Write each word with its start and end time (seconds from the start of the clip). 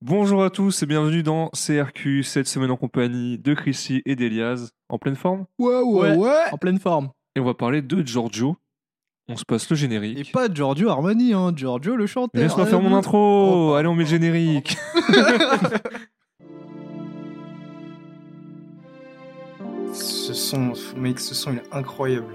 Bonjour 0.00 0.42
à 0.42 0.50
tous 0.50 0.82
et 0.82 0.86
bienvenue 0.86 1.22
dans 1.22 1.48
CRQ, 1.50 2.24
cette 2.24 2.48
semaine 2.48 2.72
en 2.72 2.76
compagnie 2.76 3.38
de 3.38 3.54
Chrissy 3.54 4.02
et 4.04 4.16
d'Elias, 4.16 4.70
en 4.88 4.98
pleine 4.98 5.14
forme? 5.14 5.46
Ouais, 5.58 5.80
ouais, 5.80 6.10
Ouais. 6.10 6.16
ouais. 6.16 6.40
En 6.50 6.56
pleine 6.58 6.80
forme. 6.80 7.10
Et 7.36 7.40
on 7.40 7.44
va 7.44 7.54
parler 7.54 7.82
de 7.82 8.04
Giorgio. 8.04 8.56
On 9.28 9.36
se 9.36 9.44
passe 9.44 9.70
le 9.70 9.76
générique. 9.76 10.18
Et 10.18 10.24
pas 10.32 10.52
Giorgio 10.52 10.88
Armani, 10.88 11.32
hein. 11.32 11.52
Giorgio 11.54 11.94
le 11.94 12.06
chanteur. 12.06 12.42
Laisse-moi 12.42 12.66
faire 12.66 12.80
mon 12.82 12.96
intro 12.96 13.70
Oh, 13.70 13.74
Allez, 13.74 13.86
on 13.86 13.94
met 13.94 14.02
le 14.02 14.08
générique 14.10 14.76
Ce 19.92 20.32
son, 20.32 20.72
mec, 20.96 21.18
ce 21.20 21.34
son 21.34 21.52
il 21.52 21.58
est 21.58 21.72
incroyable. 21.74 22.34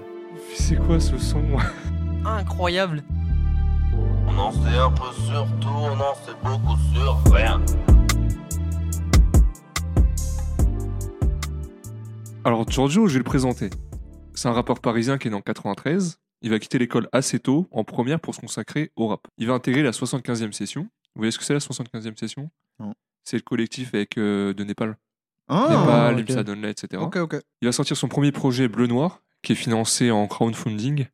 C'est 0.54 0.76
quoi 0.76 1.00
ce 1.00 1.16
son? 1.18 1.42
Incroyable. 2.24 3.02
On 4.38 4.40
en 4.40 4.52
sait 4.52 4.78
un 4.78 4.90
peu 4.92 5.12
sur 5.26 5.46
tout, 5.60 5.66
on 5.68 5.98
en 5.98 6.14
sait 6.14 6.32
beaucoup 6.44 6.76
sur 6.94 7.34
rien. 7.34 7.60
Alors 12.44 12.68
Giorgio, 12.70 13.08
je 13.08 13.14
vais 13.14 13.18
le 13.18 13.24
présenter. 13.24 13.70
C'est 14.34 14.46
un 14.46 14.52
rappeur 14.52 14.78
parisien 14.78 15.18
qui 15.18 15.26
est 15.26 15.32
né 15.32 15.36
en 15.36 15.40
93. 15.40 16.20
Il 16.42 16.50
va 16.50 16.60
quitter 16.60 16.78
l'école 16.78 17.08
assez 17.10 17.40
tôt, 17.40 17.66
en 17.72 17.82
première, 17.82 18.20
pour 18.20 18.32
se 18.32 18.40
consacrer 18.40 18.92
au 18.94 19.08
rap. 19.08 19.26
Il 19.38 19.48
va 19.48 19.54
intégrer 19.54 19.82
la 19.82 19.90
75e 19.90 20.52
session. 20.52 20.82
Vous 20.82 21.22
voyez 21.22 21.32
ce 21.32 21.38
que 21.38 21.44
c'est 21.44 21.54
la 21.54 21.58
75e 21.58 22.16
session? 22.16 22.48
Non. 22.78 22.94
C'est 23.24 23.38
le 23.38 23.42
collectif 23.42 23.92
avec 23.92 24.18
euh, 24.18 24.54
de 24.54 24.62
Népal. 24.62 24.96
Ah, 25.48 26.14
Népal, 26.14 26.44
Donley, 26.44 26.70
etc. 26.70 27.02
Il 27.60 27.66
va 27.66 27.72
sortir 27.72 27.96
son 27.96 28.06
premier 28.06 28.30
projet 28.30 28.68
Bleu 28.68 28.86
Noir, 28.86 29.20
qui 29.42 29.52
est 29.52 29.56
financé 29.56 30.12
en 30.12 30.28
crowdfunding. 30.28 31.08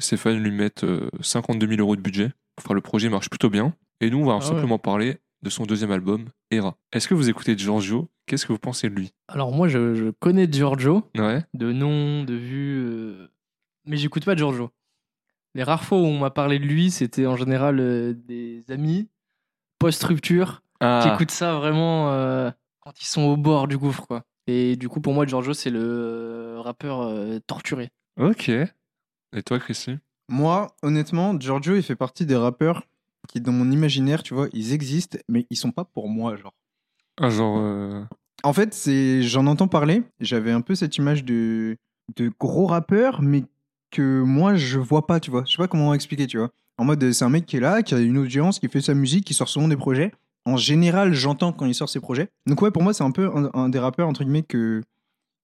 Stéphane 0.00 0.42
lui 0.42 0.50
met 0.50 0.82
euh, 0.82 1.08
52 1.20 1.68
000 1.68 1.80
euros 1.80 1.94
de 1.94 2.00
budget. 2.00 2.32
Enfin, 2.58 2.74
le 2.74 2.80
projet 2.80 3.08
marche 3.08 3.28
plutôt 3.30 3.50
bien. 3.50 3.74
Et 4.00 4.10
nous, 4.10 4.18
on 4.18 4.24
va 4.26 4.32
Ah 4.34 4.36
ouais. 4.38 4.42
simplement 4.42 4.78
parler 4.78 5.18
de 5.42 5.50
son 5.50 5.64
deuxième 5.64 5.90
album, 5.90 6.26
Era. 6.50 6.76
Est-ce 6.92 7.08
que 7.08 7.14
vous 7.14 7.28
écoutez 7.28 7.56
Giorgio? 7.56 8.08
Qu'est-ce 8.26 8.46
que 8.46 8.52
vous 8.52 8.58
pensez 8.58 8.88
de 8.90 8.94
lui? 8.94 9.12
Alors 9.28 9.52
moi, 9.52 9.68
je, 9.68 9.94
je 9.94 10.10
connais 10.10 10.50
Giorgio, 10.50 11.02
Ouais. 11.16 11.44
de 11.54 11.72
nom, 11.72 12.24
de 12.24 12.34
vue, 12.34 12.84
euh, 12.84 13.28
mais 13.84 13.96
j'écoute 13.96 14.24
pas 14.24 14.34
Giorgio. 14.34 14.70
Les 15.54 15.62
rares 15.62 15.84
fois 15.84 15.98
où 15.98 16.02
on 16.04 16.18
m'a 16.18 16.30
parlé 16.30 16.58
de 16.58 16.64
lui, 16.64 16.90
c'était 16.90 17.26
en 17.26 17.36
général 17.36 17.78
euh, 17.80 18.12
des 18.14 18.64
amis, 18.70 19.08
post-rupture, 19.78 20.62
qui 20.80 20.86
Ah, 20.86 21.12
écoutent 21.14 21.30
ça 21.30 21.54
vraiment 21.56 22.10
euh, 22.12 22.50
quand 22.80 23.00
ils 23.00 23.06
sont 23.06 23.22
au 23.22 23.36
bord 23.36 23.68
du 23.68 23.78
gouffre, 23.78 24.06
quoi. 24.06 24.22
Et 24.46 24.76
du 24.76 24.88
coup, 24.88 25.00
pour 25.00 25.12
moi, 25.14 25.26
Giorgio, 25.26 25.54
c'est 25.54 25.70
le 25.70 26.56
rappeur 26.58 27.10
torturé. 27.46 27.90
ok. 28.18 28.48
Et 28.48 29.42
toi, 29.44 29.58
Christy 29.58 29.98
Moi, 30.28 30.68
honnêtement, 30.82 31.38
Giorgio, 31.38 31.76
il 31.76 31.82
fait 31.82 31.96
partie 31.96 32.26
des 32.26 32.36
rappeurs 32.36 32.82
qui, 33.28 33.40
dans 33.40 33.52
mon 33.52 33.70
imaginaire, 33.70 34.22
tu 34.22 34.34
vois, 34.34 34.48
ils 34.52 34.72
existent, 34.72 35.18
mais 35.28 35.46
ils 35.50 35.56
sont 35.56 35.72
pas 35.72 35.84
pour 35.84 36.08
moi, 36.08 36.36
genre. 36.36 36.54
Ah, 37.20 37.30
genre. 37.30 37.58
euh, 37.58 38.02
En 38.42 38.52
fait, 38.52 38.74
c'est, 38.74 39.22
j'en 39.22 39.46
entends 39.46 39.68
parler. 39.68 40.02
J'avais 40.20 40.52
un 40.52 40.60
peu 40.60 40.74
cette 40.74 40.96
image 40.96 41.24
de, 41.24 41.76
de 42.16 42.30
gros 42.38 42.66
rappeur, 42.66 43.22
mais 43.22 43.44
que 43.90 44.22
moi 44.22 44.56
je 44.56 44.78
vois 44.78 45.06
pas, 45.06 45.20
tu 45.20 45.30
vois. 45.30 45.44
Je 45.46 45.52
sais 45.52 45.56
pas 45.58 45.68
comment 45.68 45.94
expliquer, 45.94 46.26
tu 46.26 46.38
vois. 46.38 46.50
En 46.78 46.84
mode, 46.84 47.10
c'est 47.12 47.24
un 47.24 47.28
mec 47.30 47.46
qui 47.46 47.56
est 47.56 47.60
là, 47.60 47.82
qui 47.82 47.94
a 47.94 47.98
une 48.00 48.18
audience, 48.18 48.58
qui 48.58 48.68
fait 48.68 48.80
sa 48.80 48.94
musique, 48.94 49.24
qui 49.24 49.32
sort 49.32 49.48
souvent 49.48 49.68
des 49.68 49.76
projets. 49.76 50.12
En 50.44 50.56
général, 50.56 51.12
j'entends 51.14 51.52
quand 51.52 51.66
il 51.66 51.74
sort 51.74 51.88
ses 51.88 52.00
projets. 52.00 52.28
Donc 52.46 52.60
ouais, 52.62 52.70
pour 52.70 52.82
moi, 52.82 52.92
c'est 52.92 53.04
un 53.04 53.10
peu 53.12 53.30
un, 53.34 53.50
un 53.54 53.68
des 53.68 53.78
rappeurs 53.78 54.08
entre 54.08 54.22
guillemets 54.24 54.42
que 54.42 54.82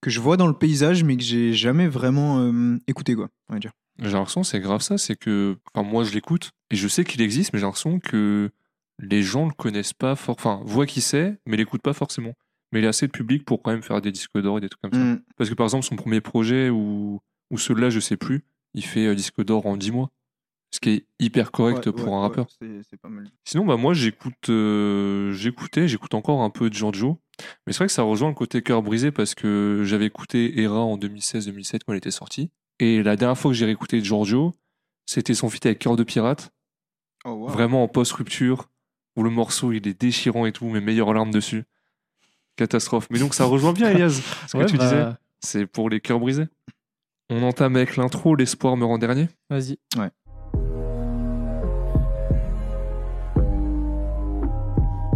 que 0.00 0.10
je 0.10 0.20
vois 0.20 0.36
dans 0.36 0.48
le 0.48 0.52
paysage, 0.52 1.04
mais 1.04 1.16
que 1.16 1.22
j'ai 1.22 1.52
jamais 1.52 1.86
vraiment 1.88 2.40
euh, 2.40 2.76
écouté, 2.88 3.14
quoi. 3.14 3.28
On 3.48 3.54
va 3.54 3.60
dire. 3.60 3.70
J'ai 4.02 4.12
l'impression 4.12 4.42
c'est 4.42 4.60
grave 4.60 4.82
ça, 4.82 4.98
c'est 4.98 5.16
que. 5.16 5.56
Enfin, 5.74 5.88
moi, 5.88 6.04
je 6.04 6.12
l'écoute 6.12 6.50
et 6.70 6.76
je 6.76 6.88
sais 6.88 7.04
qu'il 7.04 7.20
existe, 7.22 7.52
mais 7.52 7.58
j'ai 7.58 7.64
l'impression 7.64 8.00
que 8.00 8.50
les 8.98 9.22
gens 9.22 9.46
le 9.46 9.52
connaissent 9.52 9.92
pas 9.92 10.16
fort. 10.16 10.36
Enfin, 10.38 10.60
voient 10.64 10.86
qui 10.86 11.00
c'est, 11.00 11.38
mais 11.46 11.56
l'écoutent 11.56 11.82
pas 11.82 11.92
forcément. 11.92 12.34
Mais 12.72 12.80
il 12.80 12.86
a 12.86 12.88
assez 12.88 13.06
de 13.06 13.12
public 13.12 13.44
pour 13.44 13.62
quand 13.62 13.70
même 13.70 13.82
faire 13.82 14.00
des 14.00 14.12
disques 14.12 14.38
d'or 14.40 14.58
et 14.58 14.60
des 14.60 14.68
trucs 14.68 14.80
comme 14.82 14.92
ça. 14.92 14.98
Mm. 14.98 15.22
Parce 15.36 15.50
que 15.50 15.54
par 15.54 15.64
exemple, 15.64 15.84
son 15.84 15.96
premier 15.96 16.20
projet 16.20 16.70
ou, 16.70 17.20
ou 17.50 17.58
celui-là, 17.58 17.90
je 17.90 18.00
sais 18.00 18.16
plus, 18.16 18.44
il 18.74 18.84
fait 18.84 19.06
euh, 19.06 19.14
disque 19.14 19.44
d'or 19.44 19.66
en 19.66 19.76
10 19.76 19.92
mois. 19.92 20.10
Ce 20.74 20.80
qui 20.80 20.88
est 20.88 21.06
hyper 21.18 21.52
correct 21.52 21.84
Ouais, 21.86 21.92
pour 21.92 22.08
ouais, 22.08 22.14
un 22.14 22.20
rappeur. 22.22 22.46
c'est 22.48 22.96
pas 22.96 23.10
mal. 23.10 23.26
Sinon, 23.44 23.66
bah, 23.66 23.76
moi, 23.76 23.92
j'écoute, 23.92 24.48
euh, 24.48 25.30
j'écoutais, 25.32 25.86
j'écoute 25.86 26.14
encore 26.14 26.40
un 26.40 26.48
peu 26.48 26.70
de 26.70 26.74
Giorgio. 26.74 27.20
Mais 27.66 27.74
c'est 27.74 27.78
vrai 27.78 27.86
que 27.88 27.92
ça 27.92 28.02
rejoint 28.02 28.30
le 28.30 28.34
côté 28.34 28.62
cœur 28.62 28.82
brisé 28.82 29.10
parce 29.10 29.34
que 29.34 29.82
j'avais 29.84 30.06
écouté 30.06 30.60
Era 30.60 30.80
en 30.80 30.96
2016-2017 30.96 31.80
quand 31.84 31.92
elle 31.92 31.98
était 31.98 32.10
sortie. 32.10 32.50
Et 32.82 33.00
la 33.04 33.14
dernière 33.14 33.38
fois 33.38 33.52
que 33.52 33.56
j'ai 33.56 33.64
réécouté 33.64 34.02
Giorgio, 34.02 34.52
c'était 35.06 35.34
son 35.34 35.48
feat 35.48 35.64
avec 35.66 35.78
Cœur 35.78 35.94
de 35.94 36.02
Pirate, 36.02 36.52
Oh, 37.24 37.30
wow. 37.30 37.46
vraiment 37.48 37.84
en 37.84 37.88
post-rupture, 37.88 38.68
où 39.14 39.22
le 39.22 39.30
morceau 39.30 39.70
il 39.70 39.86
est 39.86 40.00
déchirant 40.00 40.46
et 40.46 40.50
tout, 40.52 40.66
mes 40.68 40.80
meilleures 40.80 41.14
larmes 41.14 41.30
dessus. 41.30 41.62
Catastrophe. 42.56 43.06
Mais 43.10 43.20
donc 43.20 43.34
ça 43.34 43.44
rejoint 43.44 43.72
bien, 43.72 43.88
Elias, 43.92 44.20
ce 44.48 44.52
que 44.54 44.58
Ouais, 44.58 44.66
tu 44.66 44.76
bah, 44.76 44.84
disais. 44.84 45.04
C'est 45.38 45.66
pour 45.66 45.88
les 45.88 46.00
cœurs 46.00 46.18
brisés. 46.18 46.48
On 47.30 47.44
entame 47.44 47.76
avec 47.76 47.96
l'intro, 47.96 48.34
l'espoir 48.34 48.76
me 48.76 48.84
rend 48.84 48.98
dernier. 48.98 49.28
Vas-y. 49.48 49.78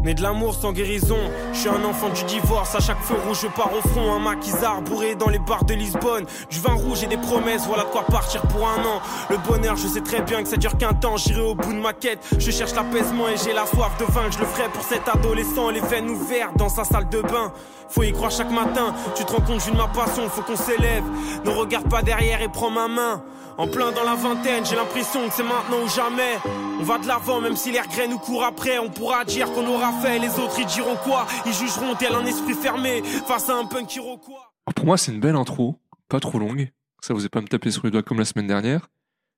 Né 0.07 0.15
de 0.15 0.23
l'amour 0.23 0.55
sans 0.55 0.71
guérison, 0.71 1.19
je 1.53 1.59
suis 1.59 1.69
un 1.69 1.85
enfant 1.85 2.11
du 2.11 2.23
divorce. 2.27 2.77
À 2.77 2.79
chaque 2.79 3.03
feu 3.03 3.17
rouge, 3.27 3.41
je 3.43 3.49
pars 3.49 3.73
au 3.77 3.89
front. 3.89 4.15
Un 4.15 4.21
maquisard 4.21 4.81
bourré 4.83 5.17
dans 5.17 5.29
les 5.29 5.41
bars 5.41 5.65
de 5.65 5.75
Lisbonne. 5.75 6.27
Du 6.49 6.61
vin 6.61 6.75
rouge 6.75 7.03
et 7.03 7.09
des 7.09 7.17
promesses, 7.17 7.67
voilà 7.67 7.83
quoi 7.83 8.05
partir 8.07 8.43
pour 8.43 8.69
un 8.69 8.85
an. 8.85 9.01
Le 9.31 9.37
bonheur, 9.39 9.75
je 9.75 9.89
sais 9.89 10.03
très 10.03 10.23
bien 10.23 10.45
que 10.45 10.49
ça 10.49 10.59
dure 10.59 10.79
qu'un 10.79 10.93
temps. 10.93 11.17
J'irai 11.17 11.41
au 11.41 11.57
bout 11.57 11.73
de 11.73 11.81
ma 11.81 11.93
quête. 11.93 12.21
Je 12.39 12.53
cherche 12.53 12.73
l'apaisement 12.77 13.27
et 13.27 13.37
j'ai 13.37 13.53
la 13.53 13.67
soif 13.67 13.99
de 13.99 14.05
vaincre. 14.05 14.31
Je 14.31 14.39
le 14.39 14.47
ferai 14.47 14.69
pour 14.69 14.85
cet 14.85 15.09
adolescent, 15.09 15.71
les 15.71 15.81
veines 15.81 16.09
ouvertes 16.09 16.57
dans 16.57 16.69
sa 16.69 16.85
salle 16.85 17.09
de 17.09 17.21
bain. 17.23 17.53
Faut 17.89 18.05
y 18.05 18.13
croire 18.13 18.31
chaque 18.31 18.53
matin. 18.53 18.95
Tu 19.17 19.25
te 19.25 19.33
rends 19.33 19.43
compte, 19.43 19.61
je 19.61 19.73
de 19.73 19.77
ma 19.77 19.89
passion, 19.89 20.29
faut 20.29 20.43
qu'on 20.43 20.55
s'élève. 20.55 21.03
Ne 21.45 21.51
regarde 21.51 21.89
pas 21.89 22.03
derrière 22.03 22.41
et 22.43 22.49
prends 22.49 22.71
ma 22.71 22.87
main. 22.87 23.25
En 23.59 23.67
plein 23.67 23.91
dans 23.91 24.05
la 24.05 24.15
vingtaine, 24.15 24.67
j'ai 24.67 24.77
l'impression 24.77 25.27
que 25.29 25.35
c'est 25.35 25.43
maintenant 25.43 25.83
ou 25.83 25.89
jamais. 25.89 26.37
On 26.79 26.83
va 26.83 26.99
de 26.99 27.07
l'avant, 27.07 27.41
même 27.41 27.57
si 27.57 27.73
les 27.73 27.81
regrets 27.81 28.07
nous 28.07 28.19
courent 28.19 28.45
après. 28.45 28.79
On 28.79 28.91
pourra 28.91 29.25
dire 29.25 29.51
qu'on 29.53 29.67
aura 29.67 29.93
fait, 30.03 30.19
les 30.19 30.39
autres 30.39 30.59
ils 30.59 30.67
diront 30.67 30.97
quoi? 30.97 31.27
Ils 31.47 31.55
jugeront 31.55 31.95
tel 31.95 32.15
un 32.15 32.27
esprit 32.27 32.53
fermé 32.53 33.03
face 33.03 33.49
à 33.49 33.55
un 33.55 33.65
punk 33.65 33.97
iroquois. 33.97 34.53
Pour 34.75 34.85
moi, 34.85 34.99
c'est 34.99 35.11
une 35.13 35.21
belle 35.21 35.37
intro, 35.37 35.81
pas 36.09 36.21
trop 36.21 36.39
longue. 36.39 36.71
Ça 37.01 37.15
vous 37.15 37.25
est 37.25 37.31
pas 37.31 37.41
me 37.41 37.47
taper 37.47 37.71
sur 37.71 37.85
les 37.85 37.91
doigts 37.91 38.03
comme 38.03 38.19
la 38.19 38.27
semaine 38.27 38.47
dernière. 38.47 38.89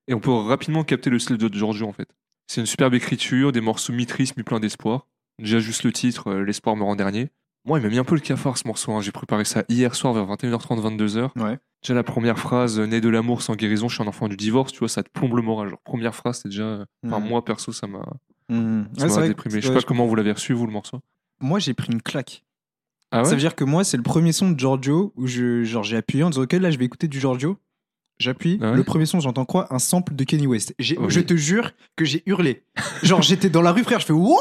Et 0.09 0.13
on 0.13 0.19
peut 0.19 0.33
rapidement 0.33 0.83
capter 0.83 1.09
le 1.09 1.19
style 1.19 1.37
de 1.37 1.53
Giorgio 1.53 1.87
en 1.87 1.93
fait. 1.93 2.09
C'est 2.47 2.59
une 2.59 2.67
superbe 2.67 2.95
écriture, 2.95 3.51
des 3.53 3.61
morceaux 3.61 3.93
mi-tristes, 3.93 4.35
mi-plein 4.35 4.59
d'espoir. 4.59 5.07
Déjà 5.37 5.59
juste 5.59 5.83
le 5.83 5.93
titre, 5.93 6.31
euh, 6.31 6.43
L'espoir 6.43 6.75
me 6.75 6.83
rend 6.83 6.95
dernier. 6.95 7.29
Moi, 7.65 7.79
il 7.79 7.83
m'a 7.83 7.89
mis 7.89 7.97
un 7.99 8.03
peu 8.03 8.15
le 8.15 8.21
cafard 8.21 8.57
ce 8.57 8.67
morceau. 8.67 8.91
hein. 8.93 9.01
J'ai 9.01 9.11
préparé 9.11 9.45
ça 9.45 9.63
hier 9.69 9.93
soir 9.95 10.13
vers 10.13 10.25
21h30, 10.25 10.79
22h. 10.81 11.29
Ouais. 11.41 11.57
Déjà 11.83 11.93
la 11.93 12.03
première 12.03 12.39
phrase, 12.39 12.79
euh, 12.79 12.85
né 12.85 12.99
de 13.01 13.09
l'amour 13.09 13.41
sans 13.41 13.55
guérison, 13.55 13.87
je 13.87 13.95
suis 13.95 14.03
un 14.03 14.07
enfant 14.07 14.27
du 14.27 14.35
divorce, 14.37 14.71
tu 14.71 14.79
vois, 14.79 14.89
ça 14.89 15.03
te 15.03 15.09
plombe 15.09 15.35
le 15.35 15.41
moral. 15.41 15.69
Genre, 15.69 15.79
première 15.83 16.15
phrase, 16.15 16.39
c'est 16.43 16.49
déjà. 16.49 16.63
euh, 16.63 16.85
Enfin, 17.05 17.19
Mhm. 17.19 17.27
moi 17.29 17.45
perso, 17.45 17.71
ça 17.71 17.87
m'a 17.87 18.03
Mhm. 18.49 18.87
ça 18.97 19.07
Ouais, 19.07 19.15
m'a 19.21 19.27
déprimé. 19.27 19.61
Je 19.61 19.67
sais 19.67 19.73
pas 19.73 19.79
je 19.79 19.85
comment 19.85 20.05
vous 20.05 20.15
l'avez 20.15 20.31
reçu, 20.31 20.53
vous, 20.53 20.65
le 20.65 20.73
morceau. 20.73 20.99
Moi, 21.41 21.59
j'ai 21.59 21.73
pris 21.73 21.91
une 21.93 22.01
claque. 22.01 22.43
Ah 23.11 23.23
Ça 23.23 23.31
veut 23.31 23.37
dire 23.37 23.55
que 23.55 23.63
moi, 23.63 23.83
c'est 23.83 23.97
le 23.97 24.03
premier 24.03 24.31
son 24.33 24.51
de 24.51 24.59
Giorgio 24.59 25.13
où 25.15 25.25
je, 25.25 25.63
genre, 25.63 25.83
j'ai 25.83 25.97
appuyé 25.97 26.23
en 26.23 26.29
disant, 26.29 26.43
ok, 26.43 26.53
là, 26.53 26.69
je 26.71 26.77
vais 26.77 26.85
écouter 26.85 27.07
du 27.07 27.19
Giorgio. 27.19 27.57
J'appuie. 28.19 28.59
Ah 28.61 28.71
ouais 28.71 28.77
le 28.77 28.83
premier 28.83 29.05
son, 29.05 29.19
j'entends 29.21 29.45
quoi? 29.45 29.73
Un 29.73 29.79
sample 29.79 30.13
de 30.13 30.23
Kenny 30.25 30.45
West. 30.45 30.75
J'ai- 30.77 30.97
Oui. 30.99 31.05
Je 31.09 31.21
te 31.21 31.35
jure 31.35 31.71
que 31.95 32.03
j'ai 32.05 32.21
hurlé. 32.25 32.63
Genre, 33.01 33.21
j'étais 33.21 33.49
dans 33.49 33.61
la 33.61 33.71
rue, 33.71 33.83
frère, 33.83 33.99
je 34.01 34.05
fais 34.05 34.13
Wouah 34.13 34.35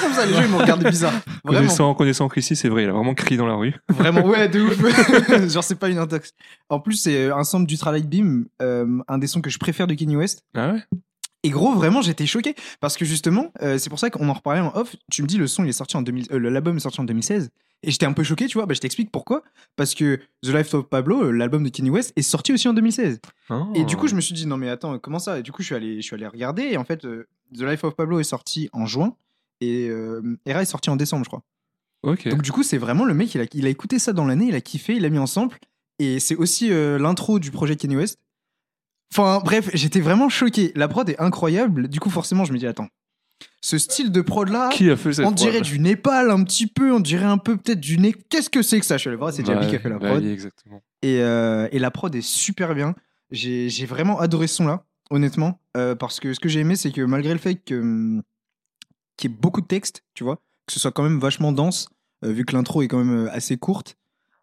Comme 0.00 0.12
ça, 0.12 0.24
les 0.24 0.34
gens, 0.34 0.42
ils 0.42 0.48
me 0.50 0.56
regardaient 0.56 0.88
bizarre. 0.88 1.12
Vraiment. 1.44 1.60
Connaissant, 1.62 1.94
connaissant 1.94 2.28
Chrissy, 2.28 2.54
c'est 2.56 2.68
vrai, 2.68 2.84
il 2.84 2.88
a 2.88 2.92
vraiment 2.92 3.14
crié 3.14 3.36
dans 3.36 3.46
la 3.46 3.56
rue. 3.56 3.74
Vraiment, 3.88 4.24
ouais, 4.26 4.48
de 4.48 4.60
ouf. 4.60 5.48
genre, 5.52 5.64
c'est 5.64 5.74
pas 5.78 5.88
une 5.88 5.98
intox. 5.98 6.32
En 6.68 6.78
plus, 6.80 6.94
c'est 6.94 7.30
un 7.30 7.42
sample 7.44 7.66
du 7.66 7.76
Light 7.84 8.08
Beam, 8.08 8.46
euh, 8.62 8.86
un 9.08 9.18
des 9.18 9.26
sons 9.26 9.40
que 9.40 9.50
je 9.50 9.58
préfère 9.58 9.86
de 9.88 9.94
Kenny 9.94 10.16
West. 10.16 10.44
Ah 10.54 10.72
ouais? 10.72 10.80
Et 11.42 11.50
gros, 11.50 11.74
vraiment, 11.74 12.00
j'étais 12.02 12.26
choqué. 12.26 12.54
Parce 12.80 12.96
que 12.96 13.04
justement, 13.04 13.52
euh, 13.62 13.76
c'est 13.78 13.90
pour 13.90 13.98
ça 13.98 14.08
qu'on 14.10 14.28
en 14.28 14.32
reparlait 14.32 14.60
en 14.60 14.72
off. 14.74 14.96
Tu 15.10 15.22
me 15.22 15.26
dis, 15.26 15.36
le 15.38 15.46
son, 15.46 15.64
il 15.64 15.68
est 15.68 15.72
sorti 15.72 15.96
en 15.96 16.02
2000, 16.02 16.26
euh, 16.32 16.38
l'album 16.38 16.76
est 16.76 16.80
sorti 16.80 17.00
en 17.00 17.04
2016. 17.04 17.50
Et 17.86 17.90
j'étais 17.90 18.06
un 18.06 18.12
peu 18.12 18.22
choqué, 18.22 18.46
tu 18.46 18.58
vois. 18.58 18.66
Bah, 18.66 18.74
je 18.74 18.80
t'explique 18.80 19.10
pourquoi. 19.10 19.42
Parce 19.76 19.94
que 19.94 20.16
The 20.42 20.48
Life 20.48 20.72
of 20.74 20.86
Pablo, 20.88 21.24
euh, 21.24 21.30
l'album 21.30 21.62
de 21.62 21.68
Kanye 21.68 21.90
West, 21.90 22.12
est 22.16 22.22
sorti 22.22 22.52
aussi 22.52 22.66
en 22.66 22.72
2016. 22.72 23.20
Et 23.74 23.84
du 23.84 23.96
coup, 23.96 24.08
je 24.08 24.14
me 24.14 24.20
suis 24.20 24.34
dit, 24.34 24.46
non, 24.46 24.56
mais 24.56 24.70
attends, 24.70 24.98
comment 24.98 25.18
ça? 25.18 25.38
Et 25.38 25.42
du 25.42 25.52
coup, 25.52 25.62
je 25.62 25.66
suis 25.66 25.74
allé, 25.74 25.96
je 25.96 26.02
suis 26.02 26.14
allé 26.14 26.26
regarder. 26.26 26.62
Et 26.62 26.76
en 26.76 26.84
fait, 26.84 27.04
euh, 27.04 27.26
The 27.54 27.62
Life 27.62 27.84
of 27.84 27.94
Pablo 27.94 28.20
est 28.20 28.24
sorti 28.24 28.70
en 28.72 28.86
juin. 28.86 29.14
Et 29.60 29.88
euh, 29.88 30.38
Era 30.46 30.62
est 30.62 30.66
sorti 30.66 30.90
en 30.90 30.96
décembre, 30.96 31.24
je 31.24 31.28
crois. 31.28 31.42
Ok. 32.02 32.28
Donc, 32.28 32.42
du 32.42 32.52
coup, 32.52 32.62
c'est 32.62 32.78
vraiment 32.78 33.04
le 33.04 33.14
mec, 33.14 33.34
il 33.34 33.40
a, 33.40 33.46
il 33.52 33.66
a 33.66 33.68
écouté 33.68 33.98
ça 33.98 34.12
dans 34.12 34.24
l'année, 34.24 34.46
il 34.48 34.54
a 34.54 34.60
kiffé, 34.60 34.96
il 34.96 35.02
l'a 35.02 35.10
mis 35.10 35.18
en 35.18 35.26
sample. 35.26 35.58
Et 35.98 36.18
c'est 36.20 36.36
aussi 36.36 36.72
euh, 36.72 36.98
l'intro 36.98 37.38
du 37.38 37.50
projet 37.50 37.76
Kanye 37.76 37.96
West. 37.96 38.18
Enfin, 39.12 39.40
bref, 39.44 39.70
j'étais 39.74 40.00
vraiment 40.00 40.28
choqué. 40.28 40.72
La 40.74 40.88
prod 40.88 41.08
est 41.08 41.20
incroyable. 41.20 41.88
Du 41.88 42.00
coup, 42.00 42.10
forcément, 42.10 42.44
je 42.44 42.52
me 42.52 42.58
dis, 42.58 42.66
attends, 42.66 42.88
ce 43.60 43.78
style 43.78 44.10
de 44.12 44.20
prod 44.20 44.48
là, 44.48 44.68
Qui 44.72 44.90
a 44.90 44.96
fait 44.96 45.12
cette 45.14 45.26
on 45.26 45.30
dirait 45.30 45.60
prod 45.60 45.64
du 45.64 45.78
Népal 45.78 46.30
un 46.30 46.42
petit 46.44 46.66
peu, 46.66 46.92
on 46.92 47.00
dirait 47.00 47.24
un 47.24 47.38
peu 47.38 47.56
peut-être 47.56 47.80
du 47.80 47.98
Né. 47.98 48.14
Qu'est-ce 48.28 48.50
que 48.50 48.62
c'est 48.62 48.78
que 48.80 48.86
ça? 48.86 48.96
Je 48.96 49.00
suis 49.02 49.08
allé 49.08 49.16
voir, 49.16 49.32
c'est 49.32 49.44
Jabi 49.44 49.64
Ouais, 49.64 49.70
qui 49.70 49.76
a 49.76 49.78
fait 49.78 49.88
la 49.88 49.98
bah 49.98 50.08
prod. 50.10 50.22
oui, 50.22 50.30
exactement. 50.30 50.82
Et, 51.02 51.20
euh, 51.20 51.68
et 51.72 51.78
la 51.78 51.90
prod 51.90 52.14
est 52.14 52.20
super 52.20 52.74
bien. 52.74 52.94
J'ai 53.30 53.68
j'ai 53.68 53.86
vraiment 53.86 54.20
adoré 54.20 54.46
ce 54.46 54.56
son-là, 54.56 54.84
honnêtement. 55.10 55.60
euh, 55.76 55.94
parce 55.94 56.20
que 56.20 56.34
ce 56.34 56.40
que 56.40 56.48
j'ai 56.48 56.60
aimé, 56.60 56.76
c'est 56.76 56.92
que 56.92 57.00
malgré 57.02 57.32
le 57.32 57.38
fait 57.38 57.54
que, 57.56 57.74
hum, 57.80 58.22
qu'il 59.16 59.30
y 59.30 59.34
ait 59.34 59.36
beaucoup 59.40 59.60
de 59.60 59.66
texte, 59.66 60.04
tu 60.14 60.24
vois, 60.24 60.36
que 60.66 60.72
ce 60.72 60.78
soit 60.80 60.92
quand 60.92 61.02
même 61.02 61.18
vachement 61.18 61.52
dense, 61.52 61.88
euh, 62.24 62.30
vu 62.32 62.44
que 62.44 62.54
l'intro 62.54 62.82
est 62.82 62.88
quand 62.88 63.02
même 63.02 63.28
assez 63.32 63.56
courte. 63.56 63.96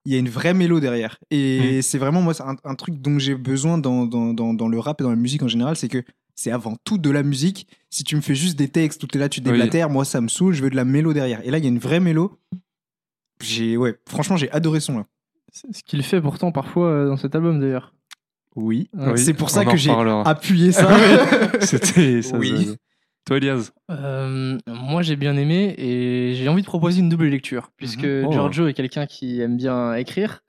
Il 0.05 0.11
y 0.11 0.15
a 0.15 0.17
une 0.17 0.29
vraie 0.29 0.55
mélo 0.55 0.79
derrière. 0.79 1.19
Et 1.29 1.83
c'est 1.83 1.99
vraiment, 1.99 2.23
moi, 2.23 2.33
c'est 2.33 2.41
un, 2.41 2.55
un 2.63 2.73
truc 2.73 2.99
dont 3.01 3.19
j'ai 3.19 3.35
besoin 3.35 3.77
dans, 3.77 4.05
dans, 4.07 4.33
dans, 4.33 4.55
dans 4.55 4.67
le 4.67 4.79
rap 4.79 4.99
et 4.99 5.03
dans 5.03 5.11
la 5.11 5.15
musique 5.15 5.43
en 5.43 5.47
général, 5.47 5.75
c'est 5.75 5.89
que 5.89 6.03
c'est 6.35 6.51
avant 6.51 6.75
tout 6.83 6.97
de 6.97 7.09
la 7.09 7.23
musique. 7.23 7.67
Si 7.89 8.03
tu 8.03 8.15
me 8.15 8.21
fais 8.21 8.35
juste 8.35 8.57
des 8.57 8.67
textes 8.69 9.03
où 9.03 9.07
t'es 9.07 9.19
là, 9.19 9.29
tu 9.29 9.41
déblatères, 9.41 9.89
moi, 9.89 10.05
ça 10.05 10.21
me 10.21 10.27
saoule, 10.27 10.53
je 10.53 10.63
veux 10.63 10.69
de 10.69 10.75
la 10.75 10.85
mélo 10.85 11.13
derrière. 11.13 11.45
Et 11.45 11.51
là, 11.51 11.57
il 11.57 11.63
y 11.63 11.67
a 11.67 11.69
une 11.69 11.79
vraie 11.79 11.99
mélo. 11.99 12.39
J'ai, 13.41 13.75
ouais, 13.77 13.97
franchement, 14.07 14.37
j'ai 14.37 14.51
adoré 14.51 14.79
son 14.79 14.99
là. 14.99 15.05
Ce 15.51 15.83
qu'il 15.83 16.01
fait 16.03 16.21
pourtant 16.21 16.51
parfois 16.51 16.87
euh, 16.87 17.07
dans 17.07 17.17
cet 17.17 17.35
album 17.35 17.59
d'ailleurs. 17.59 17.93
Oui. 18.55 18.89
Oui, 18.93 19.17
c'est 19.17 19.33
pour 19.33 19.49
ça 19.49 19.65
que 19.65 19.75
j'ai 19.77 19.91
appuyé 20.25 20.71
ça. 20.71 20.97
C'était 21.61 22.21
ça. 22.21 22.37
Oui. 22.37 22.65
ça. 22.67 22.73
Toi, 23.25 23.37
Elias 23.37 23.71
Euh, 23.89 24.57
moi 24.67 25.01
j'ai 25.03 25.15
bien 25.15 25.37
aimé 25.37 25.75
et 25.77 26.33
j'ai 26.35 26.47
envie 26.49 26.61
de 26.61 26.67
proposer 26.67 26.99
une 27.01 27.09
double 27.09 27.27
lecture 27.27 27.69
puisque 27.77 28.03
Mhm. 28.03 28.25
Oh. 28.27 28.31
Giorgio 28.31 28.67
est 28.67 28.73
quelqu'un 28.73 29.05
qui 29.05 29.41
aime 29.41 29.57
bien 29.57 29.93
écrire 29.93 30.41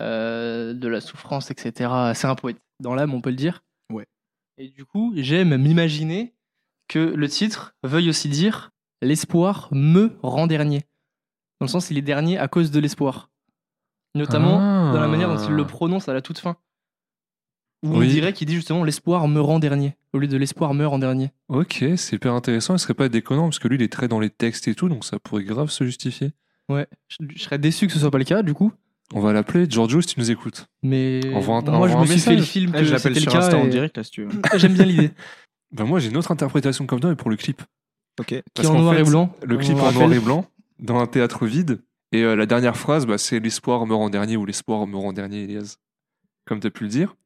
euh, 0.00 0.72
de 0.74 0.88
la 0.88 1.00
souffrance 1.00 1.50
etc. 1.50 1.90
C'est 2.14 2.26
un 2.26 2.34
poète 2.34 2.56
dans 2.80 2.94
l'âme 2.94 3.12
on 3.14 3.20
peut 3.20 3.30
le 3.30 3.36
dire. 3.36 3.62
Et 4.58 4.68
du 4.68 4.84
coup 4.84 5.12
j'aime 5.16 5.56
m'imaginer 5.56 6.34
que 6.88 6.98
le 6.98 7.28
titre 7.28 7.74
veuille 7.82 8.08
aussi 8.10 8.28
dire 8.28 8.70
l'espoir 9.02 9.68
me 9.72 10.18
rend 10.22 10.46
dernier. 10.46 10.80
Dans 11.60 11.66
le 11.66 11.70
sens 11.70 11.90
il 11.90 11.98
est 11.98 12.02
dernier 12.02 12.38
à 12.38 12.48
cause 12.48 12.70
de 12.70 12.80
l'espoir. 12.80 13.30
Notamment 14.14 14.58
Ah. 14.60 14.92
dans 14.92 15.00
la 15.00 15.08
manière 15.08 15.28
dont 15.28 15.42
il 15.46 15.52
le 15.54 15.66
prononce 15.66 16.08
à 16.08 16.14
la 16.14 16.22
toute 16.22 16.38
fin. 16.38 16.56
Où 17.84 17.94
on 17.94 17.98
Oui. 18.00 18.08
dirait 18.08 18.32
qu'il 18.32 18.48
dit 18.48 18.54
justement 18.54 18.82
l'espoir 18.82 19.28
me 19.28 19.40
rend 19.40 19.60
dernier 19.60 19.96
au 20.12 20.18
lieu 20.18 20.26
de 20.26 20.36
l'espoir 20.36 20.74
meurt 20.74 20.92
en 20.94 20.98
dernier. 20.98 21.30
Ok, 21.48 21.84
c'est 21.96 22.16
hyper 22.16 22.32
intéressant. 22.34 22.74
Il 22.74 22.78
serait 22.80 22.94
pas 22.94 23.08
déconnant 23.08 23.44
parce 23.44 23.60
que 23.60 23.68
lui, 23.68 23.76
il 23.76 23.82
est 23.82 23.92
très 23.92 24.08
dans 24.08 24.18
les 24.18 24.30
textes 24.30 24.66
et 24.66 24.74
tout, 24.74 24.88
donc 24.88 25.04
ça 25.04 25.20
pourrait 25.20 25.44
grave 25.44 25.70
se 25.70 25.84
justifier. 25.84 26.32
Ouais, 26.68 26.88
je, 27.08 27.18
je 27.36 27.38
serais 27.40 27.58
déçu 27.58 27.86
que 27.86 27.92
ce 27.92 28.00
soit 28.00 28.10
pas 28.10 28.18
le 28.18 28.24
cas 28.24 28.42
du 28.42 28.52
coup. 28.54 28.72
On 29.14 29.20
va 29.20 29.32
l'appeler 29.32 29.66
Giorgio 29.68 30.00
si 30.02 30.08
tu 30.14 30.20
nous 30.20 30.30
écoutes. 30.30 30.66
Mais 30.82 31.20
Envoie 31.34 31.56
un- 31.56 31.62
moi, 31.62 31.88
je 31.88 31.96
me 31.96 32.04
suis 32.06 32.18
fait 32.20 32.30
le 32.30 32.36
message. 32.36 32.50
film 32.50 32.72
que 32.72 32.84
je 32.84 32.92
l'appelle 32.92 33.14
c'était 33.14 33.24
le 33.26 33.30
sur 33.30 33.32
cas. 33.32 33.38
Insta 33.46 33.56
en 33.58 33.64
et- 33.66 33.70
direct 33.70 33.96
là 33.96 34.04
si 34.04 34.10
tu 34.10 34.24
veux. 34.24 34.40
J'aime 34.56 34.74
bien 34.74 34.84
l'idée. 34.84 35.10
Ben 35.70 35.84
moi, 35.84 35.98
j'ai 36.00 36.08
une 36.08 36.16
autre 36.16 36.30
interprétation 36.30 36.86
comme 36.86 36.98
toi, 36.98 37.10
mais 37.10 37.16
pour 37.16 37.28
le 37.28 37.36
clip. 37.36 37.60
Ok. 38.18 38.26
Qui 38.28 38.34
est 38.36 38.42
Parce 38.54 38.68
en 38.68 38.72
qu'en 38.72 38.80
noir 38.80 38.94
fait, 38.94 39.00
et 39.02 39.04
blanc. 39.04 39.34
Le 39.44 39.56
on 39.56 39.58
clip 39.58 39.76
en 39.76 39.92
noir 39.92 40.10
et 40.14 40.18
blanc, 40.18 40.46
dans 40.78 40.98
un 40.98 41.06
théâtre 41.06 41.44
vide. 41.44 41.82
Et 42.12 42.22
euh, 42.22 42.34
la 42.36 42.46
dernière 42.46 42.74
phrase, 42.78 43.04
bah, 43.04 43.18
c'est 43.18 43.38
l'espoir 43.38 43.84
me 43.86 43.94
rend 43.94 44.08
dernier 44.08 44.38
ou 44.38 44.46
l'espoir 44.46 44.86
me 44.86 44.96
rend 44.96 45.12
dernier, 45.12 45.42
Elias. 45.42 45.76
Comme 46.46 46.58
tu 46.60 46.66
as 46.68 46.70
pu 46.70 46.84
le 46.84 46.88
dire. 46.88 47.16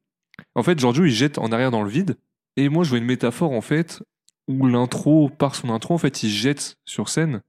En 0.55 0.63
fait, 0.63 0.77
Giorgio, 0.77 1.05
il 1.05 1.11
jette 1.11 1.37
en 1.37 1.53
arrière 1.53 1.71
dans 1.71 1.83
le 1.83 1.89
vide. 1.89 2.17
Et 2.57 2.67
moi, 2.67 2.83
je 2.83 2.89
vois 2.89 2.97
une 2.97 3.05
métaphore, 3.05 3.53
en 3.53 3.61
fait, 3.61 4.03
où 4.49 4.67
l'intro, 4.67 5.29
par 5.29 5.55
son 5.55 5.69
intro, 5.69 5.93
en 5.93 5.97
fait, 5.97 6.21
il 6.23 6.29
jette 6.29 6.75
sur 6.83 7.07
scène 7.07 7.41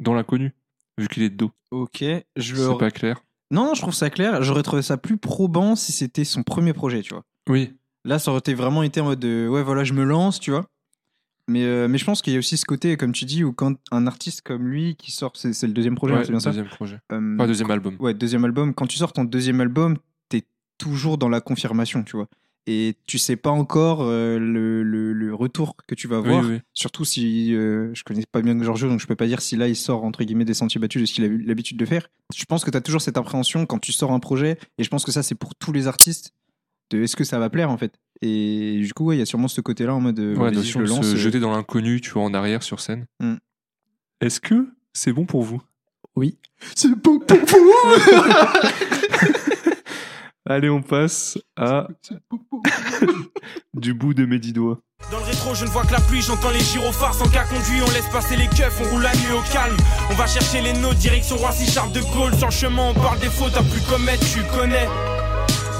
dans 0.00 0.14
l'inconnu, 0.14 0.52
vu 0.98 1.08
qu'il 1.08 1.24
est 1.24 1.30
de 1.30 1.36
dos. 1.36 1.50
Ok. 1.72 2.04
Je 2.36 2.54
le... 2.54 2.68
C'est 2.70 2.78
pas 2.78 2.92
clair. 2.92 3.24
Non, 3.50 3.64
non, 3.64 3.74
je 3.74 3.80
trouve 3.80 3.94
ça 3.94 4.10
clair. 4.10 4.42
J'aurais 4.42 4.62
trouvé 4.62 4.82
ça 4.82 4.96
plus 4.96 5.16
probant 5.16 5.74
si 5.76 5.92
c'était 5.92 6.24
son 6.24 6.42
premier 6.42 6.72
projet, 6.72 7.02
tu 7.02 7.14
vois. 7.14 7.24
Oui. 7.48 7.72
Là, 8.04 8.18
ça 8.18 8.30
aurait 8.30 8.38
été 8.40 8.54
vraiment 8.54 8.82
été 8.82 9.00
en 9.00 9.04
mode 9.04 9.20
de, 9.20 9.48
ouais, 9.48 9.62
voilà, 9.62 9.84
je 9.84 9.92
me 9.94 10.04
lance, 10.04 10.38
tu 10.40 10.50
vois. 10.50 10.66
Mais, 11.48 11.64
euh, 11.64 11.88
mais 11.88 11.96
je 11.96 12.04
pense 12.04 12.20
qu'il 12.20 12.34
y 12.34 12.36
a 12.36 12.38
aussi 12.38 12.58
ce 12.58 12.66
côté, 12.66 12.98
comme 12.98 13.12
tu 13.12 13.24
dis, 13.24 13.42
où 13.42 13.54
quand 13.54 13.74
un 13.90 14.06
artiste 14.06 14.42
comme 14.42 14.68
lui 14.68 14.96
qui 14.96 15.10
sort, 15.10 15.32
c'est 15.34 15.54
c'est 15.54 15.66
le 15.66 15.72
deuxième 15.72 15.94
projet, 15.94 16.12
hein, 16.12 16.18
Ouais, 16.18 16.24
c'est 16.24 16.30
bien 16.30 16.40
ça 16.40 16.50
deuxième 16.50 16.68
projet. 16.68 17.00
Euh, 17.10 17.36
Pas 17.38 17.46
deuxième 17.46 17.70
album. 17.70 17.96
Ouais, 18.00 18.12
deuxième 18.12 18.44
album. 18.44 18.74
Quand 18.74 18.86
tu 18.86 18.98
sors 18.98 19.14
ton 19.14 19.24
deuxième 19.24 19.60
album, 19.62 19.96
t'es 20.28 20.42
toujours 20.76 21.16
dans 21.16 21.30
la 21.30 21.40
confirmation, 21.40 22.02
tu 22.04 22.16
vois. 22.16 22.28
Et 22.70 22.96
tu 23.06 23.16
sais 23.16 23.36
pas 23.36 23.48
encore 23.48 24.02
euh, 24.02 24.38
le, 24.38 24.82
le- 24.82 25.14
le 25.14 25.34
retour 25.34 25.74
que 25.86 25.94
tu 25.94 26.06
vas 26.06 26.20
Oui, 26.20 26.28
avoir. 26.28 26.44
oui. 26.44 26.58
Surtout 26.74 27.06
si 27.06 27.54
euh, 27.54 27.88
je 27.94 28.02
connais 28.04 28.24
pas 28.30 28.42
bien 28.42 28.60
Giorgio, 28.62 28.88
donc 28.90 29.00
je 29.00 29.06
peux 29.06 29.16
pas 29.16 29.26
dire 29.26 29.40
si 29.40 29.56
là 29.56 29.68
il 29.68 29.76
sort 29.76 30.04
entre 30.04 30.22
guillemets 30.22 30.44
des 30.44 30.52
sentiers 30.52 30.78
battus 30.78 31.00
de 31.00 31.06
ce 31.06 31.14
qu'il 31.14 31.24
a 31.24 31.28
l'habitude 31.46 31.78
de 31.78 31.86
faire. 31.86 32.10
Je 32.36 32.44
pense 32.44 32.64
que 32.66 32.70
tu 32.70 32.76
as 32.76 32.82
toujours 32.82 33.00
cette 33.00 33.16
appréhension 33.16 33.64
quand 33.64 33.78
tu 33.78 33.92
sors 33.92 34.12
un 34.12 34.20
projet, 34.20 34.58
et 34.76 34.84
je 34.84 34.90
pense 34.90 35.04
que 35.06 35.12
ça 35.12 35.22
c'est 35.22 35.34
pour 35.34 35.54
tous 35.54 35.72
les 35.72 35.86
artistes, 35.86 36.34
de 36.90 37.02
est-ce 37.02 37.16
que 37.16 37.24
ça 37.24 37.38
va 37.38 37.48
plaire 37.48 37.70
en 37.70 37.78
fait. 37.78 37.94
Et 38.20 38.80
du 38.82 38.92
coup, 38.92 39.06
ouais, 39.06 39.16
il 39.16 39.18
y 39.20 39.22
a 39.22 39.26
sûrement 39.26 39.48
ce 39.48 39.60
côté-là 39.62 39.94
en 39.94 40.00
mode, 40.00 40.18
euh, 40.18 40.34
Ouais, 40.36 40.52
je 40.52 40.78
le 40.78 40.84
de 40.84 40.90
lance. 40.90 41.06
se 41.06 41.14
euh, 41.14 41.16
jeter 41.16 41.40
dans 41.40 41.52
l'inconnu, 41.52 42.00
tu 42.02 42.10
vois, 42.10 42.22
en 42.24 42.34
arrière 42.34 42.62
sur 42.62 42.80
scène. 42.80 43.06
Hmm. 43.20 43.36
Est-ce 44.20 44.40
que 44.40 44.68
c'est 44.92 45.12
bon 45.12 45.24
pour 45.24 45.42
vous? 45.42 45.62
C'est 46.74 46.94
bon 47.00 47.18
pour 47.20 47.38
vous 47.38 47.72
Allez, 50.50 50.70
on 50.70 50.80
passe 50.80 51.36
à 51.58 51.88
du 53.74 53.92
bout 53.92 54.14
de 54.14 54.24
mes 54.24 54.38
dix 54.38 54.54
doigts. 54.54 54.78
Dans 55.12 55.18
le 55.18 55.24
rétro, 55.24 55.54
je 55.54 55.66
ne 55.66 55.70
vois 55.70 55.84
que 55.84 55.92
la 55.92 56.00
pluie, 56.00 56.22
j'entends 56.22 56.48
les 56.48 56.60
gyrophares 56.60 57.12
sans 57.12 57.28
cas 57.28 57.44
conduit. 57.44 57.82
On 57.86 57.90
laisse 57.90 58.08
passer 58.10 58.34
les 58.34 58.46
keufs, 58.46 58.80
on 58.80 58.90
roule 58.90 59.02
la 59.02 59.14
nuit 59.14 59.32
au 59.36 59.42
calme. 59.52 59.76
On 60.10 60.14
va 60.14 60.26
chercher 60.26 60.62
les 60.62 60.72
nôtres, 60.72 60.96
direction 61.00 61.36
Roissy, 61.36 61.70
Charles 61.70 61.92
de 61.92 62.00
Gaulle. 62.16 62.34
Sur 62.34 62.46
le 62.46 62.52
chemin, 62.52 62.90
on 62.90 62.94
parle 62.94 63.18
des 63.18 63.28
fautes, 63.28 63.52
t'as 63.52 63.62
plus 63.62 63.82
commettre, 63.82 64.24
tu 64.32 64.40
connais. 64.56 64.88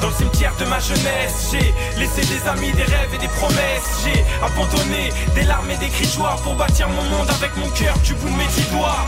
Dans 0.03 0.09
le 0.09 0.15
cimetière 0.15 0.55
de 0.61 0.67
ma 0.67 0.79
jeunesse, 0.81 1.50
j'ai 1.50 1.99
laissé 1.99 2.21
des 2.21 2.47
amis, 2.47 2.71
des 2.73 2.85
rêves 2.85 3.14
et 3.14 3.19
des 3.19 3.32
promesses. 3.41 4.05
J'ai 4.05 4.23
abandonné 4.44 5.09
des 5.35 5.44
larmes 5.44 5.71
et 5.71 5.79
des 5.79 5.88
cris 5.88 6.05
joie 6.05 6.37
pour 6.44 6.55
bâtir 6.56 6.91
mon 6.91 7.03
monde 7.05 7.29
avec 7.31 7.56
mon 7.56 7.71
cœur 7.71 7.99
du 8.00 8.12
bout 8.14 8.29
de 8.29 8.37
mes 8.37 8.47
dix 8.47 8.71
doigts. 8.71 9.06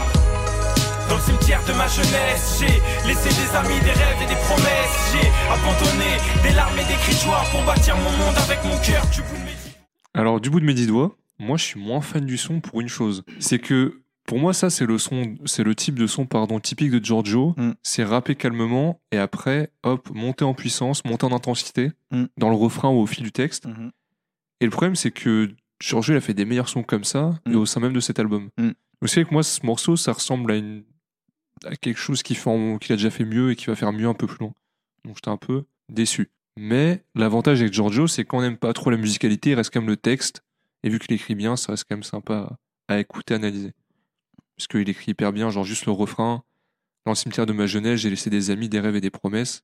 Dans 1.10 1.16
le 1.16 1.22
cimetière 1.22 1.60
de 1.66 1.72
ma 1.72 1.88
jeunesse, 1.88 2.60
j'ai 2.60 3.08
laissé 3.08 3.28
des 3.28 3.56
amis, 3.56 3.80
des 3.82 3.90
rêves 3.90 4.22
et 4.22 4.26
des 4.28 4.40
promesses. 4.46 5.12
J'ai 5.12 5.28
abandonné 5.50 6.10
des 6.44 6.54
larmes 6.54 6.78
et 6.78 6.84
des 6.84 6.94
cris 6.94 7.16
joie 7.24 7.42
pour 7.50 7.64
bâtir 7.64 7.96
mon 7.96 8.10
monde 8.12 8.36
avec 8.38 8.62
mon 8.64 8.78
cœur 8.80 9.04
du 9.10 9.20
bout 9.22 9.34
de 9.36 9.44
mes 9.44 9.50
dix 9.50 9.76
Alors, 10.14 10.40
du 10.40 10.50
bout 10.50 10.60
de 10.60 10.64
mes 10.64 10.72
dix 10.74 10.86
doigts, 10.86 11.16
moi, 11.40 11.56
je 11.56 11.64
suis 11.64 11.80
moins 11.80 12.00
fan 12.00 12.24
du 12.24 12.38
son 12.38 12.60
pour 12.60 12.80
une 12.80 12.88
chose. 12.88 13.24
C'est 13.40 13.58
que, 13.58 14.02
pour 14.24 14.38
moi, 14.38 14.54
ça, 14.54 14.70
c'est 14.70 14.86
le 14.86 14.98
son, 14.98 15.34
c'est 15.46 15.64
le 15.64 15.74
type 15.74 15.98
de 15.98 16.06
son, 16.06 16.26
pardon, 16.26 16.60
typique 16.60 16.92
de 16.92 17.04
Giorgio. 17.04 17.54
Mm. 17.56 17.72
C'est 17.82 18.04
rapper 18.04 18.36
calmement 18.36 19.00
et 19.10 19.18
après, 19.18 19.70
hop, 19.82 20.08
monter 20.14 20.44
en 20.44 20.54
puissance, 20.54 21.04
monter 21.04 21.26
en 21.26 21.32
intensité 21.32 21.90
Mm. 22.12 22.24
dans 22.38 22.48
le 22.50 22.56
refrain 22.56 22.88
ou 22.88 23.00
au 23.00 23.06
fil 23.06 23.22
du 23.24 23.32
texte. 23.32 23.66
Mhm. 23.66 23.90
Et 24.60 24.64
le 24.64 24.70
problème, 24.70 24.94
c'est 24.96 25.10
que 25.12 25.50
Giorgio, 25.80 26.14
il 26.14 26.16
a 26.18 26.20
fait 26.20 26.34
des 26.34 26.44
meilleurs 26.44 26.68
sons 26.68 26.82
comme 26.84 27.04
ça, 27.04 27.30
Mm. 27.46 27.52
et 27.52 27.56
au 27.56 27.66
sein 27.66 27.80
même 27.80 27.92
de 27.94 28.00
cet 28.00 28.18
album. 28.20 28.48
Mm. 28.58 28.70
Vous 29.02 29.08
savez 29.08 29.24
que 29.26 29.32
moi, 29.32 29.42
ce 29.42 29.64
morceau, 29.64 29.96
ça 29.96 30.12
ressemble 30.12 30.52
à, 30.52 30.56
une, 30.56 30.82
à 31.66 31.76
quelque 31.76 31.98
chose 31.98 32.22
qu'il 32.22 32.36
a 32.38 32.78
déjà 32.96 33.10
fait 33.10 33.24
mieux 33.24 33.50
et 33.50 33.56
qui 33.56 33.66
va 33.66 33.76
faire 33.76 33.92
mieux 33.92 34.08
un 34.08 34.14
peu 34.14 34.26
plus 34.26 34.38
loin. 34.38 34.52
Donc 35.04 35.16
j'étais 35.16 35.28
un 35.30 35.36
peu 35.36 35.64
déçu. 35.88 36.30
Mais 36.56 37.04
l'avantage 37.14 37.60
avec 37.60 37.72
Giorgio, 37.72 38.06
c'est 38.06 38.24
qu'on 38.24 38.40
n'aime 38.42 38.56
pas 38.56 38.72
trop 38.72 38.90
la 38.90 38.96
musicalité, 38.96 39.50
il 39.50 39.54
reste 39.54 39.72
quand 39.72 39.80
même 39.80 39.88
le 39.88 39.96
texte. 39.96 40.42
Et 40.82 40.88
vu 40.88 40.98
qu'il 40.98 41.14
écrit 41.14 41.34
bien, 41.34 41.56
ça 41.56 41.72
reste 41.72 41.84
quand 41.88 41.96
même 41.96 42.02
sympa 42.02 42.56
à, 42.88 42.94
à 42.94 42.98
écouter, 42.98 43.34
analyser. 43.34 43.72
Parce 44.56 44.66
qu'il 44.68 44.88
écrit 44.88 45.12
hyper 45.12 45.32
bien, 45.32 45.50
genre 45.50 45.64
juste 45.64 45.86
le 45.86 45.92
refrain. 45.92 46.42
Dans 47.06 47.12
le 47.12 47.16
cimetière 47.16 47.46
de 47.46 47.52
ma 47.52 47.66
jeunesse, 47.66 48.00
j'ai 48.00 48.10
laissé 48.10 48.28
des 48.30 48.50
amis, 48.50 48.68
des 48.68 48.80
rêves 48.80 48.96
et 48.96 49.00
des 49.00 49.10
promesses. 49.10 49.62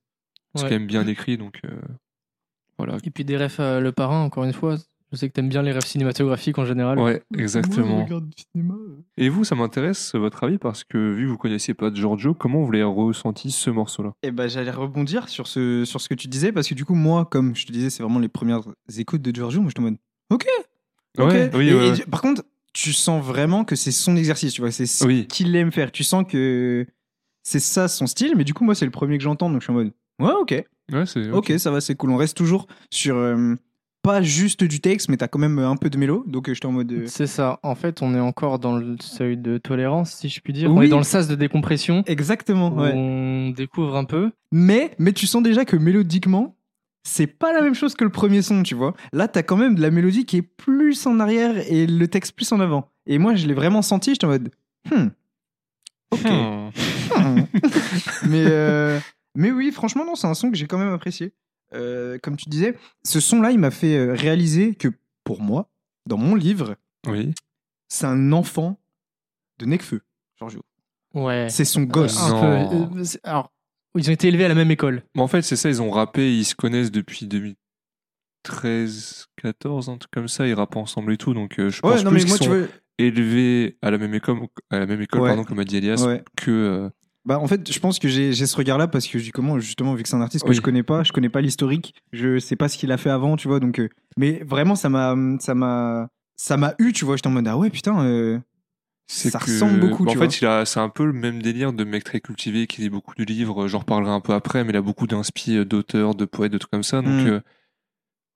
C'est 0.55 0.63
Ouais. 0.63 0.69
quand 0.69 0.75
même 0.75 0.87
bien 0.87 1.05
écrit, 1.07 1.37
donc 1.37 1.59
euh, 1.65 1.79
voilà. 2.77 2.97
Et 3.03 3.09
puis 3.11 3.25
des 3.25 3.37
refs 3.37 3.59
à 3.59 3.79
Le 3.79 3.91
Parrain, 3.91 4.23
encore 4.23 4.43
une 4.43 4.53
fois. 4.53 4.77
Je 5.11 5.15
sais 5.17 5.29
que 5.29 5.33
t'aimes 5.33 5.47
bien 5.47 5.61
les 5.61 5.71
refs 5.71 5.85
cinématographiques 5.87 6.57
en 6.57 6.65
général. 6.65 6.99
Ouais, 6.99 7.23
exactement. 7.37 7.87
Moi, 7.87 7.99
je 7.99 8.03
regarde 8.03 8.29
du 8.29 8.43
cinéma, 8.51 8.73
euh. 8.73 8.97
Et 9.17 9.29
vous, 9.29 9.45
ça 9.45 9.55
m'intéresse 9.55 10.15
votre 10.15 10.43
avis 10.43 10.57
parce 10.57 10.83
que 10.83 10.97
vu 11.13 11.23
que 11.25 11.29
vous 11.29 11.37
connaissiez 11.37 11.73
pas 11.73 11.93
Giorgio, 11.93 12.33
comment 12.33 12.61
vous 12.61 12.71
l'avez 12.71 12.83
ressenti 12.83 13.51
ce 13.51 13.69
morceau-là? 13.69 14.11
Eh 14.23 14.31
ben, 14.31 14.47
j'allais 14.49 14.71
rebondir 14.71 15.29
sur 15.29 15.47
ce, 15.47 15.85
sur 15.85 16.01
ce 16.01 16.09
que 16.09 16.13
tu 16.13 16.27
disais, 16.27 16.51
parce 16.51 16.67
que 16.67 16.73
du 16.73 16.83
coup, 16.83 16.93
moi, 16.95 17.25
comme 17.25 17.55
je 17.55 17.65
te 17.65 17.71
disais, 17.71 17.89
c'est 17.89 18.03
vraiment 18.03 18.19
les 18.19 18.27
premières 18.27 18.63
écoutes 18.97 19.21
de 19.21 19.33
Giorgio, 19.33 19.61
moi 19.61 19.69
je 19.69 19.75
te 19.75 19.81
mode 19.81 19.95
Ok, 20.29 20.45
ok. 21.17 21.23
Ouais, 21.31 21.51
oui, 21.53 21.69
Et- 21.69 21.73
ouais, 21.73 21.87
et 21.87 21.91
ouais. 21.91 21.97
tu- 21.97 22.05
par 22.09 22.21
contre, 22.21 22.43
tu 22.73 22.91
sens 22.91 23.23
vraiment 23.23 23.63
que 23.63 23.75
c'est 23.77 23.91
son 23.91 24.17
exercice, 24.17 24.51
tu 24.53 24.61
vois, 24.61 24.71
c'est 24.71 24.85
ce 24.85 25.05
Oui. 25.05 25.25
qu'il 25.27 25.55
aime 25.55 25.71
faire. 25.71 25.91
Tu 25.93 26.03
sens 26.03 26.25
que 26.29 26.85
c'est 27.43 27.59
ça 27.61 27.87
son 27.87 28.07
style, 28.07 28.33
mais 28.35 28.43
du 28.43 28.53
coup, 28.53 28.65
moi, 28.65 28.75
c'est 28.75 28.85
le 28.85 28.91
premier 28.91 29.17
que 29.17 29.23
j'entends, 29.23 29.49
donc 29.49 29.61
je 29.61 29.65
suis 29.65 29.71
en 29.71 29.75
mode 29.75 29.93
Ouais, 30.19 30.33
ok, 30.41 30.65
Ouais, 30.91 31.05
c'est 31.05 31.31
ok, 31.31 31.53
ça 31.57 31.71
va, 31.71 31.79
c'est 31.81 31.95
cool. 31.95 32.11
On 32.11 32.17
reste 32.17 32.35
toujours 32.37 32.67
sur 32.91 33.15
euh, 33.17 33.55
pas 34.07 34.21
juste 34.21 34.63
du 34.63 34.79
texte, 34.79 35.09
mais 35.09 35.17
t'as 35.17 35.27
quand 35.27 35.37
même 35.39 35.59
un 35.59 35.75
peu 35.75 35.89
de 35.89 35.97
mélo, 35.97 36.23
donc 36.27 36.47
euh, 36.47 36.53
j'étais 36.53 36.65
en 36.65 36.71
mode 36.71 36.89
euh, 36.91 37.03
C'est 37.07 37.27
ça. 37.27 37.59
En 37.61 37.75
fait, 37.75 38.01
on 38.01 38.15
est 38.15 38.19
encore 38.21 38.57
dans 38.57 38.77
le 38.77 38.95
seuil 39.01 39.35
de 39.35 39.57
tolérance, 39.57 40.11
si 40.11 40.29
je 40.29 40.39
puis 40.39 40.53
dire. 40.53 40.71
On 40.71 40.77
Oui. 40.77 40.85
est 40.85 40.89
dans 40.89 40.97
le 40.97 41.03
sas 41.03 41.27
de 41.27 41.35
décompression. 41.35 42.03
Exactement, 42.07 42.73
ouais. 42.73 42.93
On 42.95 43.49
découvre 43.49 43.97
un 43.97 44.05
peu. 44.05 44.31
Mais, 44.53 44.91
mais 44.97 45.11
tu 45.11 45.27
sens 45.27 45.43
déjà 45.43 45.65
que 45.65 45.75
mélodiquement, 45.75 46.55
c'est 47.03 47.27
pas 47.27 47.51
la 47.51 47.61
même 47.61 47.73
chose 47.73 47.95
que 47.95 48.05
le 48.05 48.09
premier 48.09 48.41
son, 48.41 48.63
tu 48.63 48.75
vois. 48.75 48.93
Là, 49.11 49.27
t'as 49.27 49.43
quand 49.43 49.57
même 49.57 49.75
de 49.75 49.81
la 49.81 49.91
mélodie 49.91 50.25
qui 50.25 50.37
est 50.37 50.41
plus 50.41 51.05
en 51.05 51.19
arrière 51.19 51.57
et 51.69 51.85
le 51.85 52.07
texte 52.07 52.33
plus 52.33 52.49
en 52.53 52.61
avant. 52.61 52.89
Et 53.07 53.17
moi, 53.17 53.35
je 53.35 53.45
l'ai 53.45 53.53
vraiment 53.53 53.81
senti, 53.81 54.11
j'étais 54.11 54.25
en 54.25 54.29
mode, 54.29 54.51
hmm, 54.89 55.07
ok. 56.11 56.23
Hmm. 56.23 56.69
Hmm. 57.15 57.41
mais, 58.29 58.43
euh, 58.47 58.99
mais 59.35 59.51
oui, 59.51 59.71
franchement, 59.71 60.05
non, 60.05 60.15
c'est 60.15 60.27
un 60.27 60.33
son 60.33 60.49
que 60.49 60.55
j'ai 60.57 60.67
quand 60.67 60.77
même 60.77 60.93
apprécié. 60.93 61.33
Euh, 61.73 62.17
comme 62.23 62.37
tu 62.37 62.47
disais, 62.49 62.75
ce 63.03 63.19
son-là, 63.19 63.51
il 63.51 63.59
m'a 63.59 63.71
fait 63.71 63.97
euh, 63.97 64.13
réaliser 64.13 64.73
que 64.75 64.87
pour 65.23 65.41
moi, 65.41 65.69
dans 66.05 66.17
mon 66.17 66.33
livre, 66.35 66.75
Oui. 67.07 67.33
c'est 67.89 68.05
un 68.05 68.31
enfant 68.31 68.79
de 69.59 69.65
Necfeu, 69.65 70.01
Giorgio. 70.37 70.61
Ouais. 71.13 71.47
C'est 71.49 71.65
son 71.65 71.83
gosse. 71.83 72.17
Un 72.21 72.29
Non. 72.29 72.41
peu. 72.89 72.99
euh, 72.99 73.03
c'est- 73.03 73.19
Alors, 73.25 73.51
ils 73.95 74.09
ont 74.09 74.13
été 74.13 74.27
élevés 74.29 74.45
à 74.45 74.49
la 74.49 74.55
même 74.55 74.71
école. 74.71 75.03
Mais 75.15 75.21
en 75.21 75.27
fait, 75.27 75.41
c'est 75.41 75.55
ça, 75.57 75.67
ils 75.69 75.81
ont 75.81 75.89
rappé, 75.91 76.33
ils 76.37 76.45
se 76.45 76.55
connaissent 76.55 76.91
depuis 76.91 77.25
2013, 78.43 79.27
14, 79.41 79.89
un 79.89 79.97
truc 79.97 80.11
comme 80.11 80.27
ça, 80.27 80.47
ils 80.47 80.53
rappent 80.53 80.75
ensemble 80.77 81.13
et 81.13 81.17
tout, 81.17 81.33
donc 81.33 81.59
euh, 81.59 81.69
je 81.69 81.81
pense 81.81 81.91
Ouais, 81.97 82.03
non, 82.03 82.11
plus 82.11 82.19
mais 82.19 82.25
qu'ils 82.25 82.37
sont 82.37 82.43
tu 82.45 82.49
veux. 82.49 82.69
élevé 82.97 83.77
à 83.81 83.91
la 83.91 83.97
même 83.97 84.13
école, 84.13 84.39
à 84.69 84.79
la 84.79 84.85
même 84.85 85.01
école 85.01 85.21
Ouais. 85.21 85.29
pardon, 85.29 85.43
comme 85.43 85.59
a 85.59 85.63
dit 85.65 85.77
Elias, 85.77 86.03
Ouais. 86.05 86.23
que. 86.37 86.89
Bah, 87.27 87.39
en 87.39 87.47
fait, 87.47 87.69
je 87.69 87.79
pense 87.79 87.99
que 87.99 88.07
j'ai 88.07 88.33
ce 88.33 88.55
regard-là 88.55 88.87
parce 88.87 89.05
que, 89.05 89.17
comment, 89.31 89.59
justement, 89.59 89.93
vu 89.95 90.01
que 90.03 90.07
c'est 90.07 90.15
un 90.15 90.21
artiste 90.21 90.45
que 90.45 90.49
Oui. 90.51 90.55
je 90.55 90.61
connais 90.61 90.81
pas, 90.81 91.03
je 91.03 91.11
connais 91.11 91.27
pas 91.27 91.41
l'historique, 91.41 91.93
je 92.13 92.39
sais 92.39 92.55
pas 92.55 92.69
ce 92.69 92.77
qu'il 92.77 92.89
a 92.93 92.97
fait 92.97 93.09
avant, 93.09 93.35
tu 93.35 93.49
vois. 93.49 93.59
Donc, 93.59 93.79
euh, 93.79 93.89
mais 94.17 94.41
vraiment, 94.47 94.75
ça 94.75 94.87
m'a, 94.87 95.13
ça 95.41 95.53
m'a, 95.53 96.07
ça 96.37 96.55
m'a 96.55 96.73
eu, 96.79 96.93
tu 96.93 97.03
vois. 97.03 97.17
J'étais 97.17 97.27
en 97.27 97.31
mode, 97.31 97.47
ah 97.49 97.57
ouais, 97.57 97.69
putain, 97.69 97.99
euh, 98.05 98.39
Ça 99.07 99.39
que- 99.39 99.43
ressemble 99.43 99.79
beaucoup, 99.81 100.05
bah, 100.05 100.11
tu 100.13 100.17
en 100.17 100.21
fait, 100.21 100.39
il 100.39 100.45
a, 100.45 100.63
c'est 100.65 100.79
un 100.79 100.87
peu 100.87 101.05
le 101.05 101.11
même 101.11 101.41
délire 101.41 101.73
de 101.73 101.83
mec 101.83 102.05
très 102.05 102.21
cultivé 102.21 102.65
qui 102.65 102.79
lit 102.81 102.89
beaucoup 102.89 103.13
de 103.15 103.25
livres. 103.25 103.67
J'en 103.67 103.79
reparlerai 103.79 104.11
un 104.11 104.21
peu 104.21 104.33
après, 104.33 104.63
mais 104.63 104.69
il 104.71 104.77
a 104.77 104.81
beaucoup 104.81 105.05
d'inspi 105.05 105.57
euh, 105.57 105.65
d'auteurs, 105.65 106.15
de 106.15 106.23
poètes, 106.23 106.53
de 106.53 106.57
trucs 106.57 106.71
comme 106.71 106.83
ça. 106.83 107.01
Donc, 107.01 107.23
Mm. 107.25 107.27
euh, 107.27 107.39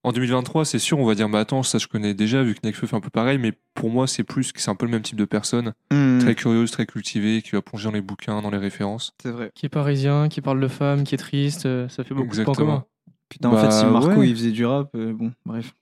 en 0.03 0.11
2023, 0.11 0.65
c'est 0.65 0.79
sûr, 0.79 0.97
on 0.99 1.05
va 1.05 1.13
dire, 1.15 1.29
bah 1.29 1.39
attends, 1.39 1.63
ça 1.63 1.77
je 1.77 1.87
connais 1.87 2.13
déjà, 2.13 2.41
vu 2.43 2.55
que 2.55 2.59
Nekfeu 2.63 2.87
fait 2.87 2.95
un 2.95 2.99
peu 3.01 3.09
pareil, 3.09 3.37
mais 3.37 3.53
pour 3.75 3.89
moi, 3.89 4.07
c'est 4.07 4.23
plus 4.23 4.51
que 4.51 4.59
c'est 4.61 4.69
un 4.71 4.75
peu 4.75 4.85
le 4.85 4.91
même 4.91 5.01
type 5.03 5.17
de 5.17 5.25
personne, 5.25 5.73
hmm, 5.91 6.19
très 6.19 6.33
curieuse, 6.35 6.71
très 6.71 6.85
cultivée, 6.85 7.41
qui 7.41 7.51
va 7.51 7.61
plonger 7.61 7.85
dans 7.85 7.91
les 7.91 8.01
bouquins, 8.01 8.41
dans 8.41 8.49
les 8.49 8.57
références. 8.57 9.13
c'est 9.21 9.31
vrai. 9.31 9.51
Qui 9.53 9.65
est 9.67 9.69
parisien, 9.69 10.27
qui 10.29 10.41
parle 10.41 10.59
de 10.59 10.67
femmes, 10.67 11.03
qui 11.03 11.15
est 11.15 11.19
triste, 11.19 11.65
euh, 11.65 11.87
ça 11.89 12.03
fait 12.03 12.13
beaucoup 12.15 12.35
de 12.35 12.43
points 12.43 12.53
communs. 12.55 12.85
Putain, 13.29 13.49
en 13.49 13.53
Bah, 13.53 13.61
fait, 13.63 13.71
si 13.71 13.85
Marco 13.85 14.19
ouais. 14.19 14.29
il 14.29 14.35
faisait 14.35 14.51
du 14.51 14.65
rap, 14.65 14.89
euh, 14.95 15.13
bon, 15.13 15.31
bref, 15.45 15.73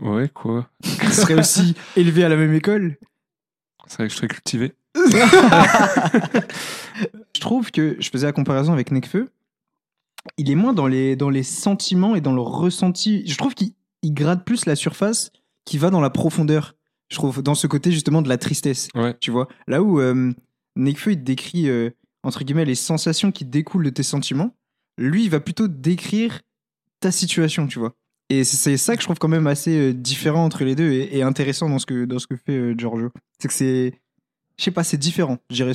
Ouais, 0.00 0.28
quoi. 0.28 0.68
il 0.84 1.12
serait 1.12 1.34
aussi 1.34 1.74
élevé 1.96 2.22
à 2.24 2.28
la 2.28 2.36
même 2.36 2.54
école. 2.54 2.96
C'est 3.88 3.96
vrai 3.98 4.06
que 4.08 4.12
je 4.12 4.18
très 4.18 4.28
cultivé. 4.28 4.72
Je 7.34 7.40
trouve 7.40 7.70
que 7.70 7.96
je 8.00 8.10
faisais 8.10 8.26
la 8.26 8.32
comparaison 8.32 8.72
avec 8.72 8.90
Nekfeu. 8.90 9.28
Il 10.36 10.50
est 10.50 10.54
moins 10.54 10.72
dans 10.72 10.86
les, 10.86 11.16
dans 11.16 11.30
les 11.30 11.42
sentiments 11.42 12.14
et 12.14 12.20
dans 12.20 12.32
le 12.34 12.40
ressenti. 12.40 13.22
Je 13.26 13.36
trouve 13.36 13.54
qu'il 13.54 13.72
il 14.02 14.12
gratte 14.14 14.44
plus 14.44 14.66
la 14.66 14.76
surface 14.76 15.30
qui 15.64 15.78
va 15.78 15.90
dans 15.90 16.00
la 16.00 16.10
profondeur. 16.10 16.74
Je 17.10 17.16
trouve 17.16 17.42
dans 17.42 17.54
ce 17.54 17.66
côté 17.66 17.90
justement 17.90 18.22
de 18.22 18.28
la 18.28 18.38
tristesse. 18.38 18.88
Ouais. 18.94 19.16
Tu 19.20 19.30
vois 19.30 19.48
Là 19.66 19.82
où 19.82 20.00
euh, 20.00 20.32
Nekfeu 20.76 21.12
il 21.12 21.24
décrit 21.24 21.68
euh, 21.68 21.90
entre 22.22 22.44
guillemets 22.44 22.64
les 22.64 22.74
sensations 22.74 23.32
qui 23.32 23.44
découlent 23.44 23.84
de 23.84 23.90
tes 23.90 24.02
sentiments, 24.02 24.54
lui 24.98 25.24
il 25.24 25.30
va 25.30 25.40
plutôt 25.40 25.66
décrire 25.68 26.40
ta 27.00 27.10
situation, 27.10 27.66
tu 27.66 27.78
vois. 27.78 27.94
Et 28.30 28.44
c'est- 28.44 28.76
ça 28.76 28.94
que 28.94 29.00
je 29.02 29.06
trouve 29.06 29.18
quand 29.18 29.28
même 29.28 29.46
assez 29.46 29.74
euh, 29.90 29.94
différent 29.94 30.44
entre 30.44 30.62
les 30.64 30.74
deux 30.74 30.90
et, 30.92 31.16
et 31.18 31.22
intéressant 31.22 31.68
dans 31.70 31.78
ce 31.78 31.86
que, 31.86 32.04
dans 32.04 32.18
ce 32.18 32.26
que 32.26 32.36
fait 32.36 32.52
euh, 32.56 32.74
Giorgio. 32.76 33.10
C'est 33.40 33.48
que 33.48 33.54
c'est. 33.54 33.94
Je 34.58 34.64
sais 34.64 34.70
pas, 34.70 34.84
c'est 34.84 34.98
différent. 34.98 35.38
Je 35.50 35.54
dirais 35.56 35.72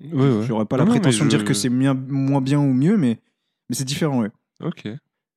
Ouais, 0.00 0.12
ouais. 0.12 0.46
J'aurais 0.46 0.66
pas 0.66 0.76
la 0.76 0.84
Non, 0.84 0.90
prétention 0.90 1.24
de 1.24 1.30
dire 1.30 1.44
que 1.44 1.54
c'est 1.54 1.68
moins 1.70 1.94
bien 2.40 2.58
ou 2.60 2.72
mieux, 2.74 2.96
mais, 2.96 3.18
mais 3.68 3.76
c'est 3.76 3.84
différent, 3.84 4.20
ouais. 4.20 4.30
Ok. 4.62 4.86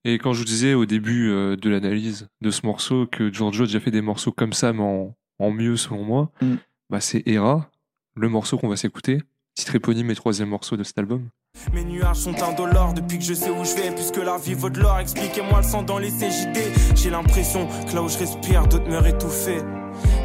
Et 0.04 0.18
quand 0.18 0.34
je 0.34 0.40
vous 0.40 0.46
disais 0.46 0.74
au 0.74 0.86
début 0.86 1.30
euh, 1.30 1.56
de 1.56 1.70
l'analyse 1.70 2.28
de 2.42 2.50
ce 2.50 2.66
morceau 2.66 3.06
que 3.06 3.32
Giorgio 3.32 3.64
a 3.64 3.68
déjà 3.68 3.80
fait 3.80 3.92
des 3.92 4.02
morceaux 4.02 4.32
comme 4.32 4.54
ça, 4.54 4.74
mais 4.74 4.82
en, 4.82 5.16
en 5.40 5.52
mieux 5.52 5.78
selon 5.78 6.04
moi, 6.04 6.32
Mm. 6.42 6.56
bah 6.90 7.00
c'est 7.02 7.22
Hera, 7.28 7.70
le 8.16 8.28
morceau 8.30 8.58
qu'on 8.58 8.68
va 8.70 8.78
s'écouter, 8.78 9.22
titre 9.54 9.76
éponyme 9.76 10.10
et 10.10 10.16
troisième 10.16 10.50
morceau 10.50 10.76
de 10.78 10.84
cet 10.84 10.98
album. 10.98 11.30
Mes 11.74 11.84
nuages 11.84 12.16
sont 12.18 12.42
indolores 12.42 12.94
depuis 12.94 13.20
que 13.20 13.26
je 13.26 13.34
sais 13.34 13.50
où 13.50 13.64
je 13.66 13.76
vais 13.76 13.94
Puisque 13.94 14.16
la 14.18 14.38
vie 14.38 14.54
vaut 14.54 14.70
de 14.70 14.80
l'or, 14.80 15.00
expliquez-moi 15.00 15.58
le 15.58 15.64
sang 15.68 15.84
dans 15.84 16.00
les 16.00 16.10
CJD 16.10 16.58
J'ai 16.96 17.10
l'impression 17.10 17.68
que 17.88 17.94
là 17.94 18.02
où 18.02 18.08
je 18.10 18.18
respire, 18.18 18.66
d'autres 18.68 18.88
meurent 18.90 19.06
étouffés 19.06 19.60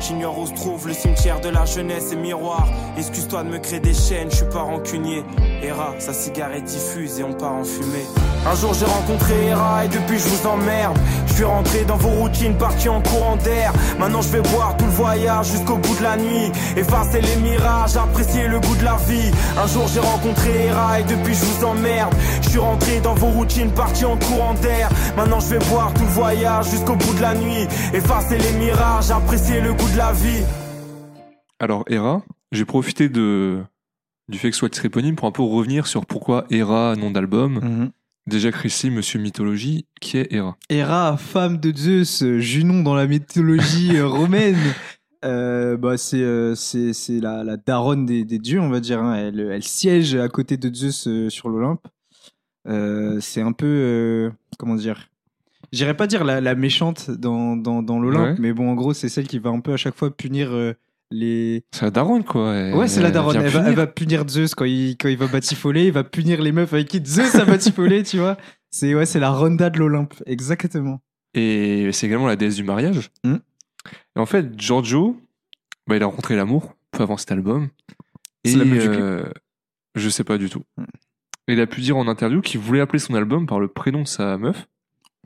J'ignore 0.00 0.38
où 0.38 0.46
se 0.46 0.54
trouve 0.54 0.86
le 0.86 0.94
cimetière 0.94 1.40
de 1.40 1.48
la 1.48 1.64
jeunesse 1.64 2.12
et 2.12 2.16
miroir 2.16 2.68
Excuse-toi 2.96 3.42
de 3.44 3.48
me 3.48 3.58
créer 3.58 3.80
des 3.80 3.94
chaînes, 3.94 4.30
je 4.30 4.36
suis 4.36 4.46
pas 4.46 4.62
rancunier. 4.62 5.24
Hera, 5.62 5.94
sa 5.98 6.12
cigarette 6.12 6.64
diffuse 6.64 7.18
et 7.20 7.24
on 7.24 7.32
part 7.32 7.54
en 7.54 7.64
fumée. 7.64 8.06
Un 8.46 8.54
jour 8.54 8.72
j'ai 8.74 8.84
rencontré 8.84 9.46
Hera 9.48 9.84
et 9.84 9.88
depuis 9.88 10.18
je 10.18 10.28
vous 10.28 10.46
emmerde. 10.46 10.96
Je 11.26 11.32
suis 11.34 11.44
rentré 11.44 11.84
dans 11.84 11.96
vos 11.96 12.08
routines, 12.08 12.56
parti 12.56 12.88
en 12.88 13.02
courant 13.02 13.36
d'air. 13.36 13.72
Maintenant 13.98 14.22
je 14.22 14.28
vais 14.28 14.40
boire 14.42 14.76
tout 14.76 14.84
le 14.84 14.90
voyage 14.92 15.50
jusqu'au 15.50 15.76
bout 15.76 15.96
de 15.96 16.02
la 16.02 16.16
nuit. 16.16 16.52
Effacer 16.76 17.20
les 17.20 17.36
mirages, 17.36 17.96
apprécier 17.96 18.46
le 18.46 18.60
goût 18.60 18.76
de 18.76 18.84
la 18.84 18.96
vie. 19.08 19.30
Un 19.62 19.66
jour 19.66 19.86
j'ai 19.92 20.00
rencontré 20.00 20.66
Hera 20.66 21.00
et 21.00 21.04
depuis 21.04 21.34
je 21.34 21.44
vous 21.44 21.64
emmerde. 21.64 22.14
Je 22.42 22.50
suis 22.50 22.58
rentré 22.58 23.00
dans 23.00 23.14
vos 23.14 23.26
routines, 23.26 23.70
parti 23.72 24.04
en 24.04 24.16
courant 24.16 24.54
d'air. 24.54 24.88
Maintenant 25.16 25.40
je 25.40 25.48
vais 25.48 25.64
boire 25.66 25.92
tout 25.94 26.04
le 26.04 26.10
voyage 26.10 26.70
jusqu'au 26.70 26.94
bout 26.94 27.14
de 27.14 27.22
la 27.22 27.34
nuit. 27.34 27.66
Effacer 27.92 28.38
les 28.38 28.52
mirages, 28.52 29.10
apprécier 29.10 29.60
le 29.60 29.65
goût 29.72 29.90
de 29.92 29.96
la 29.98 30.12
vie 30.12 30.42
Alors 31.58 31.84
Hera, 31.88 32.22
j'ai 32.52 32.64
profité 32.64 33.08
de 33.08 33.62
du 34.28 34.38
fait 34.38 34.48
que 34.50 34.54
ce 34.56 34.60
soit 34.60 34.68
titre 34.70 34.86
éponyme 34.86 35.14
pour 35.16 35.28
un 35.28 35.32
peu 35.32 35.42
revenir 35.42 35.86
sur 35.86 36.04
pourquoi 36.06 36.46
Hera, 36.50 36.96
nom 36.96 37.10
d'album. 37.10 37.90
Déjà 38.26 38.50
Chrissy, 38.50 38.90
Monsieur 38.90 39.20
Mythologie, 39.20 39.86
qui 40.00 40.16
est 40.18 40.32
Hera? 40.32 40.56
Héra, 40.68 41.16
femme 41.16 41.58
de 41.58 41.72
Zeus, 41.76 42.24
Junon 42.38 42.82
dans 42.82 42.94
la 42.96 43.06
mythologie 43.06 43.96
euh, 43.96 44.06
romaine. 44.06 44.56
Euh, 45.24 45.76
bah 45.78 45.96
c'est 45.96 46.20
euh, 46.22 46.54
c'est 46.54 46.92
c'est 46.92 47.18
la, 47.20 47.42
la 47.42 47.56
daronne 47.56 48.04
des, 48.06 48.24
des 48.24 48.38
dieux, 48.38 48.60
on 48.60 48.68
va 48.68 48.78
dire. 48.80 49.00
hein. 49.02 49.14
Elle, 49.16 49.40
elle 49.40 49.62
siège 49.62 50.14
à 50.14 50.28
côté 50.28 50.56
de 50.58 50.72
Zeus 50.72 51.08
euh, 51.08 51.30
sur 51.30 51.48
l'Olympe. 51.48 51.84
Euh, 52.68 53.18
c'est 53.20 53.40
un 53.40 53.52
peu. 53.52 53.66
euh, 53.66 54.30
comment 54.58 54.74
dire 54.76 55.08
J'irais 55.72 55.96
pas 55.96 56.06
dire 56.06 56.24
la, 56.24 56.40
la 56.40 56.54
méchante 56.54 57.10
dans, 57.10 57.56
dans, 57.56 57.82
dans 57.82 57.98
l'Olympe, 57.98 58.22
Ouais. 58.26 58.36
mais 58.38 58.52
bon, 58.52 58.70
en 58.70 58.74
gros, 58.74 58.94
c'est 58.94 59.08
celle 59.08 59.26
qui 59.26 59.38
va 59.38 59.50
un 59.50 59.60
peu 59.60 59.72
à 59.72 59.76
chaque 59.76 59.94
fois 59.96 60.14
punir 60.16 60.52
euh, 60.52 60.74
les, 61.10 61.64
C'est 61.72 61.82
la 61.84 61.90
daronne, 61.90 62.24
quoi. 62.24 62.54
Elle- 62.54 62.74
Ouais, 62.74 62.88
c'est 62.88 63.00
la 63.02 63.10
daronne. 63.10 63.36
Elle 63.36 63.42
va, 63.48 63.50
punir. 63.50 63.68
elle 63.68 63.74
va 63.74 63.86
punir 63.86 64.28
Zeus 64.28 64.54
quand 64.54 64.64
il, 64.64 64.96
quand 64.96 65.08
il 65.08 65.16
va 65.18 65.26
batifoler. 65.26 65.86
Il 65.86 65.92
va 65.92 66.04
punir 66.04 66.40
les 66.42 66.52
meufs 66.52 66.72
avec 66.72 66.88
qui 66.88 67.00
Zeus 67.04 67.34
a 67.36 67.44
batifolé, 67.44 68.02
tu 68.02 68.18
vois. 68.18 68.36
C'est 68.70 68.94
ouais, 68.94 69.04
la 69.14 69.30
ronda 69.30 69.70
de 69.70 69.78
l'Olympe. 69.78 70.14
Exactement. 70.26 71.00
Et 71.34 71.90
c'est 71.92 72.06
également 72.06 72.26
la 72.26 72.36
déesse 72.36 72.56
du 72.56 72.64
mariage. 72.64 73.10
Hmm. 73.24 73.36
Et 74.16 74.18
en 74.18 74.26
fait, 74.26 74.58
Giorgio, 74.58 75.20
bah, 75.86 75.96
il 75.96 76.02
a 76.02 76.06
rencontré 76.06 76.34
l'amour 76.36 76.74
peu 76.90 77.02
avant 77.02 77.16
cet 77.16 77.30
album. 77.32 77.68
Et 78.44 78.54
la 78.54 78.64
euh, 78.64 79.24
je 79.94 80.08
sais 80.08 80.24
pas 80.24 80.38
du 80.38 80.48
tout. 80.50 80.62
Hmm. 80.76 80.84
Il 81.48 81.60
a 81.60 81.66
pu 81.66 81.80
dire 81.80 81.96
en 81.96 82.08
interview 82.08 82.40
qu'il 82.40 82.58
voulait 82.60 82.80
appeler 82.80 82.98
son 82.98 83.14
album 83.14 83.46
par 83.46 83.60
le 83.60 83.68
prénom 83.68 84.02
de 84.02 84.08
sa 84.08 84.36
meuf. 84.38 84.66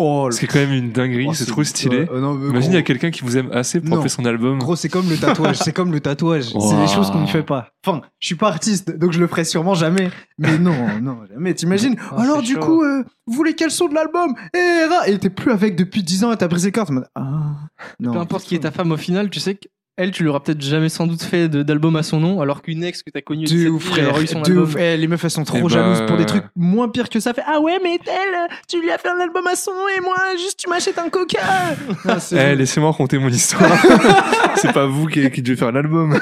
Oh, 0.03 0.31
Ce 0.31 0.39
qui 0.39 0.47
est 0.47 0.49
quand 0.49 0.59
même 0.59 0.73
une 0.73 0.93
dinguerie, 0.93 1.27
oh, 1.29 1.35
c'est 1.35 1.45
trop 1.47 1.63
stylé. 1.63 2.07
euh, 2.11 2.21
non, 2.21 2.35
Imagine, 2.49 2.73
il 2.73 2.75
y 2.75 2.79
a 2.79 2.83
quelqu'un 2.83 3.11
qui 3.11 3.23
vous 3.23 3.37
aime 3.37 3.51
assez 3.53 3.81
pour 3.81 3.91
Non. 3.91 3.97
appeler 3.97 4.09
son 4.09 4.25
album. 4.25 4.59
gros, 4.59 4.75
c'est 4.77 4.89
comme 4.89 5.09
le 5.11 5.17
tatouage. 5.21 5.59
c'est 5.59 5.73
comme 5.73 5.93
le 5.93 6.01
tatouage. 6.01 6.45
C'est 6.59 6.77
des 6.77 6.87
choses 6.89 7.11
qu'on 7.11 7.21
ne 7.21 7.27
fait 7.27 7.43
pas. 7.43 7.69
Enfin, 7.87 8.01
je 8.19 8.27
suis 8.27 8.35
pas 8.35 8.49
artiste, 8.49 8.97
donc 8.97 9.13
je 9.13 9.21
le 9.21 9.27
ferai 9.27 9.45
sûrement 9.45 9.75
jamais. 9.75 10.11
Mais 10.39 10.59
non, 10.59 10.75
non, 11.03 11.19
jamais. 11.31 11.55
T'imagines 11.55 11.97
Ah, 12.13 12.23
Alors, 12.23 12.37
c'est 12.39 12.43
du 12.47 12.55
chaud. 12.55 12.61
coup, 12.61 12.83
euh, 12.83 13.05
vous 13.27 13.35
voulez 13.35 13.55
quel 13.55 13.71
son 13.71 13.89
de 13.89 13.95
l'album? 13.95 14.35
Et 14.55 14.85
ra- 14.89 15.07
Et 15.09 15.19
t'es 15.19 15.31
plus 15.31 15.53
avec 15.53 15.77
depuis 15.77 16.03
10 16.03 16.25
ans 16.25 16.33
et 16.33 16.37
t'as 16.37 16.49
brisé 16.49 16.69
le 16.69 16.73
corps. 16.73 16.91
Ah, 17.15 17.53
non. 18.01 18.13
Peu 18.13 18.19
importe 18.19 18.45
qui 18.45 18.55
est 18.55 18.61
ta 18.61 18.71
femme 18.71 18.93
au 18.93 18.97
final, 18.97 19.29
tu 19.31 19.39
sais 19.41 19.59
qu'elle, 20.01 20.11
tu 20.11 20.23
lui 20.23 20.31
auras 20.31 20.41
peut-être 20.41 20.61
jamais 20.63 20.89
sans 20.89 21.07
doute 21.07 21.23
fait 21.23 21.49
de- 21.49 21.63
d'album 21.63 21.95
à 21.97 22.03
son 22.03 22.19
nom, 22.21 22.41
alors 22.41 22.63
qu'une 22.63 22.83
ex 22.85 23.03
que 23.03 23.11
t'as 23.11 23.21
connue 23.21 23.45
De 23.45 23.69
ouf, 23.69 23.87
elle 23.99 24.05
frère. 24.07 24.21
eu 24.21 24.27
son 24.27 24.41
de 24.43 24.51
album. 24.51 24.65
ouf. 24.65 24.77
Eh, 24.79 24.97
les 24.97 25.07
meufs, 25.07 25.23
elles 25.25 25.31
sont 25.31 25.45
trop 25.45 25.59
Eh 25.59 25.63
ben, 25.63 25.69
jalouses 25.69 26.03
pour 26.07 26.17
des 26.17 26.23
euh, 26.23 26.27
trucs 26.27 26.45
moins 26.57 26.89
pires 26.89 27.09
que 27.09 27.21
ça. 27.21 27.33
Fait 27.35 27.43
Ah 27.47 27.61
ouais, 27.61 27.79
mais 27.83 27.99
elle, 28.07 28.49
tu 28.69 28.81
lui 28.81 28.91
as 28.91 28.99
fait 28.99 29.09
un 29.09 29.21
album 29.21 29.47
à 29.47 29.55
son 29.57 29.73
nom 29.73 29.87
et 29.97 30.01
moi, 30.01 30.17
juste 30.37 30.59
tu 30.59 30.69
m'achètes 30.69 30.99
un 30.99 31.09
coca. 31.09 31.39
Ah, 32.09 32.19
Eh, 32.33 32.55
laissez-moi 32.57 32.91
raconter 32.91 33.19
mon 33.19 33.29
histoire. 33.29 33.71
c'est 34.57 34.73
pas 34.73 34.87
vous 34.87 35.07
qui, 35.07 35.31
qui 35.31 35.43
devez 35.43 35.57
faire 35.57 35.73
l'album. 35.73 36.19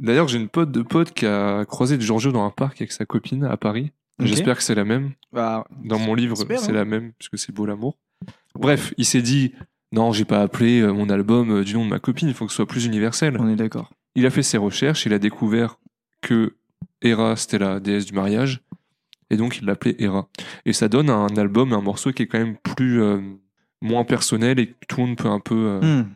D'ailleurs, 0.00 0.28
j'ai 0.28 0.38
une 0.38 0.48
pote 0.48 0.70
de 0.70 0.82
pote 0.82 1.12
qui 1.12 1.26
a 1.26 1.64
croisé 1.64 1.98
Giorgio 2.00 2.32
dans 2.32 2.44
un 2.44 2.50
parc 2.50 2.80
avec 2.80 2.92
sa 2.92 3.04
copine 3.04 3.44
à 3.44 3.56
Paris. 3.56 3.92
J'espère 4.20 4.56
que 4.56 4.62
c'est 4.62 4.74
la 4.74 4.84
même. 4.84 5.12
Bah, 5.32 5.64
Dans 5.84 5.98
mon 5.98 6.14
livre, 6.14 6.36
c'est 6.36 6.68
hein. 6.70 6.72
la 6.72 6.84
même, 6.84 7.12
puisque 7.18 7.38
c'est 7.38 7.52
beau 7.52 7.66
l'amour. 7.66 7.98
Bref, 8.56 8.94
il 8.96 9.04
s'est 9.04 9.22
dit 9.22 9.52
non, 9.94 10.12
j'ai 10.12 10.24
pas 10.24 10.40
appelé 10.42 10.80
euh, 10.80 10.92
mon 10.92 11.08
album 11.08 11.50
euh, 11.50 11.64
du 11.64 11.74
nom 11.74 11.84
de 11.84 11.90
ma 11.90 11.98
copine, 11.98 12.28
il 12.28 12.34
faut 12.34 12.44
que 12.46 12.52
ce 12.52 12.56
soit 12.56 12.66
plus 12.66 12.84
universel. 12.84 13.36
on 13.40 13.48
est 13.48 13.56
d'accord. 13.56 13.90
Il 14.16 14.26
a 14.26 14.30
fait 14.30 14.42
ses 14.42 14.58
recherches, 14.58 15.06
il 15.06 15.12
a 15.12 15.18
découvert 15.18 15.78
que 16.20 16.54
Hera, 17.02 17.36
c'était 17.36 17.58
la 17.58 17.80
déesse 17.80 18.06
du 18.06 18.12
mariage, 18.12 18.60
et 19.30 19.36
donc 19.36 19.58
il 19.58 19.64
l'appelait 19.66 19.96
Hera. 19.98 20.28
Et 20.66 20.72
ça 20.72 20.88
donne 20.88 21.10
un 21.10 21.28
album, 21.36 21.72
un 21.72 21.80
morceau 21.80 22.12
qui 22.12 22.22
est 22.22 22.26
quand 22.26 22.38
même 22.38 22.56
plus. 22.56 23.00
euh, 23.02 23.20
moins 23.82 24.04
personnel 24.04 24.58
et 24.60 24.68
que 24.68 24.74
tout 24.88 25.00
le 25.00 25.06
monde 25.08 25.16
peut 25.18 25.28
un 25.28 25.40
peu. 25.40 25.54
euh, 25.54 25.80
Hmm. 26.02 26.06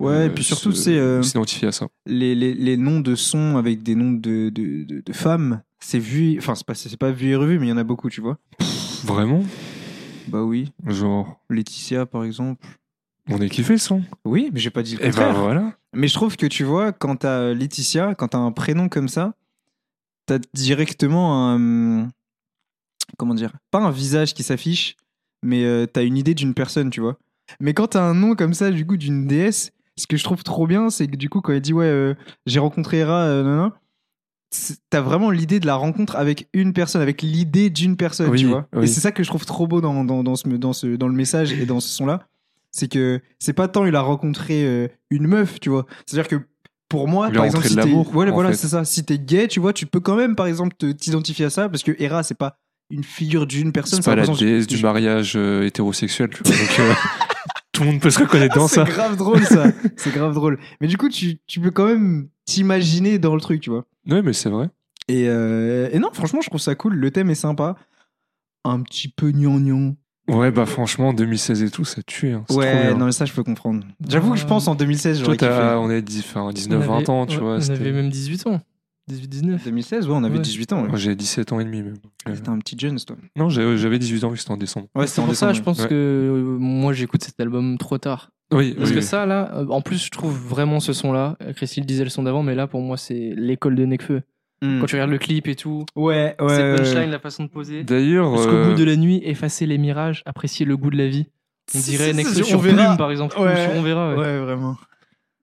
Ouais, 0.00 0.12
euh, 0.12 0.26
et 0.26 0.30
puis 0.30 0.42
surtout, 0.42 0.72
c'est 0.72 1.22
s'identifier 1.22 1.68
à 1.68 1.72
ça. 1.72 1.86
les, 2.06 2.34
les, 2.34 2.52
les 2.54 2.76
noms 2.76 2.98
de 2.98 3.14
sons 3.14 3.56
avec 3.56 3.84
des 3.84 3.94
noms 3.94 4.10
de, 4.10 4.48
de, 4.50 4.82
de, 4.82 5.00
de 5.00 5.12
femmes. 5.12 5.62
C'est 5.78 6.00
vu, 6.00 6.36
enfin, 6.38 6.54
c'est 6.56 6.66
pas, 6.66 6.74
c'est 6.74 6.96
pas 6.98 7.12
vu 7.12 7.28
et 7.28 7.36
revu, 7.36 7.58
mais 7.60 7.66
il 7.66 7.68
y 7.68 7.72
en 7.72 7.76
a 7.76 7.84
beaucoup, 7.84 8.10
tu 8.10 8.20
vois. 8.20 8.38
Vraiment? 9.04 9.44
Bah 10.28 10.42
oui. 10.42 10.72
Genre, 10.86 11.40
Laetitia, 11.50 12.06
par 12.06 12.24
exemple. 12.24 12.66
on 13.30 13.40
est 13.40 13.48
kiffé 13.48 13.74
le 13.74 13.78
son. 13.78 14.02
Oui, 14.24 14.50
mais 14.52 14.60
j'ai 14.60 14.70
pas 14.70 14.82
dit 14.82 14.96
le 14.96 15.00
Et 15.02 15.06
ben 15.06 15.12
contraire. 15.12 15.34
voilà. 15.40 15.72
Mais 15.94 16.08
je 16.08 16.14
trouve 16.14 16.36
que 16.36 16.46
tu 16.46 16.64
vois, 16.64 16.92
quand 16.92 17.16
t'as 17.16 17.52
Laetitia, 17.54 18.14
quand 18.14 18.28
t'as 18.28 18.38
un 18.38 18.52
prénom 18.52 18.88
comme 18.88 19.08
ça, 19.08 19.34
t'as 20.26 20.38
directement 20.54 21.50
un. 21.54 22.08
Comment 23.18 23.34
dire 23.34 23.52
Pas 23.70 23.78
un 23.80 23.90
visage 23.90 24.34
qui 24.34 24.42
s'affiche, 24.42 24.96
mais 25.42 25.64
euh, 25.64 25.86
t'as 25.86 26.02
une 26.04 26.16
idée 26.16 26.34
d'une 26.34 26.54
personne, 26.54 26.90
tu 26.90 27.00
vois. 27.00 27.18
Mais 27.60 27.72
quand 27.74 27.88
t'as 27.88 28.02
un 28.02 28.14
nom 28.14 28.34
comme 28.34 28.52
ça, 28.54 28.70
du 28.70 28.84
coup, 28.84 28.96
d'une 28.96 29.26
déesse, 29.26 29.70
ce 29.96 30.06
que 30.06 30.16
je 30.16 30.24
trouve 30.24 30.42
trop 30.42 30.66
bien, 30.66 30.90
c'est 30.90 31.06
que 31.06 31.16
du 31.16 31.28
coup, 31.30 31.40
quand 31.40 31.52
elle 31.52 31.60
dit 31.60 31.72
Ouais, 31.72 31.84
euh, 31.86 32.14
j'ai 32.46 32.58
rencontré 32.58 32.98
Hera, 32.98 33.22
euh, 33.22 33.70
t'as 34.90 35.00
vraiment 35.00 35.30
l'idée 35.30 35.60
de 35.60 35.66
la 35.66 35.74
rencontre 35.74 36.16
avec 36.16 36.48
une 36.52 36.72
personne, 36.72 37.02
avec 37.02 37.22
l'idée 37.22 37.68
d'une 37.70 37.96
personne, 37.96 38.30
Oui, 38.30 38.38
tu 38.40 38.46
vois. 38.46 38.66
oui. 38.74 38.84
Et 38.84 38.86
c'est 38.86 39.00
ça 39.00 39.12
que 39.12 39.22
je 39.22 39.28
trouve 39.28 39.44
trop 39.44 39.66
beau 39.66 39.80
dans, 39.80 40.04
dans, 40.04 40.22
dans, 40.22 40.36
ce, 40.36 40.48
dans, 40.48 40.72
ce, 40.72 40.86
dans 40.96 41.08
le 41.08 41.14
message 41.14 41.52
et 41.52 41.66
dans 41.66 41.80
ce 41.80 41.88
son-là. 41.88 42.26
C'est 42.70 42.88
que 42.90 43.20
c'est 43.38 43.52
pas 43.54 43.68
tant 43.68 43.86
il 43.86 43.96
a 43.96 44.00
rencontré 44.02 44.64
euh, 44.64 44.88
une 45.10 45.26
meuf, 45.26 45.58
tu 45.60 45.70
vois. 45.70 45.86
C'est-à-dire 46.06 46.28
que 46.28 46.36
pour 46.88 47.08
moi, 47.08 47.28
Il 47.30 47.34
par 47.36 47.44
exemple, 47.46 47.66
si 47.66 47.74
t'es- 47.74 47.82
voilà, 48.32 48.52
c'est 48.52 48.68
ça. 48.68 48.84
Si 48.84 49.04
t'es 49.04 49.18
gay, 49.18 49.48
tu 49.48 49.60
vois, 49.60 49.72
tu 49.72 49.86
peux 49.86 50.00
quand 50.00 50.14
même, 50.16 50.36
par 50.36 50.46
exemple, 50.46 50.76
t'identifier 50.76 51.46
à 51.46 51.50
ça 51.50 51.68
parce 51.68 51.82
que 51.82 51.92
Hera, 51.98 52.22
c'est 52.22 52.36
pas 52.36 52.58
une 52.90 53.02
figure 53.02 53.46
d'une 53.46 53.72
personne. 53.72 54.00
C'est 54.02 54.10
pas 54.10 54.14
la 54.14 54.26
déesse 54.26 54.66
du 54.68 54.80
mariage 54.82 55.32
euh, 55.36 55.64
hétérosexuel, 55.66 56.28
tu 56.30 56.42
vois. 56.44 56.52
Donc, 56.56 56.78
euh, 56.80 56.92
tout 57.72 57.82
le 57.82 57.90
monde 57.92 58.00
peut 58.00 58.10
se 58.10 58.20
reconnaître 58.20 58.54
dans 58.54 58.68
C'est 58.68 58.76
ça. 58.76 58.84
grave 58.84 59.16
drôle 59.16 59.42
ça. 59.42 59.66
c'est 59.96 60.12
grave 60.12 60.34
drôle. 60.34 60.58
Mais 60.80 60.86
du 60.86 60.96
coup, 60.96 61.08
tu, 61.08 61.38
tu 61.46 61.58
peux 61.60 61.70
quand 61.72 61.86
même 61.86 62.28
t'imaginer 62.44 63.18
dans 63.18 63.34
le 63.34 63.40
truc, 63.40 63.60
tu 63.60 63.70
vois. 63.70 63.84
Ouais, 64.08 64.22
mais 64.22 64.32
c'est 64.32 64.48
vrai. 64.50 64.68
Et, 65.08 65.28
euh, 65.28 65.88
et 65.92 65.98
non, 65.98 66.08
franchement, 66.12 66.40
je 66.40 66.48
trouve 66.48 66.60
ça 66.60 66.74
cool. 66.74 66.94
Le 66.94 67.10
thème 67.10 67.30
est 67.30 67.34
sympa. 67.36 67.76
Un 68.64 68.80
petit 68.82 69.08
peu 69.08 69.30
gnangnan. 69.30 69.94
Ouais, 70.28 70.50
bah 70.50 70.66
franchement, 70.66 71.12
2016 71.12 71.62
et 71.62 71.70
tout, 71.70 71.84
ça 71.84 72.02
tue. 72.02 72.32
Hein. 72.32 72.44
Ouais, 72.50 72.92
non, 72.94 73.06
mais 73.06 73.12
ça, 73.12 73.24
je 73.26 73.32
peux 73.32 73.44
comprendre. 73.44 73.84
J'avoue 74.08 74.32
que 74.32 74.38
je 74.38 74.44
pense 74.46 74.66
en 74.66 74.74
2016, 74.74 75.18
Toi, 75.18 75.24
j'aurais 75.24 75.36
kiffé. 75.36 75.50
on 75.78 75.88
est 75.88 76.02
10 76.02 76.20
enfin, 76.20 76.42
On 76.42 76.50
19, 76.50 76.84
20 76.84 76.96
avait- 76.96 77.10
ans, 77.10 77.26
tu 77.26 77.36
ouais, 77.36 77.42
vois. 77.42 77.54
On 77.56 77.60
c'était- 77.60 77.74
avait 77.74 77.92
même 77.92 78.10
18 78.10 78.44
ans. 78.48 78.60
18-19. 79.08 79.62
2016, 79.64 80.08
ouais, 80.08 80.14
on 80.16 80.24
avait 80.24 80.34
Ouais. 80.38 80.42
18 80.42 80.72
ans. 80.72 80.82
ouais. 80.82 80.88
Moi, 80.88 80.98
J'ai 80.98 81.14
17 81.14 81.52
ans 81.52 81.60
et 81.60 81.64
demi 81.64 81.80
même. 81.80 81.94
euh, 82.28 82.34
T'étais 82.34 82.48
un 82.48 82.58
petit 82.58 82.76
jeune, 82.76 82.98
toi. 82.98 83.14
Non, 83.36 83.48
j'avais 83.48 84.00
18 84.00 84.24
ans 84.24 84.30
vu 84.30 84.34
que 84.34 84.40
c'était 84.40 84.50
en 84.50 84.56
décembre. 84.56 84.88
Ouais, 84.96 85.06
C'est 85.06 85.22
pour 85.22 85.32
ça, 85.36 85.52
je 85.52 85.62
pense 85.62 85.78
Ouais. 85.82 85.88
que 85.88 85.94
euh, 85.94 86.58
moi 86.58 86.92
j'écoute 86.92 87.22
cet 87.22 87.38
album 87.38 87.78
trop 87.78 87.98
tard. 87.98 88.32
Oui, 88.52 88.74
Parce 88.74 88.90
oui, 88.90 88.94
que 88.94 89.00
oui. 89.00 89.04
ça, 89.04 89.26
là, 89.26 89.50
euh, 89.56 89.66
en 89.68 89.80
plus, 89.80 90.04
je 90.04 90.10
trouve 90.10 90.36
vraiment 90.38 90.78
ce 90.80 90.92
son-là. 90.92 91.36
Christy 91.56 91.80
le 91.80 91.86
disait 91.86 92.04
le 92.04 92.10
son 92.10 92.22
d'avant, 92.22 92.42
mais 92.44 92.54
là, 92.54 92.66
pour 92.68 92.80
moi, 92.80 92.96
c'est 92.96 93.32
l'école 93.36 93.74
de 93.74 93.84
Nekfeu. 93.84 94.22
Hmm. 94.62 94.80
Quand 94.80 94.86
tu 94.86 94.94
regardes 94.94 95.10
le 95.10 95.18
clip 95.18 95.48
et 95.48 95.54
tout, 95.56 95.84
Ouais, 95.96 96.34
ouais. 96.40 96.48
c'est 96.48 96.76
punchline, 96.76 96.98
ouais. 97.00 97.06
la 97.08 97.18
façon 97.18 97.44
de 97.44 97.48
poser. 97.50 97.82
D'ailleurs, 97.84 98.34
Jusqu'au 98.36 98.52
euh, 98.52 98.68
bout 98.70 98.74
de 98.78 98.84
la 98.84 98.96
nuit, 98.96 99.20
effacer 99.24 99.66
les 99.66 99.78
mirages, 99.78 100.22
apprécier 100.26 100.64
le 100.64 100.76
goût 100.76 100.90
de 100.90 100.96
la 100.96 101.08
vie. 101.08 101.26
On 101.74 101.80
dirait 101.80 102.12
c'est- 102.14 102.42
sur. 102.44 102.60
Plume, 102.62 102.76
par 102.96 103.10
exemple. 103.10 103.36
ou 103.38 103.42
Ouais. 103.42 103.64
sur 103.64 103.74
On 103.74 103.82
verra. 103.82 104.14
ouais. 104.14 104.20
Ouais, 104.20 104.38
vraiment. 104.38 104.76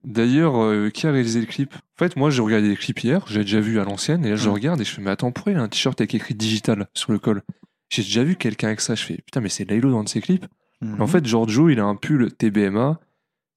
D'ailleurs, 0.06 0.62
euh, 0.62 0.90
qui 0.90 1.08
a 1.08 1.12
réalisé 1.12 1.40
le 1.40 1.46
clip? 1.46 1.74
En 1.76 2.00
fait, 2.00 2.16
moi, 2.18 2.30
j'ai 2.30 2.42
regardé 2.42 2.68
les 2.70 2.76
clips 2.76 3.00
hier, 3.04 3.24
j'ai 3.28 3.42
déjà 3.42 3.60
vu 3.60 3.80
à 3.80 3.84
l'ancienne, 3.86 4.26
et 4.26 4.30
là, 4.32 4.36
je 4.36 4.50
Mm. 4.50 4.54
regarde 4.54 4.82
et 4.82 4.84
je 4.86 4.92
fais, 4.92 5.02
mais 5.02 5.12
attends, 5.12 5.32
pourquoi 5.32 5.54
il 5.54 5.58
a 5.58 5.62
un 5.62 5.68
t-shirt 5.70 6.00
avec 6.02 6.14
écrit 6.16 6.34
digital 6.34 6.88
sur 6.94 7.12
le 7.12 7.20
col? 7.20 7.42
J'ai 7.90 8.02
déjà 8.02 8.24
vu 8.24 8.36
quelqu'un 8.36 8.68
avec 8.68 8.82
ça, 8.82 8.96
je 8.96 9.04
fais, 9.04 9.16
putain, 9.18 9.40
mais 9.42 9.50
c'est 9.50 9.70
Laylo 9.70 9.92
dans 9.92 10.00
un 10.00 10.04
de 10.04 10.10
ses 10.10 10.20
clips. 10.22 10.46
Mhm. 10.84 11.02
En 11.02 11.08
fait, 11.08 11.26
Giorgio, 11.26 11.70
il 11.70 11.80
a 11.80 11.86
un 11.86 11.96
pull 11.96 12.32
TBMA. 12.34 13.00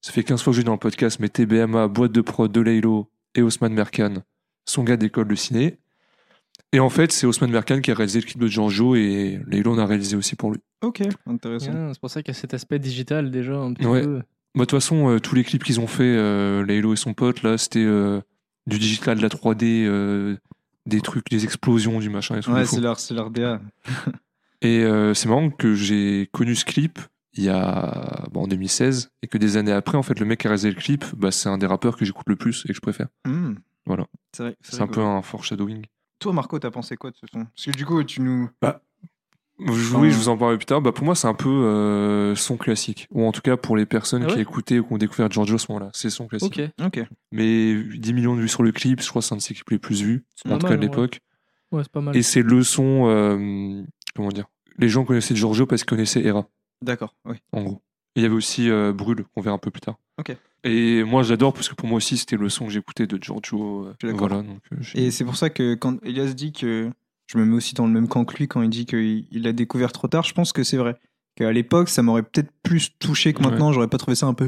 Ça 0.01 0.11
fait 0.11 0.23
15 0.23 0.41
fois 0.41 0.51
que 0.51 0.57
je 0.57 0.61
dis 0.61 0.65
dans 0.65 0.73
le 0.73 0.77
podcast, 0.79 1.19
mais 1.19 1.27
TBMA, 1.29 1.87
boîte 1.87 2.11
de 2.11 2.21
prod 2.21 2.51
de 2.51 2.61
Laylo 2.61 3.09
et 3.35 3.41
Osman 3.41 3.69
Merkan, 3.73 4.15
son 4.65 4.83
gars 4.83 4.97
d'école 4.97 5.27
de 5.27 5.35
ciné. 5.35 5.79
Et 6.73 6.79
en 6.79 6.89
fait, 6.89 7.11
c'est 7.11 7.25
Osman 7.25 7.49
Merkan 7.49 7.81
qui 7.81 7.91
a 7.91 7.95
réalisé 7.95 8.19
le 8.19 8.25
clip 8.25 8.39
de 8.39 8.47
Giorgio 8.47 8.95
et 8.95 9.39
Laylo 9.47 9.73
en 9.73 9.77
a 9.79 9.85
réalisé 9.85 10.15
aussi 10.15 10.35
pour 10.35 10.51
lui. 10.51 10.59
Ok, 10.81 11.01
intéressant. 11.25 11.71
Ah, 11.73 11.89
c'est 11.93 11.99
pour 11.99 12.09
ça 12.09 12.21
qu'il 12.21 12.33
y 12.33 12.37
a 12.37 12.39
cet 12.39 12.53
aspect 12.53 12.77
digital 12.79 13.31
déjà 13.31 13.55
un 13.55 13.73
petit 13.73 13.85
Ouais. 13.87 14.01
peu. 14.03 14.17
Bah, 14.17 14.23
De 14.55 14.59
toute 14.61 14.71
façon, 14.71 15.09
euh, 15.09 15.19
tous 15.19 15.33
les 15.35 15.43
clips 15.43 15.63
qu'ils 15.63 15.79
ont 15.79 15.87
fait, 15.87 16.03
euh, 16.03 16.65
Laylo 16.65 16.93
et 16.93 16.97
son 16.97 17.13
pote, 17.13 17.41
là, 17.43 17.57
c'était 17.57 17.83
euh, 17.83 18.21
du 18.67 18.77
digital, 18.79 19.17
de 19.17 19.21
la 19.23 19.29
3D, 19.29 19.85
euh, 19.87 20.35
des 20.85 21.01
trucs, 21.01 21.29
des 21.29 21.43
explosions, 21.43 21.99
du 21.99 22.09
machin 22.09 22.37
et 22.37 22.41
tout. 22.41 22.51
Ouais, 22.51 22.65
c'est 22.65 22.81
leur, 22.81 22.99
c'est 22.99 23.13
leur 23.13 23.29
DA. 23.31 23.59
Et 24.61 24.83
euh, 24.83 25.13
c'est 25.13 25.29
marrant 25.29 25.49
que 25.49 25.73
j'ai 25.75 26.29
connu 26.31 26.55
ce 26.55 26.65
clip 26.65 26.99
il 27.37 27.45
y 27.45 27.49
a 27.49 28.25
bon, 28.31 28.43
en 28.43 28.47
2016 28.47 29.11
et 29.21 29.27
que 29.27 29.37
des 29.37 29.57
années 29.57 29.71
après, 29.71 29.97
en 29.97 30.03
fait, 30.03 30.19
le 30.19 30.25
mec 30.25 30.39
qui 30.41 30.47
a 30.47 30.49
réalisé 30.49 30.69
le 30.69 30.75
clip, 30.75 31.05
bah, 31.15 31.31
c'est 31.31 31.49
un 31.49 31.57
des 31.57 31.65
rappeurs 31.67 31.97
que 31.97 32.05
j'écoute 32.05 32.27
le 32.27 32.35
plus 32.35 32.63
et 32.65 32.69
que 32.69 32.73
je 32.73 32.81
préfère. 32.81 33.07
Hmm. 33.25 33.55
Voilà. 33.85 34.05
C'est 34.35 34.43
vrai. 34.43 34.57
C'est 34.61 34.81
un 34.81 34.87
peu 34.87 35.01
un 35.01 35.21
foreshadowing. 35.21 35.85
Toi, 36.19 36.33
Marco, 36.33 36.57
t'as 36.59 36.71
pensé 36.71 36.97
quoi 36.97 37.11
de 37.11 37.15
ce 37.15 37.25
son? 37.31 37.45
Parce 37.45 37.65
que 37.65 37.71
du 37.71 37.85
coup, 37.85 38.03
tu 38.03 38.21
nous. 38.21 38.49
Je- 39.59 39.95
Oui, 39.95 40.11
je 40.11 40.17
vous 40.17 40.29
en 40.29 40.37
parlerai 40.37 40.57
plus 40.57 40.65
tard. 40.65 40.81
Bah, 40.81 40.91
pour 40.91 41.03
moi, 41.05 41.15
c'est 41.15 41.27
un 41.27 41.33
peu 41.33 41.49
euh, 41.49 42.35
son 42.35 42.57
classique. 42.57 43.07
Ou 43.11 43.25
en 43.25 43.31
tout 43.31 43.41
cas, 43.41 43.57
pour 43.57 43.75
les 43.75 43.87
personnes 43.87 44.23
Ah 44.23 44.27
qui 44.27 44.35
ouais? 44.35 44.41
écoutaient 44.41 44.77
ou 44.79 44.83
qui 44.85 44.93
ont 44.93 44.97
découvert 44.99 45.31
Giorgio 45.31 45.55
à 45.55 45.57
ce 45.57 45.71
moment-là, 45.71 45.89
c'est 45.93 46.09
son 46.11 46.27
classique. 46.27 46.59
Ok. 46.79 46.85
Ok. 46.99 47.07
Mais 47.31 47.73
10 47.83 48.13
millions 48.13 48.35
de 48.35 48.41
vues 48.41 48.49
sur 48.49 48.61
le 48.61 48.71
clip, 48.71 49.01
je 49.01 49.09
crois 49.09 49.21
que 49.21 49.27
c'est 49.27 49.33
un 49.33 49.37
de 49.37 49.41
ses 49.41 49.55
clips 49.55 49.69
les 49.71 49.79
plus 49.79 50.03
vus, 50.03 50.25
C'est 50.35 50.51
en 50.51 50.57
tout 50.59 50.63
mal, 50.67 50.73
cas 50.73 50.77
de 50.77 50.81
l'époque. 50.81 51.21
Ouais, 51.71 51.81
c'est 51.83 51.91
pas 51.91 52.01
mal. 52.01 52.15
Et 52.15 52.21
c'est 52.21 52.43
le 52.43 52.63
son, 52.63 53.07
euh, 53.07 53.81
comment 54.15 54.29
dire, 54.29 54.45
les 54.77 54.89
gens 54.89 55.05
connaissaient 55.05 55.35
Giorgio 55.35 55.65
parce 55.65 55.81
qu'ils 55.83 55.89
connaissaient 55.89 56.23
Hera. 56.23 56.47
D'accord, 56.83 57.15
oui. 57.25 57.35
en 57.51 57.63
gros. 57.63 57.81
Et 58.15 58.21
il 58.21 58.23
y 58.23 58.25
avait 58.25 58.35
aussi 58.35 58.69
euh, 58.69 58.93
Brûle, 58.93 59.25
qu'on 59.35 59.41
verra 59.41 59.55
un 59.55 59.59
peu 59.59 59.71
plus 59.71 59.81
tard. 59.81 59.95
Ok. 60.19 60.35
Et 60.63 61.03
moi, 61.03 61.21
j'adore 61.23 61.53
parce 61.53 61.69
que 61.69 61.75
pour 61.75 61.87
moi 61.87 61.97
aussi, 61.97 62.17
c'était 62.17 62.35
le 62.37 62.49
son 62.49 62.65
que 62.65 62.71
j'écoutais 62.71 63.05
de 63.07 63.21
Giorgio. 63.21 63.85
euh, 63.85 63.93
Je 64.01 64.07
suis 64.07 64.13
d'accord. 64.13 64.27
voilà, 64.29 64.43
donc, 64.43 64.59
euh, 64.73 64.77
j'ai- 64.81 65.05
Et 65.05 65.11
c'est 65.11 65.23
pour 65.25 65.35
ça 65.37 65.49
que 65.49 65.75
quand 65.75 66.03
Elias 66.03 66.33
dit 66.33 66.51
que. 66.51 66.89
Je 67.29 67.37
me 67.37 67.43
mets 67.45 67.55
aussi 67.57 67.73
dans 67.75 67.85
le 67.85 67.91
même 67.91 68.07
camp 68.07 68.23
que 68.23 68.37
lui 68.37 68.47
quand 68.47 68.61
il 68.61 68.69
dit 68.69 68.85
qu'il 68.85 69.27
il 69.31 69.41
l'a 69.43 69.51
découvert 69.51 69.91
trop 69.91 70.07
tard, 70.07 70.23
je 70.23 70.33
pense 70.33 70.53
que 70.53 70.63
c'est 70.63 70.77
vrai. 70.77 70.95
Qu'à 71.35 71.51
l'époque, 71.51 71.89
ça 71.89 72.01
m'aurait 72.01 72.23
peut-être 72.23 72.49
plus 72.63 72.97
touché 72.99 73.33
que 73.33 73.43
Ouais. 73.43 73.49
maintenant, 73.49 73.73
j'aurais 73.73 73.89
pas 73.89 73.97
trouvé 73.97 74.15
ça 74.15 74.27
un 74.27 74.33
peu. 74.33 74.45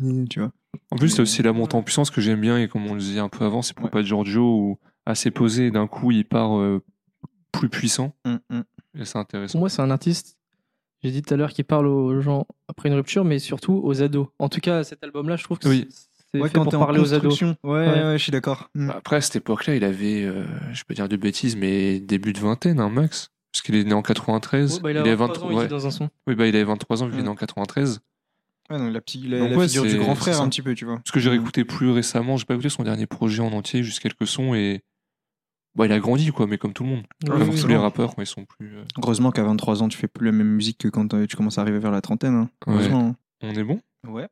euh, 0.00 0.24
Tu 0.30 0.38
vois. 0.38 0.52
En 0.92 0.96
plus, 0.96 1.08
c'est 1.08 1.20
aussi 1.20 1.42
la 1.42 1.52
montée 1.52 1.74
en 1.74 1.82
puissance 1.82 2.10
que 2.12 2.20
j'aime 2.20 2.40
bien 2.40 2.58
et 2.58 2.68
comme 2.68 2.86
on 2.86 2.94
le 2.94 3.00
disait 3.00 3.18
un 3.18 3.28
peu 3.28 3.44
avant, 3.44 3.60
c'est 3.60 3.74
pour 3.74 3.86
Ouais. 3.86 3.90
pas 3.90 4.02
Giorgio 4.02 4.42
où 4.56 4.78
assez 5.04 5.30
posé 5.32 5.66
et 5.66 5.70
d'un 5.72 5.88
coup 5.88 6.12
il 6.12 6.24
part 6.24 6.56
euh, 6.58 6.80
plus 7.50 7.68
puissant 7.68 8.14
Hum, 8.24 8.38
hum. 8.50 8.62
et 8.96 9.04
c'est 9.04 9.18
intéressant. 9.18 9.52
Pour 9.54 9.60
moi, 9.62 9.68
c'est 9.68 9.82
un 9.82 9.90
artiste, 9.90 10.38
j'ai 11.02 11.10
dit 11.10 11.22
tout 11.22 11.34
à 11.34 11.36
l'heure, 11.36 11.52
qui 11.52 11.62
parle 11.64 11.86
aux 11.86 12.20
gens 12.20 12.46
après 12.68 12.88
une 12.88 12.94
rupture, 12.94 13.24
mais 13.24 13.38
surtout 13.38 13.80
aux 13.84 14.02
ados. 14.02 14.28
En 14.38 14.48
tout 14.48 14.60
cas, 14.60 14.84
cet 14.84 15.02
album-là, 15.04 15.36
je 15.36 15.44
trouve 15.44 15.58
que 15.58 15.68
Oui. 15.68 15.88
c'est 16.32 16.40
Ouais, 16.40 16.48
fait 16.48 16.54
quand 16.54 16.64
pour 16.64 16.74
en 16.74 16.78
parler 16.84 17.00
aux 17.00 17.12
ados. 17.14 17.42
Ouais, 17.42 17.54
Ouais. 17.64 17.86
ouais, 18.04 18.18
je 18.18 18.22
suis 18.22 18.32
d'accord. 18.32 18.70
Hmm. 18.74 18.90
Après, 18.90 19.16
à 19.16 19.20
cette 19.20 19.36
époque-là, 19.36 19.74
il 19.74 19.84
avait, 19.84 20.24
euh, 20.24 20.44
je 20.72 20.82
peux 20.84 20.94
dire 20.94 21.08
de 21.08 21.16
bêtises, 21.16 21.56
mais 21.56 22.00
début 22.00 22.32
de 22.32 22.38
vingtaine, 22.40 22.80
hein, 22.80 22.88
max. 22.88 23.28
Parce 23.52 23.60
qu'il 23.62 23.74
est 23.74 23.84
né 23.84 23.92
en 23.92 24.00
93. 24.00 24.76
Ouais, 24.76 24.80
bah, 24.82 24.90
il, 24.90 24.94
il, 24.94 24.96
a 24.98 25.00
avait 25.02 25.14
23 25.14 25.52
ans, 25.52 25.60
il 25.62 25.68
dans 25.68 25.86
un 25.86 25.90
son. 25.90 26.08
Oui, 26.26 26.34
bah, 26.34 26.46
il 26.46 26.54
avait 26.56 26.64
23 26.64 27.02
ans, 27.02 27.08
qu'il 27.10 27.18
est 27.18 27.20
Mm. 27.20 27.24
né 27.24 27.28
en 27.28 27.34
93. 27.34 28.00
Ouais, 28.70 28.78
donc 28.78 28.94
la, 28.94 29.00
petite- 29.02 29.26
la, 29.28 29.40
Donc 29.40 29.50
la 29.50 29.56
ouais, 29.58 29.68
figure 29.68 29.84
du 29.84 29.98
grand 29.98 30.14
frère, 30.14 30.40
un 30.40 30.48
petit 30.48 30.62
peu, 30.62 30.74
tu 30.74 30.86
vois. 30.86 30.96
Parce 30.96 31.10
que 31.10 31.20
j'ai 31.20 31.28
Mm. 31.28 31.32
réécouté 31.32 31.64
plus 31.66 31.90
récemment, 31.90 32.38
j'ai 32.38 32.46
pas 32.46 32.54
écouté 32.54 32.70
son 32.70 32.82
dernier 32.84 33.06
projet 33.06 33.42
en 33.42 33.52
entier, 33.52 33.82
juste 33.82 34.00
quelques 34.00 34.26
sons 34.26 34.54
et. 34.54 34.80
Bah, 35.74 35.86
il 35.86 35.92
a 35.92 35.98
grandi, 36.00 36.30
quoi, 36.32 36.46
mais 36.46 36.58
comme 36.58 36.72
tout 36.74 36.82
le 36.84 36.90
monde. 36.90 37.02
Comme 37.26 37.42
oui, 37.42 37.50
tous 37.50 37.62
oui. 37.64 37.70
les 37.70 37.76
rappeurs, 37.76 38.14
quand 38.14 38.22
ils 38.22 38.26
sont 38.26 38.44
plus. 38.44 38.76
euh, 38.76 38.84
Heureusement 39.02 39.30
qu'à 39.30 39.42
23 39.42 39.82
ans, 39.82 39.88
tu 39.88 39.96
fais 39.96 40.08
plus 40.08 40.26
la 40.26 40.32
même 40.32 40.48
musique 40.48 40.78
que 40.78 40.88
quand 40.88 41.14
euh, 41.14 41.26
tu 41.26 41.34
commences 41.36 41.56
à 41.58 41.62
arriver 41.62 41.78
vers 41.78 41.90
la 41.90 42.00
trentaine. 42.02 42.34
hein. 42.34 42.50
Ouais. 42.66 42.74
Heureusement. 42.74 43.14
On 43.42 43.50
est 43.54 43.64
bon? 43.64 43.80
Hein. 44.06 44.10
Ouais. 44.10 44.28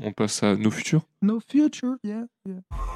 On 0.00 0.10
passe 0.12 0.42
à 0.42 0.56
nos 0.56 0.70
futurs. 0.70 1.02
No 1.20 1.38
future, 1.48 1.94
yeah. 2.02 2.22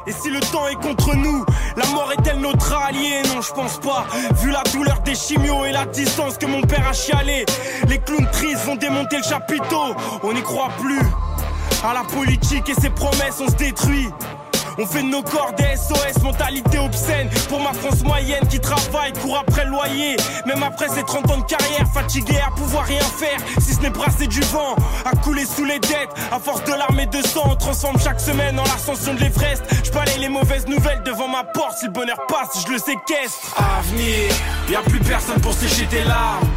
Et 0.07 0.13
si 0.13 0.31
le 0.31 0.41
temps 0.41 0.67
est 0.67 0.75
contre 0.83 1.15
nous, 1.15 1.45
la 1.77 1.87
mort 1.91 2.11
est-elle 2.19 2.41
notre 2.41 2.73
allié? 2.75 3.21
Non, 3.35 3.43
je 3.43 3.53
pense 3.53 3.79
pas. 3.79 4.07
Vu 4.43 4.51
la 4.51 4.63
douleur 4.73 5.01
des 5.03 5.15
chimios 5.15 5.65
et 5.67 5.73
la 5.73 5.85
distance 5.87 6.39
que 6.39 6.47
mon 6.47 6.63
père 6.63 6.89
a 6.89 6.93
chialé, 6.95 7.45
les 7.89 7.99
clowns 7.99 8.27
tristes 8.33 8.65
vont 8.65 8.77
démonter 8.77 9.19
le 9.19 9.23
chapiteau. 9.23 9.95
On 10.23 10.33
n'y 10.33 10.43
croit 10.43 10.71
plus. 10.81 10.99
À 11.85 11.93
la 11.93 12.03
politique 12.03 12.69
et 12.71 12.75
ses 12.75 12.91
promesses, 12.91 13.41
on 13.41 13.49
se 13.49 13.57
détruit. 13.57 14.07
On 14.79 14.87
fait 14.87 15.03
de 15.03 15.09
nos 15.09 15.23
corps 15.23 15.55
des 15.57 15.75
SOS, 15.75 16.23
mentalité 16.23 16.79
obscène. 16.79 17.31
Pour 17.49 17.61
ma 17.61 17.73
France 17.73 18.03
moyenne 18.05 18.47
qui 18.49 18.61
travaille, 18.61 19.13
court 19.15 19.39
après 19.39 19.65
le 19.65 19.71
loyer. 19.71 20.17
Même 20.45 20.63
après 20.63 20.89
ses 20.89 21.03
30 21.03 21.31
ans 21.31 21.39
de 21.39 21.45
carrière, 21.45 21.87
fatigué 21.95 22.37
à 22.47 22.51
pouvoir 22.51 22.85
rien 22.85 23.01
faire. 23.01 23.39
Si 23.59 23.73
ce 23.73 23.81
n'est 23.81 23.91
brasser 23.91 24.27
du 24.27 24.41
vent, 24.41 24.77
à 25.07 25.17
couler 25.17 25.47
sous 25.47 25.65
les 25.65 25.79
dettes. 25.79 26.13
À 26.31 26.39
force 26.39 26.63
de 26.65 26.73
larmes 26.73 27.01
et 27.01 27.07
de 27.07 27.23
sang, 27.23 27.45
on 27.47 27.57
transforme 27.57 27.99
chaque 27.99 28.21
semaine 28.21 28.59
en 28.59 28.65
l'ascension 28.65 29.15
de 29.15 29.21
l'Everest. 29.21 29.65
Je 29.83 30.21
les 30.21 30.29
mauvaises 30.29 30.67
nouvelles 30.67 31.03
devant 31.05 31.29
ma 31.29 31.45
porte. 31.45 31.79
Si 31.79 31.87
le 31.87 31.93
bonheur 31.93 32.19
passe, 32.29 32.63
je 32.67 32.73
le 32.73 32.79
séquestre. 32.79 33.55
Avenir, 33.79 34.31
y 34.69 34.75
a 34.75 34.83
plus 34.83 35.01
personne 35.01 35.41
pour 35.41 35.55
sécher 35.55 35.87
tes 35.87 36.05
larmes. 36.05 36.49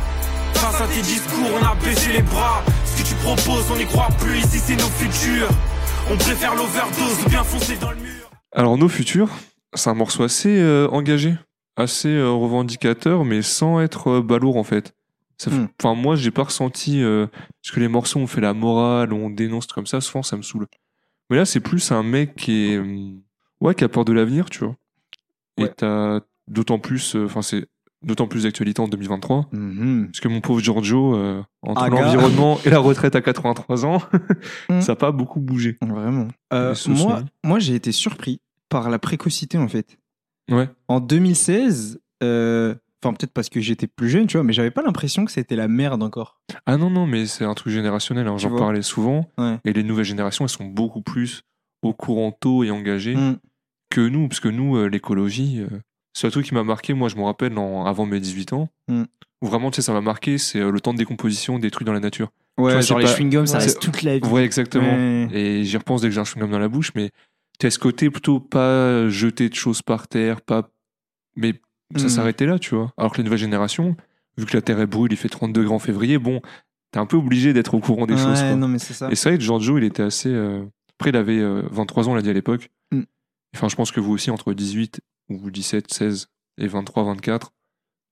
Face 0.55 0.81
à 0.81 0.87
tes 0.87 1.01
discours, 1.01 1.49
on 1.61 1.65
a 1.65 1.73
baissé 1.75 2.11
les 2.11 2.21
bras. 2.21 2.63
Ce 2.83 3.01
que 3.01 3.07
tu 3.07 3.15
proposes, 3.15 3.65
on 3.71 3.77
n'y 3.77 3.85
croit 3.85 4.09
plus. 4.19 4.39
Ici, 4.39 4.59
c'est 4.59 4.75
nos 4.75 4.89
futurs. 4.89 5.47
On 6.11 6.17
préfère 6.17 6.55
l'overdose 6.55 7.25
bien 7.29 7.43
foncer 7.43 7.77
dans 7.77 7.91
le 7.91 7.97
mur. 7.97 8.29
Alors, 8.51 8.77
nos 8.77 8.89
futurs, 8.89 9.29
c'est 9.73 9.89
un 9.89 9.93
morceau 9.93 10.23
assez 10.23 10.59
euh, 10.59 10.87
engagé, 10.89 11.35
assez 11.75 12.09
euh, 12.09 12.31
revendicateur, 12.31 13.23
mais 13.25 13.41
sans 13.41 13.79
être 13.79 14.07
euh, 14.09 14.21
balourd 14.21 14.57
en 14.57 14.63
fait. 14.63 14.95
Hmm. 15.47 15.67
Enfin, 15.79 15.93
moi, 15.95 16.15
j'ai 16.15 16.31
pas 16.31 16.43
ressenti. 16.43 17.01
euh, 17.01 17.27
parce 17.61 17.73
que 17.75 17.79
les 17.79 17.87
morceaux, 17.87 18.19
on 18.19 18.27
fait 18.27 18.41
la 18.41 18.53
morale, 18.53 19.13
on 19.13 19.29
dénonce 19.29 19.67
comme 19.67 19.85
ça, 19.85 20.01
souvent 20.01 20.23
ça 20.23 20.35
me 20.35 20.41
saoule. 20.41 20.67
Mais 21.29 21.37
là, 21.37 21.45
c'est 21.45 21.59
plus 21.59 21.91
un 21.91 22.03
mec 22.03 22.35
qui 22.35 22.71
est. 22.73 22.77
hum, 22.79 23.21
Ouais, 23.61 23.75
qui 23.75 23.83
a 23.83 23.89
peur 23.89 24.05
de 24.05 24.13
l'avenir, 24.13 24.49
tu 24.49 24.59
vois. 24.63 24.75
Et 25.57 25.67
t'as 25.67 26.21
d'autant 26.47 26.79
plus. 26.79 27.15
euh, 27.15 27.25
Enfin, 27.25 27.41
c'est 27.41 27.67
d'autant 28.01 28.27
plus 28.27 28.43
d'actualité 28.43 28.81
en 28.81 28.87
2023. 28.87 29.49
Mhm. 29.51 30.07
Parce 30.07 30.19
que 30.19 30.27
mon 30.27 30.41
pauvre 30.41 30.59
Giorgio, 30.61 31.15
euh, 31.15 31.43
entre 31.61 31.83
Aga. 31.83 32.01
l'environnement 32.01 32.57
et 32.65 32.69
la 32.69 32.79
retraite 32.79 33.15
à 33.15 33.21
83 33.21 33.85
ans, 33.85 34.01
ça 34.79 34.91
n'a 34.93 34.95
pas 34.95 35.11
beaucoup 35.11 35.39
bougé. 35.39 35.77
Vraiment. 35.81 36.27
Euh, 36.53 36.73
sauces, 36.75 37.03
moi, 37.03 37.23
moi 37.43 37.59
j'ai 37.59 37.75
été 37.75 37.91
surpris 37.91 38.41
par 38.69 38.89
la 38.89 38.99
précocité, 38.99 39.57
en 39.57 39.67
fait. 39.67 39.97
Ouais. 40.49 40.69
En 40.87 40.99
2016, 40.99 41.99
euh, 42.23 42.73
enfin, 43.03 43.13
peut-être 43.13 43.33
parce 43.33 43.49
que 43.49 43.59
j'étais 43.61 43.87
plus 43.87 44.09
jeune, 44.09 44.27
tu 44.27 44.37
vois, 44.37 44.43
mais 44.43 44.53
j'avais 44.53 44.71
pas 44.71 44.81
l'impression 44.81 45.25
que 45.25 45.31
c'était 45.31 45.55
la 45.55 45.67
merde 45.67 46.01
encore. 46.03 46.39
Ah 46.65 46.77
non, 46.77 46.89
non, 46.89 47.05
mais 47.05 47.25
c'est 47.25 47.45
un 47.45 47.53
truc 47.53 47.73
générationnel, 47.73 48.27
hein, 48.27 48.37
j'en 48.37 48.55
parlais 48.55 48.81
souvent. 48.81 49.29
Ouais. 49.37 49.57
Et 49.65 49.73
les 49.73 49.83
nouvelles 49.83 50.05
générations, 50.05 50.45
elles 50.45 50.49
sont 50.49 50.65
beaucoup 50.65 51.01
plus 51.01 51.43
au 51.81 51.93
courant 51.93 52.31
tôt 52.31 52.63
et 52.63 52.71
engagées 52.71 53.15
Mm. 53.15 53.37
que 53.89 54.01
nous, 54.07 54.27
parce 54.27 54.39
que 54.39 54.49
nous, 54.49 54.75
euh, 54.77 54.87
l'écologie, 54.87 55.59
euh, 55.61 55.79
c'est 56.13 56.27
un 56.27 56.29
truc 56.29 56.45
qui 56.45 56.53
m'a 56.53 56.63
marqué, 56.63 56.93
moi 56.93 57.09
je 57.09 57.15
me 57.15 57.23
rappelle, 57.23 57.57
en- 57.57 57.85
avant 57.85 58.05
mes 58.05 58.19
18 58.19 58.53
ans, 58.53 58.69
Mm. 58.87 59.03
où 59.41 59.47
vraiment, 59.47 59.71
tu 59.71 59.77
sais, 59.77 59.81
ça 59.81 59.93
m'a 59.93 60.01
marqué, 60.01 60.37
c'est 60.37 60.59
euh, 60.59 60.71
le 60.71 60.79
temps 60.81 60.93
de 60.93 60.97
décomposition 60.97 61.59
des 61.59 61.71
trucs 61.71 61.85
dans 61.85 61.93
la 61.93 61.99
nature. 61.99 62.31
Ouais, 62.57 62.73
vois, 62.73 62.81
genre 62.81 62.97
c'est 62.99 63.05
les 63.05 63.11
pas- 63.11 63.17
chewing-gums, 63.17 63.45
ça 63.45 63.59
reste 63.59 63.79
toute 63.81 64.01
la 64.01 64.17
vie. 64.19 64.27
Ouais, 64.27 64.43
exactement. 64.43 64.91
Ouais. 64.93 65.27
Et 65.31 65.63
j'y 65.63 65.77
repense 65.77 66.01
dès 66.01 66.07
que 66.09 66.13
j'ai 66.13 66.19
un 66.19 66.23
chewing-gum 66.23 66.51
dans 66.51 66.59
la 66.59 66.67
bouche, 66.67 66.91
mais 66.95 67.11
t'as 67.57 67.69
ce 67.69 67.79
côté 67.79 68.09
plutôt 68.09 68.39
pas 68.39 69.07
jeter 69.09 69.47
de 69.49 69.55
choses 69.55 69.81
par 69.81 70.07
terre, 70.07 70.41
pas. 70.41 70.69
Mais 71.37 71.53
ça 71.95 72.03
Mhm. 72.03 72.09
s'arrêtait 72.09 72.45
là, 72.45 72.59
tu 72.59 72.75
vois. 72.75 72.91
Alors 72.97 73.11
que 73.13 73.17
la 73.19 73.23
nouvelle 73.23 73.39
génération, 73.39 73.95
vu 74.37 74.45
que 74.45 74.55
la 74.57 74.61
terre 74.61 74.79
elle 74.79 74.87
brûle, 74.87 75.11
il 75.11 75.17
fait 75.17 75.29
30 75.29 75.53
degrés 75.53 75.73
en 75.73 75.79
février, 75.79 76.17
bon, 76.17 76.41
t'es 76.91 76.99
un 76.99 77.05
peu 77.05 77.15
obligé 77.17 77.53
d'être 77.53 77.73
au 77.75 77.79
courant 77.79 78.05
des 78.07 78.15
Ouais, 78.15 78.19
choses. 78.21 78.39
quoi. 78.41 78.55
non, 78.55 78.67
mais 78.67 78.79
c'est 78.79 78.93
ça. 78.93 79.09
Et 79.09 79.15
c'est 79.15 79.29
vrai 79.29 79.37
que 79.37 79.43
Giorgio, 79.43 79.77
il 79.77 79.83
était 79.85 80.03
assez. 80.03 80.29
euh, 80.29 80.63
Après, 80.99 81.11
il 81.11 81.15
avait 81.15 81.39
euh, 81.39 81.61
23 81.71 82.09
ans, 82.09 82.11
on 82.11 82.15
l'a 82.15 82.21
dit 82.21 82.29
à 82.29 82.33
l'époque. 82.33 82.69
Mm. 82.91 83.03
Enfin, 83.55 83.69
je 83.69 83.75
pense 83.77 83.89
que 83.91 84.01
vous 84.01 84.11
aussi, 84.11 84.31
entre 84.31 84.51
18 84.53 84.99
ou 85.29 85.49
17, 85.51 85.91
16 85.93 86.27
et 86.57 86.67
23, 86.67 87.03
24, 87.03 87.51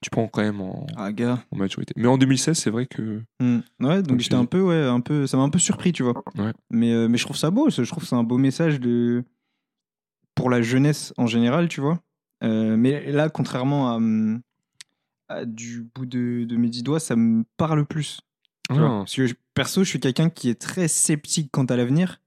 tu 0.02 0.10
prends 0.10 0.28
quand 0.28 0.42
même 0.42 0.62
en, 0.62 0.86
Ah, 0.96 1.12
gars. 1.12 1.44
en 1.52 1.58
maturité. 1.58 1.94
Mais 1.98 2.08
en 2.08 2.18
2016, 2.18 2.58
c'est 2.58 2.70
vrai 2.70 2.86
que. 2.86 3.24
Hmm. 3.40 3.60
Ouais, 3.80 4.02
donc 4.04 4.20
j'étais 4.20 4.36
un 4.36 4.46
peu, 4.46 4.62
ouais, 4.62 4.84
un 4.84 5.00
peu, 5.02 5.26
ça 5.28 5.38
m'a 5.38 5.44
un 5.44 5.50
peu 5.50 5.60
surpris, 5.60 5.92
tu 5.92 6.04
vois. 6.04 6.14
Ouais. 6.38 6.54
Mais, 6.70 6.94
euh, 6.94 7.08
mais 7.08 7.18
je 7.18 7.24
trouve 7.26 7.38
ça 7.38 7.50
beau, 7.52 7.70
je 7.70 7.82
trouve 7.84 8.04
que 8.04 8.10
c'est 8.10 8.16
un 8.16 8.24
beau 8.24 8.38
message 8.38 8.80
de 8.80 9.24
pour 10.36 10.50
la 10.52 10.62
jeunesse 10.62 11.14
en 11.18 11.26
général, 11.26 11.68
tu 11.68 11.82
vois. 11.82 12.00
Euh, 12.44 12.78
mais 12.78 13.12
là, 13.12 13.30
contrairement 13.30 13.90
à, 13.90 13.96
hum, 13.96 14.42
à 15.30 15.46
du 15.46 15.90
bout 15.96 16.06
de, 16.06 16.46
de 16.46 16.56
mes 16.58 16.70
dix 16.70 16.84
doigts, 16.84 17.00
ça 17.00 17.16
me 17.16 17.44
parle 17.58 17.86
plus. 17.86 18.22
Ah, 18.70 18.76
Parce 18.76 19.16
que 19.16 19.28
perso, 19.56 19.84
je 19.84 19.90
suis 19.90 20.00
quelqu'un 20.00 20.30
qui 20.30 20.50
est 20.50 20.62
très 20.62 20.88
sceptique 20.88 21.50
quant 21.52 21.66
à 21.66 21.76
l'avenir. 21.76 22.22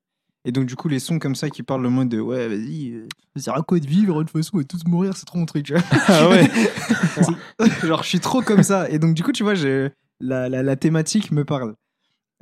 Et 0.47 0.53
donc, 0.53 0.67
du 0.67 0.75
coup, 0.75 0.89
les 0.89 1.01
sons 1.01 1.19
comme 1.19 1.35
ça 1.35 1.51
qui 1.51 1.63
parlent 1.63 1.83
le 1.83 1.91
moins 1.91 2.07
de 2.07 2.19
ouais, 2.19 2.49
vas-y, 2.49 2.93
euh, 2.93 3.07
c'est 3.37 3.51
à 3.51 3.61
quoi 3.61 3.79
de 3.79 3.87
vivre, 3.87 4.23
de 4.23 4.29
toute 4.29 4.33
façon, 4.39 4.53
on 4.55 4.59
va 4.59 4.65
tous 4.65 4.85
mourir, 4.87 5.15
c'est 5.17 5.27
trop 5.27 5.39
mon 5.39 5.45
truc, 5.47 5.67
tu 5.67 5.75
vois. 5.75 5.83
Ah 6.09 6.29
ouais 6.31 6.49
Genre, 7.87 8.03
je 8.03 8.09
suis 8.09 8.21
trop 8.21 8.41
comme 8.43 8.63
ça. 8.63 8.89
Et 8.91 8.99
donc, 8.99 9.15
du 9.15 9.23
coup, 9.23 9.33
tu 9.33 9.43
vois, 9.43 9.55
j'ai- 9.55 9.91
la, 10.21 10.49
la, 10.49 10.63
la 10.63 10.77
thématique 10.77 11.31
me 11.31 11.45
parle. 11.45 11.75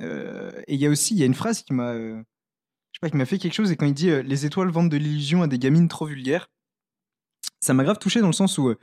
Euh, 0.01 0.51
et 0.67 0.75
il 0.75 0.79
y 0.79 0.85
a 0.85 0.89
aussi, 0.89 1.13
il 1.13 1.19
y 1.19 1.23
a 1.23 1.25
une 1.25 1.33
phrase 1.33 1.61
qui 1.61 1.73
m'a, 1.73 1.89
euh, 1.91 2.15
je 2.17 2.97
sais 2.97 2.99
pas, 3.01 3.09
qui 3.09 3.17
m'a 3.17 3.25
fait 3.25 3.37
quelque 3.37 3.53
chose. 3.53 3.69
Et 3.71 3.75
quand 3.75 3.85
il 3.85 3.93
dit 3.93 4.09
euh, 4.09 4.21
les 4.21 4.45
étoiles 4.45 4.69
vendent 4.69 4.89
de 4.91 4.97
l'illusion 4.97 5.41
à 5.43 5.47
des 5.47 5.59
gamines 5.59 5.87
trop 5.89 6.05
vulgaires, 6.05 6.49
ça 7.59 7.73
m'a 7.73 7.83
grave 7.83 7.99
touché 7.99 8.21
dans 8.21 8.27
le 8.27 8.33
sens 8.33 8.57
où, 8.57 8.69
euh, 8.69 8.77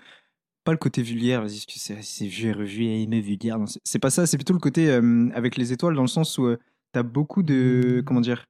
pas 0.65 0.73
le 0.73 0.79
côté 0.79 1.01
vulgaire, 1.03 1.43
vas-y, 1.43 1.59
ce 1.61 1.67
que 1.67 1.73
c'est, 1.77 2.03
c'est 2.03 2.27
vieux 2.27 2.51
et 2.51 2.53
revu 2.53 2.85
et 2.85 3.03
aimé 3.03 3.21
vulgaire. 3.21 3.59
non, 3.59 3.67
c'est- 3.67 3.81
C'est 3.85 3.99
pas 3.99 4.11
ça, 4.11 4.27
c'est 4.27 4.37
plutôt 4.37 4.53
le 4.53 4.59
côté 4.59 4.91
avec 5.35 5.57
les 5.57 5.73
étoiles 5.73 5.95
dans 5.95 6.03
le 6.03 6.09
sens 6.09 6.37
où 6.39 6.55
t'as 6.93 7.03
beaucoup 7.03 7.43
de, 7.43 8.03
comment 8.05 8.21
dire, 8.21 8.45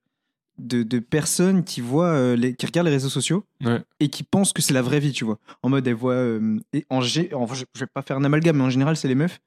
de, 0.59 0.83
de 0.83 0.99
personnes 0.99 1.65
qui 1.65 1.81
voient, 1.81 2.09
euh, 2.15 2.37
les, 2.37 2.55
qui 2.55 2.67
regardent 2.67 2.87
les 2.89 2.93
réseaux 2.95 3.09
sociaux 3.09 3.45
Ouais. 3.65 3.83
et 4.01 4.09
qui 4.09 4.23
pensent 4.23 4.53
que 4.53 4.63
c'est 4.63 4.75
la 4.75 4.83
vraie 4.83 5.01
vie, 5.01 5.13
tu 5.13 5.25
vois. 5.25 5.39
En 5.63 5.69
mode, 5.69 5.87
elles 5.87 5.95
voient. 5.95 6.15
euh, 6.15 6.59
et 6.73 6.85
en, 6.91 7.01
je 7.01 7.21
vais 7.23 7.87
pas 7.93 8.03
faire 8.03 8.17
un 8.17 8.25
amalgame, 8.25 8.57
mais 8.57 8.65
en 8.65 8.71
général, 8.71 8.97
c'est 8.97 9.09
les 9.09 9.15
meufs. 9.15 9.41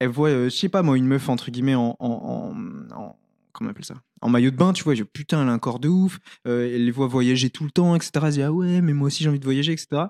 Elles 0.00 0.08
voient, 0.08 0.28
euh, 0.30 0.44
je 0.44 0.56
sais 0.56 0.68
pas 0.68 0.82
moi, 0.82 0.96
une 0.96 1.06
meuf, 1.06 1.28
entre 1.28 1.50
guillemets, 1.50 1.74
en. 1.74 1.96
en, 1.98 2.08
en- 2.08 2.96
en- 2.96 3.16
comment 3.52 3.68
on 3.68 3.70
appelle 3.72 3.84
ça? 3.84 3.96
En 4.20 4.28
maillot 4.28 4.50
de 4.50 4.56
bain, 4.56 4.72
tu 4.72 4.84
vois. 4.84 4.94
Je, 4.94 5.02
putain, 5.04 5.42
elle 5.42 5.48
a 5.48 5.52
un 5.52 5.58
corps 5.58 5.80
de 5.80 5.88
ouf. 5.88 6.18
Euh, 6.46 6.72
elles 6.72 6.84
les 6.84 6.90
voient 6.92 7.08
voyager 7.08 7.50
tout 7.50 7.64
le 7.64 7.70
temps, 7.70 7.94
etc. 7.96 8.10
Elles 8.16 8.22
se 8.32 8.36
disent, 8.36 8.44
ah 8.44 8.52
ouais, 8.52 8.80
mais 8.80 8.92
moi 8.92 9.06
aussi, 9.08 9.22
j'ai 9.24 9.28
envie 9.30 9.40
de 9.40 9.44
voyager, 9.44 9.72
etc. 9.72 10.02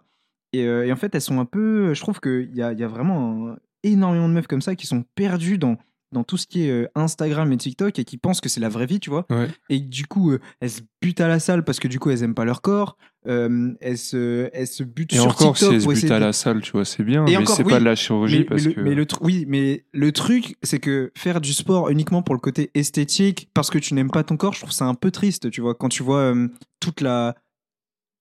Et, 0.52 0.60
et 0.62 0.92
en 0.92 0.96
fait, 0.96 1.14
elles 1.14 1.20
sont 1.22 1.40
un 1.40 1.44
peu. 1.44 1.92
Je 1.94 2.00
trouve 2.00 2.20
qu'il 2.20 2.50
y 2.54 2.62
a, 2.62 2.72
y 2.72 2.82
a 2.84 2.88
vraiment 2.88 3.48
un- 3.50 3.56
énormément 3.82 4.28
de 4.28 4.34
meufs 4.34 4.46
comme 4.46 4.62
ça 4.62 4.74
qui 4.74 4.86
sont 4.86 5.04
perdues 5.14 5.56
dans. 5.58 5.76
Dans 6.10 6.24
tout 6.24 6.38
ce 6.38 6.46
qui 6.46 6.64
est 6.66 6.70
euh, 6.70 6.88
Instagram 6.94 7.52
et 7.52 7.56
TikTok 7.58 7.98
et 7.98 8.04
qui 8.04 8.16
pensent 8.16 8.40
que 8.40 8.48
c'est 8.48 8.60
la 8.60 8.70
vraie 8.70 8.86
vie, 8.86 8.98
tu 8.98 9.10
vois 9.10 9.26
Ouais. 9.30 9.48
et 9.68 9.78
du 9.78 10.06
coup 10.06 10.30
euh, 10.32 10.40
elles 10.60 10.70
se 10.70 10.80
butent 11.02 11.20
à 11.20 11.28
la 11.28 11.38
salle 11.38 11.64
parce 11.64 11.78
que 11.80 11.88
du 11.88 11.98
coup 11.98 12.08
elles 12.08 12.22
aiment 12.22 12.34
pas 12.34 12.46
leur 12.46 12.62
corps 12.62 12.96
euh, 13.26 13.74
elles 13.82 13.98
se 13.98 14.48
elles 14.54 14.66
se 14.66 14.82
butent 14.84 15.12
Et 15.12 15.16
sur 15.16 15.26
encore, 15.26 15.54
TikTok 15.54 15.56
si 15.56 15.64
elle 15.74 15.80
se 15.80 15.84
pour 15.84 15.92
bute 15.92 16.04
essayer 16.04 16.14
à 16.14 16.18
la 16.18 16.32
salle, 16.32 16.62
tu 16.62 16.72
vois, 16.72 16.86
c'est 16.86 17.02
bien. 17.02 17.26
Et 17.26 17.36
mais 17.36 17.44
c'est 17.44 17.62
oui, 17.62 17.72
pas 17.72 17.78
de 17.80 17.84
la 17.84 17.94
chirurgie 17.94 18.38
mais, 18.38 18.44
parce 18.44 18.62
mais 18.64 18.68
le, 18.68 18.74
que. 18.74 18.80
mais 18.80 18.94
le 18.94 19.06
oui 19.20 19.44
mais 19.48 19.84
le 19.92 20.12
truc 20.12 20.56
c'est 20.62 20.78
que 20.78 21.12
faire 21.14 21.42
du 21.42 21.52
sport 21.52 21.90
uniquement 21.90 22.22
pour 22.22 22.34
le 22.34 22.40
côté 22.40 22.70
esthétique 22.74 23.50
parce 23.52 23.68
que 23.68 23.76
tu 23.78 23.92
n'aimes 23.92 24.10
pas 24.10 24.22
ton 24.24 24.38
corps 24.38 24.54
je 24.54 24.60
trouve 24.60 24.72
ça 24.72 24.86
un 24.86 24.94
peu 24.94 25.10
triste 25.10 25.50
tu 25.50 25.60
vois 25.60 25.74
quand 25.74 25.90
tu 25.90 26.02
vois 26.02 26.32
toute 26.80 27.02
la 27.02 27.34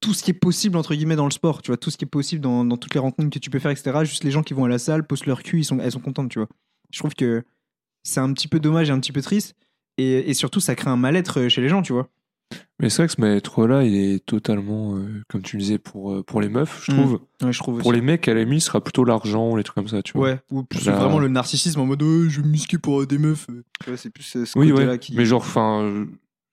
tout 0.02 0.14
ce 0.14 0.24
qui 0.24 0.32
est 0.32 0.34
possible 0.34 0.76
entre 0.78 0.94
guillemets 0.94 1.16
dans 1.16 1.26
le 1.26 1.32
sport 1.32 1.62
tu 1.62 1.68
vois 1.72 1.78
tout 1.78 1.90
ce 1.90 1.98
qui 1.98 2.04
est 2.04 2.08
possible 2.08 2.42
dans, 2.42 2.66
dans 2.66 2.76
toutes 2.78 2.94
les 2.94 3.00
rencontres 3.00 3.30
que 3.30 3.40
tu 3.40 3.50
peux 3.50 3.60
faire 3.60 3.72
etc 3.72 4.00
juste 4.04 4.24
les 4.26 4.32
gens 4.32 4.44
qui 4.44 4.54
vont 4.54 4.66
à 4.66 4.70
la 4.70 4.78
salle 4.78 5.08
posent 5.08 5.26
leur 5.26 5.42
cul 5.42 5.60
ils 5.60 5.64
sont 5.66 5.80
elles 5.80 5.92
sont 5.94 6.00
contentes 6.02 6.30
tu 6.30 6.40
vois 6.40 6.50
je 6.92 7.00
trouve 7.00 7.16
que 7.16 7.44
c'est 8.08 8.20
un 8.20 8.32
petit 8.34 8.48
peu 8.48 8.60
dommage 8.60 8.90
et 8.90 8.94
un 8.94 9.00
petit 9.00 9.12
peu 9.12 9.22
triste 9.22 9.56
et, 9.98 10.30
et 10.30 10.34
surtout 10.34 10.60
ça 10.60 10.76
crée 10.76 10.90
un 10.90 10.98
mal-être 10.98 11.48
chez 11.50 11.62
les 11.62 11.70
gens 11.70 11.82
tu 11.82 11.94
vois 11.94 12.10
Mais 12.80 12.90
c'est 12.90 12.98
vrai 13.04 13.08
que 13.08 13.14
ce 13.14 13.22
maître-là, 13.22 13.84
il 13.84 13.96
est 13.96 14.26
totalement, 14.26 14.96
euh, 14.96 15.24
comme 15.28 15.42
tu 15.42 15.58
disais, 15.58 15.80
pour, 15.80 16.14
euh, 16.14 16.24
pour 16.24 16.40
les 16.40 16.48
meufs, 16.50 16.84
je 16.86 16.92
trouve. 16.92 17.20
ouais, 17.42 17.52
je 17.52 17.60
trouve 17.60 17.80
Pour 17.82 17.92
les 17.92 18.02
mecs, 18.02 18.28
à 18.28 18.34
la 18.36 18.44
limite, 18.44 18.62
ce 18.62 18.68
sera 18.68 18.82
plutôt 18.82 19.04
l'argent, 19.04 19.56
les 19.56 19.64
trucs 19.64 19.76
comme 19.76 19.88
ça, 19.88 20.02
tu 20.04 20.14
vois. 20.14 20.28
Ouais, 20.30 20.40
ou 20.52 20.64
plus 20.64 20.86
Là- 20.86 20.96
vraiment 20.96 21.20
le 21.20 21.28
narcissisme 21.28 21.80
en 21.82 21.86
mode 21.88 22.04
Ouais, 22.04 22.30
je 22.30 22.40
vais 22.40 22.46
me 22.48 22.52
musquer 22.52 22.78
pour 22.78 23.02
euh, 23.02 23.06
des 23.08 23.18
meufs. 23.18 23.48
euh. 23.50 23.96
C'est 23.98 24.12
plus 24.12 24.36
euh, 24.38 24.46
ce 24.46 24.58
Oui, 24.58 24.70
côté-là 24.70 24.92
ouais. 24.92 25.00
qui. 25.00 25.16
Mais 25.16 25.26
genre, 25.26 25.42
enfin, 25.42 26.06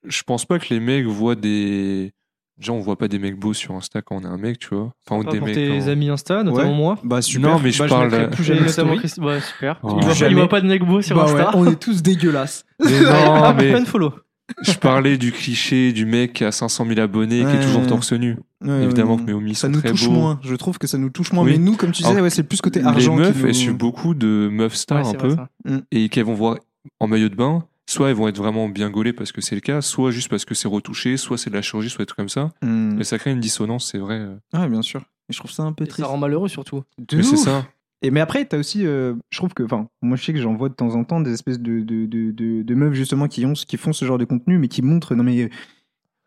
je 0.03 0.23
pense 0.23 0.45
pas 0.45 0.57
que 0.59 0.73
les 0.73 0.79
mecs 0.79 1.05
voient 1.05 1.35
des. 1.35 2.11
Déjà, 2.57 2.71
on 2.71 2.79
voit 2.79 2.97
pas 2.97 3.07
des 3.09 3.19
mecs 3.19 3.37
beaux 3.37 3.53
sur 3.53 3.73
Insta 3.75 4.01
quand 4.01 4.15
on 4.15 4.21
est 4.21 4.27
un 4.27 4.37
mec, 4.37 4.59
tu 4.59 4.69
vois. 4.73 4.91
Enfin, 5.09 5.21
Pas 5.23 5.31
des 5.31 5.37
pour 5.39 5.47
mecs. 5.47 5.55
tes 5.55 5.89
amis 5.89 6.09
Insta, 6.09 6.41
notamment 6.43 6.69
Ouais. 6.71 6.75
moi. 6.77 6.97
Bah 7.03 7.21
super. 7.21 7.49
Non, 7.51 7.59
mais 7.59 7.71
je 7.71 7.79
Bah, 7.83 7.89
parle- 7.89 8.09
mettrai 8.11 8.29
plus 8.29 8.43
jamais 8.45 8.61
notamment. 8.61 8.95
Christ- 8.95 9.17
Ouais, 9.19 9.41
super. 9.41 9.79
Ouais. 9.83 9.91
Il, 9.91 9.99
voit 9.99 10.07
pas, 10.07 10.13
Jamais. 10.13 10.31
il 10.31 10.35
voit 10.37 10.47
pas 10.47 10.61
de 10.61 10.67
mec 10.67 10.83
beau 10.85 11.01
sur 11.01 11.15
Bah 11.17 11.25
ouais, 11.25 11.31
Insta. 11.41 11.51
on 11.55 11.69
est 11.69 11.75
tous 11.75 12.01
dégueulasses. 12.01 12.63
Mais 12.83 13.01
non, 13.01 13.09
Ah, 13.43 13.53
mais 13.57 13.73
Unfollow. 13.73 14.13
je 14.61 14.71
parlais 14.73 15.17
du 15.17 15.31
cliché 15.33 15.91
du 15.91 16.05
mec 16.05 16.31
qui 16.33 16.45
a 16.45 16.51
500 16.53 16.85
000 16.87 16.99
abonnés, 17.01 17.39
qui 17.39 17.45
Ouais, 17.45 17.55
est 17.55 17.61
toujours 17.61 17.85
torse 17.87 18.13
nu. 18.13 18.37
Ouais, 18.63 18.83
Évidemment 18.83 19.15
ouais, 19.15 19.21
que 19.21 19.25
mes 19.27 19.33
homies 19.33 19.53
ça 19.55 19.67
sont 19.67 19.73
nous 19.73 19.79
très 19.81 19.89
touche 19.89 20.05
beaux. 20.05 20.11
moins. 20.13 20.39
Je 20.43 20.55
trouve 20.55 20.77
que 20.77 20.87
ça 20.87 20.97
nous 20.97 21.09
touche 21.09 21.33
moins. 21.33 21.43
Oui. 21.43 21.51
Mais 21.53 21.57
nous, 21.57 21.75
comme 21.75 21.91
tu 21.91 22.03
disais, 22.03 22.21
ouais, 22.21 22.29
c'est 22.29 22.43
plus 22.43 22.61
côté 22.61 22.79
Les 22.79 22.85
argent. 22.85 23.15
meufs, 23.15 23.33
qui 23.35 23.39
nous- 23.41 23.47
elles 23.47 23.53
suivent 23.55 23.73
beaucoup 23.77 24.13
de 24.13 24.47
meufs 24.51 24.75
stars 24.75 25.07
un 25.09 25.13
peu. 25.13 25.31
ça. 25.35 25.49
et 25.91 26.07
qu'elles 26.09 26.23
vont 26.25 26.33
voir 26.35 26.57
en 27.01 27.07
maillot 27.07 27.27
de 27.29 27.35
bain, 27.35 27.65
soit 27.95 28.09
elles 28.09 28.15
vont 28.15 28.27
être 28.27 28.37
vraiment 28.37 28.69
bien 28.69 28.89
gaulées 28.89 29.13
parce 29.13 29.31
que 29.31 29.41
c'est 29.41 29.55
le 29.55 29.61
cas, 29.61 29.81
soit 29.81 30.11
juste 30.11 30.29
parce 30.29 30.45
que 30.45 30.53
c'est 30.55 30.67
retouché, 30.67 31.17
soit 31.17 31.37
c'est 31.37 31.49
de 31.49 31.55
la 31.55 31.61
chirurgie, 31.61 31.89
soit 31.89 32.03
des 32.03 32.07
trucs 32.07 32.17
comme 32.17 32.29
ça. 32.29 32.51
Hmm. 32.61 32.99
Et 32.99 33.03
ça 33.03 33.17
crée 33.17 33.31
une 33.31 33.39
dissonance, 33.39 33.89
c'est 33.91 33.97
vrai. 33.97 34.25
Ouais, 34.53 34.67
bien 34.69 34.81
sûr. 34.81 35.01
Et 35.29 35.33
je 35.33 35.39
trouve 35.39 35.51
ça 35.51 35.63
un 35.63 35.73
peu 35.73 35.83
Et 35.83 35.87
triste. 35.87 36.05
Ça 36.05 36.11
rend 36.11 36.17
malheureux 36.17 36.47
surtout. 36.49 36.83
De 36.99 37.17
Mais 37.17 37.23
c'est 37.23 37.37
ça. 37.37 37.65
Et 38.01 38.11
mais 38.11 38.19
après, 38.19 38.45
t'as 38.45 38.57
aussi, 38.59 38.85
euh, 38.85 39.15
je 39.31 39.37
trouve 39.37 39.53
que, 39.53 39.63
enfin, 39.63 39.87
moi 40.01 40.15
je 40.17 40.23
sais 40.23 40.33
que 40.33 40.39
j'en 40.39 40.53
vois 40.55 40.69
de 40.69 40.75
temps 40.75 40.93
en 40.93 41.03
temps 41.03 41.21
des 41.21 41.31
espèces 41.33 41.59
de, 41.59 41.79
de, 41.79 42.05
de, 42.05 42.29
de, 42.31 42.61
de 42.61 42.75
meufs 42.75 42.93
justement 42.93 43.27
qui, 43.27 43.45
ont, 43.45 43.53
qui 43.53 43.77
font 43.77 43.93
ce 43.93 44.05
genre 44.05 44.17
de 44.19 44.25
contenu, 44.25 44.59
mais 44.59 44.67
qui 44.67 44.81
montrent, 44.83 45.15
non 45.15 45.23
mais 45.23 45.43
euh, 45.43 45.49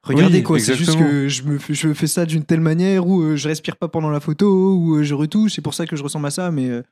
regardez 0.03 0.39
Oui, 0.39 0.43
quoi, 0.43 0.59
c'est 0.59 0.75
juste 0.75 0.99
que 0.99 1.29
je 1.29 1.43
me 1.45 1.59
fais- 1.59 1.75
je 1.75 1.93
fais 1.93 2.07
ça 2.09 2.27
d'une 2.27 2.43
telle 2.43 2.61
manière 2.63 3.07
ou 3.07 3.21
euh, 3.23 3.37
je 3.37 3.47
respire 3.47 3.77
pas 3.77 3.87
pendant 3.87 4.11
la 4.11 4.19
photo 4.19 4.75
ou 4.75 4.97
euh, 4.97 5.03
je 5.05 5.15
retouche, 5.15 5.53
c'est 5.53 5.63
pour 5.63 5.75
ça 5.75 5.87
que 5.87 5.95
je 5.95 6.03
ressemble 6.03 6.27
à 6.27 6.31
ça, 6.31 6.51
mais 6.51 6.69
euh, 6.71 6.83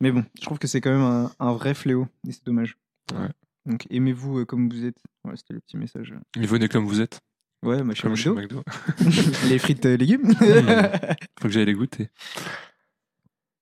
mais 0.00 0.12
bon, 0.12 0.24
je 0.38 0.42
trouve 0.42 0.58
que 0.58 0.68
c'est 0.68 0.80
quand 0.80 0.90
même 0.92 1.00
un, 1.02 1.30
un 1.40 1.52
vrai 1.52 1.74
fléau 1.74 2.06
et 2.28 2.32
c'est 2.32 2.44
dommage. 2.44 2.76
Ouais. 3.12 3.28
Donc 3.66 3.86
aimez-vous 3.90 4.40
euh, 4.40 4.44
comme 4.44 4.68
vous 4.70 4.84
êtes? 4.84 4.98
Ouais, 5.24 5.36
c'était 5.36 5.54
le 5.54 5.60
petit 5.60 5.76
message. 5.76 6.14
Et 6.40 6.46
venez 6.46 6.68
comme 6.68 6.86
vous 6.86 7.00
êtes, 7.00 7.20
Ouais, 7.62 7.82
ma 7.82 7.94
comme 7.94 8.16
chez 8.16 8.30
McDo. 8.30 8.62
Les 9.50 9.58
frites 9.58 9.84
euh, 9.86 9.96
légumes. 9.96 10.32
Faut 11.40 11.48
que 11.48 11.50
j'aille 11.50 11.66
les 11.66 11.74
goûter. 11.74 12.08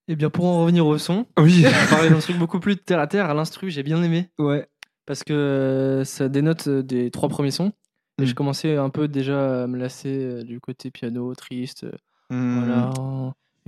Et 0.07 0.17
bien 0.17 0.31
pour 0.31 0.47
en 0.47 0.61
revenir 0.63 0.87
au 0.87 0.97
son, 0.99 1.27
Oui. 1.39 1.65
on 1.67 1.71
va 1.71 1.87
parler 1.89 2.09
d'un 2.11 2.21
truc 2.21 2.39
beaucoup 2.39 2.61
plus 2.61 2.77
terre 2.77 3.01
à 3.01 3.07
terre. 3.09 3.29
À 3.29 3.35
l'instru, 3.35 3.71
j'ai 3.71 3.83
bien 3.83 4.03
aimé 4.03 4.31
ouais. 4.39 4.67
parce 5.05 5.23
que 5.25 5.33
euh, 5.33 6.05
ça 6.05 6.29
dénote 6.29 6.69
euh, 6.69 6.83
des 6.83 7.11
trois 7.11 7.29
premiers 7.29 7.51
sons. 7.51 7.73
Et 8.19 8.23
Mm. 8.23 8.27
je 8.27 8.35
commençais 8.35 8.77
un 8.77 8.91
peu 8.91 9.07
déjà 9.09 9.65
à 9.65 9.67
me 9.67 9.77
lasser 9.77 10.43
du 10.45 10.61
côté 10.61 10.91
piano, 10.91 11.35
triste. 11.35 11.87
Hmm. 12.31 12.59
Voilà. 12.59 12.91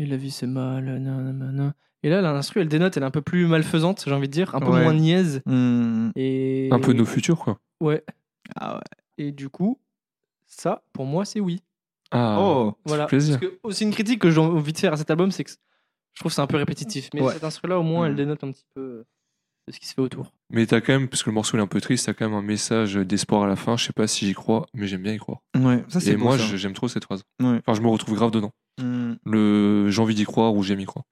Et 0.00 0.06
la 0.06 0.16
vie 0.16 0.30
c'est 0.30 0.46
mal. 0.46 0.84
nanana. 0.98 1.74
Et 2.02 2.08
là, 2.08 2.22
l'instru, 2.22 2.60
elle 2.60 2.68
dénote, 2.68 2.96
elle 2.96 3.02
est 3.02 3.06
un 3.06 3.10
peu 3.10 3.20
plus 3.20 3.46
malfaisante, 3.46 4.02
j'ai 4.06 4.12
envie 4.14 4.26
de 4.28 4.32
dire, 4.32 4.54
un 4.54 4.60
peu 4.60 4.70
Ouais. 4.70 4.82
moins 4.84 4.94
niaise. 4.94 5.42
Hmm. 5.44 6.10
Et... 6.16 6.68
Un 6.72 6.78
peu 6.80 6.94
nos 6.94 7.04
futurs, 7.04 7.38
quoi. 7.38 7.58
Ouais. 7.80 8.02
Ah 8.56 8.76
ouais. 8.76 8.80
Et 9.18 9.32
du 9.32 9.50
coup, 9.50 9.78
ça, 10.46 10.82
pour 10.94 11.04
moi, 11.04 11.24
c'est 11.26 11.40
oui. 11.40 11.60
Ah, 12.10 12.38
Oh. 12.40 12.74
Voilà. 12.86 13.04
plaisir. 13.06 13.38
Parce 13.38 13.52
que 13.52 13.58
aussi 13.62 13.84
une 13.84 13.90
critique 13.92 14.18
que 14.20 14.30
j'ai 14.30 14.40
envie 14.40 14.72
de 14.72 14.78
faire 14.78 14.94
à 14.94 14.96
cet 14.96 15.10
album, 15.10 15.30
c'est 15.30 15.44
que 15.44 15.50
je 15.50 16.20
trouve 16.20 16.30
que 16.30 16.34
c'est 16.34 16.40
un 16.40 16.46
peu 16.46 16.56
répétitif. 16.56 17.10
Mais 17.12 17.20
Ouais. 17.20 17.34
cet 17.34 17.44
instru-là, 17.44 17.78
au 17.78 17.82
moins, 17.82 18.06
elle 18.06 18.16
dénote 18.16 18.42
un 18.44 18.50
petit 18.50 18.64
peu 18.74 18.80
euh, 18.80 19.06
de 19.68 19.72
ce 19.72 19.78
qui 19.78 19.86
se 19.86 19.92
fait 19.92 20.00
autour. 20.00 20.32
Mais 20.48 20.64
t'as 20.66 20.80
quand 20.80 20.94
même, 20.94 21.06
parce 21.06 21.22
que 21.22 21.28
le 21.28 21.34
morceau 21.34 21.56
il 21.58 21.60
est 21.60 21.62
un 21.62 21.66
peu 21.66 21.82
triste, 21.82 22.06
t'as 22.06 22.14
quand 22.14 22.24
même 22.26 22.36
un 22.36 22.42
message 22.42 22.94
d'espoir 22.94 23.42
à 23.42 23.46
la 23.46 23.56
fin. 23.56 23.76
Je 23.76 23.84
sais 23.84 23.92
pas 23.92 24.06
si 24.06 24.26
j'y 24.26 24.32
crois, 24.32 24.64
mais 24.72 24.86
j'aime 24.88 25.02
bien 25.02 25.12
y 25.12 25.18
croire. 25.18 25.40
Ouais, 25.54 25.84
ça 25.88 26.00
c'est 26.00 26.12
Et 26.12 26.16
moi, 26.16 26.38
j'aime 26.38 26.72
trop 26.72 26.88
cette 26.88 27.04
phrase. 27.04 27.22
Ouais. 27.40 27.60
Enfin, 27.66 27.74
je 27.74 27.82
me 27.82 27.88
retrouve 27.88 28.14
grave 28.14 28.30
dedans. 28.30 28.52
Hmm. 28.82 29.14
Le 29.24 29.88
j'ai 29.90 30.00
envie 30.02 30.14
d'y 30.14 30.24
croire 30.24 30.54
ou 30.54 30.62
j'aime 30.62 30.80
y 30.80 30.84
croire. 30.86 31.04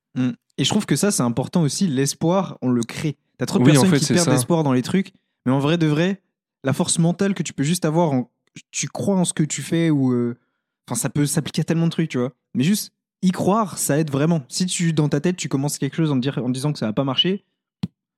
Et 0.60 0.64
je 0.64 0.68
trouve 0.68 0.86
que 0.86 0.96
ça, 0.96 1.10
c'est 1.12 1.22
important 1.22 1.62
aussi. 1.62 1.86
L'espoir, 1.86 2.58
on 2.62 2.70
le 2.70 2.82
crée. 2.82 3.16
T'as 3.38 3.46
trop 3.46 3.58
de 3.60 3.64
Oui, 3.64 3.70
en 3.70 3.82
personnes 3.82 3.90
fait, 3.90 4.04
qui 4.06 4.12
perdent 4.14 4.24
ça. 4.26 4.34
espoir 4.34 4.64
dans 4.64 4.72
les 4.72 4.82
trucs. 4.82 5.12
Mais 5.46 5.52
en 5.52 5.60
vrai 5.60 5.78
de 5.78 5.86
vrai, 5.86 6.20
la 6.64 6.72
force 6.72 6.98
mentale 6.98 7.34
que 7.34 7.44
tu 7.44 7.52
peux 7.52 7.62
juste 7.62 7.84
avoir, 7.84 8.10
en... 8.12 8.30
tu 8.72 8.88
crois 8.88 9.14
en 9.16 9.24
ce 9.24 9.32
que 9.32 9.44
tu 9.44 9.62
fais 9.62 9.90
ou. 9.90 10.12
euh, 10.12 10.36
Enfin, 10.90 10.96
ça 10.98 11.10
peut 11.10 11.26
s'appliquer 11.26 11.60
à 11.60 11.64
tellement 11.64 11.84
de 11.86 11.90
trucs, 11.92 12.08
tu 12.08 12.18
vois. 12.18 12.32
Mais 12.54 12.64
juste 12.64 12.92
y 13.22 13.30
croire, 13.30 13.76
ça 13.78 13.98
aide 13.98 14.10
vraiment. 14.10 14.42
Si 14.48 14.64
tu, 14.66 14.92
dans 14.94 15.08
ta 15.10 15.20
tête, 15.20 15.36
tu 15.36 15.48
commences 15.50 15.76
quelque 15.78 15.96
chose 15.96 16.10
en, 16.10 16.16
te 16.16 16.20
dire, 16.20 16.38
en 16.38 16.48
disant 16.48 16.72
que 16.72 16.78
ça 16.78 16.86
va 16.86 16.92
pas 16.94 17.04
marcher, 17.04 17.44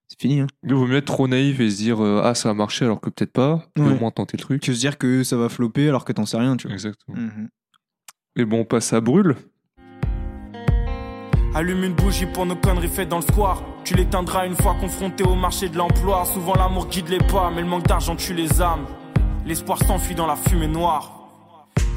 c'est 0.09 0.21
fini. 0.21 0.39
Hein. 0.41 0.47
Il 0.65 0.75
vaut 0.75 0.87
mieux 0.87 0.97
être 0.99 1.05
trop 1.07 1.27
naïf 1.29 1.59
et 1.61 1.69
se 1.71 1.77
dire 1.79 2.01
euh, 2.03 2.23
ah 2.25 2.35
ça 2.35 2.49
va 2.51 2.55
marcher 2.55 2.85
alors 2.85 3.01
que 3.01 3.11
peut-être 3.11 3.33
pas. 3.33 3.65
Mais 3.77 3.85
Ouais. 3.85 3.93
au 3.93 3.99
moins 3.99 4.11
tenter 4.13 4.37
le 4.37 4.43
truc. 4.43 4.63
Que 4.63 4.73
se 4.73 4.79
dire 4.79 4.99
que 4.99 5.25
ça 5.25 5.37
va 5.37 5.49
flopper 5.49 5.89
alors 5.89 6.05
que 6.05 6.13
t'en 6.13 6.27
sais 6.27 6.37
rien, 6.37 6.57
tu 6.57 6.69
vois. 6.69 6.75
Exactement. 6.75 7.19
Mhm. 7.19 7.49
Bon, 8.45 8.61
on 8.61 8.65
passe 8.65 8.93
à 8.93 9.01
brûle. 9.01 9.37
Allume 11.55 11.85
une 11.85 11.95
bougie 11.95 12.27
pour 12.27 12.47
nos 12.47 12.55
conneries 12.57 12.89
faites 12.89 13.09
dans 13.09 13.17
le 13.17 13.23
square. 13.23 13.63
Tu 13.85 13.95
l'éteindras 13.95 14.47
une 14.47 14.55
fois 14.55 14.77
confronté 14.81 15.25
au 15.25 15.35
marché 15.35 15.69
de 15.69 15.77
l'emploi. 15.77 16.25
Souvent 16.25 16.55
l'amour 16.55 16.87
guide 16.87 17.09
les 17.09 17.19
pas, 17.19 17.51
mais 17.55 17.63
le 17.63 17.67
manque 17.67 17.87
d'argent 17.87 18.15
tue 18.15 18.35
les 18.35 18.63
âmes. 18.63 18.87
L'espoir 19.45 19.79
s'enfuit 19.85 20.15
dans 20.15 20.27
la 20.27 20.37
fumée 20.37 20.69
noire. 20.69 21.17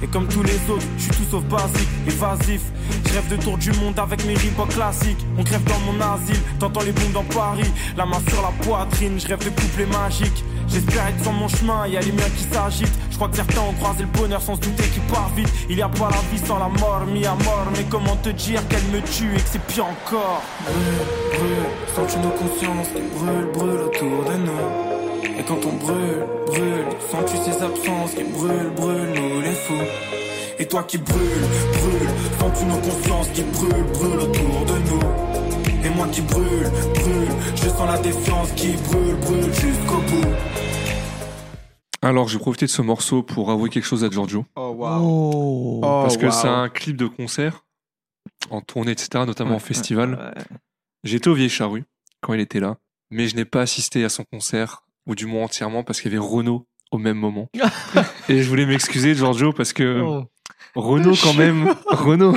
Et 0.01 0.07
comme 0.07 0.27
tous 0.27 0.43
les 0.43 0.59
autres, 0.69 0.85
je 0.97 1.03
suis 1.03 1.11
tout 1.11 1.31
sauf 1.31 1.43
basique, 1.45 1.87
évasif. 2.07 2.61
Je 3.05 3.13
rêve 3.13 3.29
de 3.29 3.41
tour 3.41 3.57
du 3.57 3.71
monde 3.73 3.97
avec 3.99 4.25
mes 4.25 4.33
Reebok 4.33 4.69
classiques. 4.69 5.25
On 5.37 5.43
crève 5.43 5.63
dans 5.63 5.79
mon 5.79 6.01
asile, 6.01 6.39
t'entends 6.59 6.81
les 6.81 6.91
bombes 6.91 7.13
dans 7.13 7.23
Paris. 7.23 7.71
La 7.95 8.05
main 8.05 8.19
sur 8.27 8.41
la 8.41 8.51
poitrine, 8.65 9.19
je 9.19 9.27
rêve 9.27 9.45
de 9.45 9.49
couplets 9.49 9.85
magiques. 9.85 10.43
J'espère 10.67 11.07
être 11.07 11.21
sur 11.21 11.31
mon 11.31 11.47
chemin, 11.47 11.87
y 11.87 11.97
a 11.97 12.01
les 12.01 12.11
miens 12.11 12.29
qui 12.35 12.43
s'agitent. 12.43 12.97
Je 13.11 13.15
crois 13.15 13.29
que 13.29 13.35
certains 13.35 13.61
ont 13.61 13.73
croisé 13.73 14.01
le 14.03 14.09
bonheur 14.19 14.41
sans 14.41 14.55
se 14.55 14.61
douter 14.61 14.83
qu'il 14.83 15.03
part 15.03 15.29
vite. 15.35 15.49
Il 15.69 15.77
y 15.77 15.81
a 15.81 15.89
pas 15.89 16.09
la 16.09 16.21
vie 16.31 16.43
sans 16.45 16.59
la 16.59 16.67
mort, 16.67 17.05
mis 17.07 17.25
à 17.25 17.35
mort. 17.35 17.67
Mais 17.75 17.85
comment 17.89 18.15
te 18.17 18.29
dire 18.29 18.67
qu'elle 18.67 18.83
me 18.85 19.01
tue 19.01 19.33
et 19.35 19.41
que 19.41 19.49
c'est 19.51 19.61
pire 19.61 19.85
encore? 19.85 20.41
Brûle, 20.65 21.37
brûle, 21.37 21.95
sens-tu 21.95 22.19
nos 22.19 22.29
consciences? 22.29 22.87
Qui 22.87 23.01
brûlent, 23.17 23.51
brûlent 23.53 23.81
autour 23.81 24.23
de 24.25 24.37
nous? 24.37 25.39
Et 25.39 25.43
quand 25.43 25.59
on 25.65 25.73
brûle, 25.73 26.25
brûle, 26.47 26.85
sens-tu 27.11 27.37
ces 27.37 27.63
absences? 27.63 28.13
Qui 28.15 28.23
brûlent, 28.23 28.71
brûlent, 28.75 29.13
nous 29.15 29.41
les 29.41 29.53
fous 29.53 29.85
Et 30.59 30.65
toi 30.67 30.83
qui 30.83 30.97
brûle, 30.97 31.45
brûle, 31.73 32.09
sens-tu 32.39 32.65
nos 32.65 32.77
consciences? 32.77 33.27
Qui 33.33 33.43
brûlent, 33.43 33.85
brûlent 33.93 34.19
autour 34.19 34.65
de 34.65 34.77
nous 34.89 35.32
Et 35.85 35.89
moi 35.89 36.07
qui 36.07 36.21
brûle, 36.21 36.69
brûle, 36.95 37.27
je 37.55 37.69
sens 37.69 37.87
la 37.87 37.97
défiance 37.99 38.51
qui 38.53 38.73
brûle, 38.73 39.15
brûle 39.15 39.53
jusqu'au 39.53 39.97
bout 39.97 40.33
Alors, 42.01 42.27
j'ai 42.27 42.39
profité 42.39 42.65
de 42.65 42.71
ce 42.71 42.81
morceau 42.81 43.23
pour 43.23 43.51
avouer 43.51 43.69
quelque 43.69 43.85
chose 43.85 44.03
à 44.03 44.09
Giorgio. 44.09 44.45
Oh, 44.55 44.77
Oh. 44.79 45.79
parce 45.81 46.17
que 46.17 46.29
c'est 46.29 46.47
un 46.47 46.69
clip 46.69 46.97
de 46.97 47.07
concert, 47.07 47.65
en 48.49 48.61
tournée, 48.61 48.91
etc., 48.91 49.23
notamment 49.25 49.55
en 49.55 49.59
festival. 49.59 50.33
J'étais 51.03 51.27
au 51.29 51.33
Vieille 51.33 51.49
Charrue 51.49 51.83
quand 52.21 52.33
il 52.33 52.39
était 52.39 52.59
là, 52.59 52.77
mais 53.11 53.27
je 53.27 53.35
n'ai 53.35 53.45
pas 53.45 53.61
assisté 53.61 54.03
à 54.05 54.09
son 54.09 54.23
concert, 54.23 54.83
ou 55.05 55.15
du 55.15 55.25
moins 55.25 55.43
entièrement, 55.43 55.83
parce 55.83 55.99
qu'il 56.01 56.11
y 56.13 56.15
avait 56.15 56.25
Renault 56.25 56.65
au 56.91 56.97
même 56.97 57.17
moment. 57.17 57.49
Et 58.29 58.41
je 58.41 58.47
voulais 58.49 58.65
m'excuser, 58.65 59.15
Giorgio, 59.15 59.51
parce 59.51 59.73
que 59.73 60.01
Oh. 60.01 60.23
Renault, 60.75 61.13
quand 61.21 61.33
même, 61.33 61.73
Renault. 61.87 62.35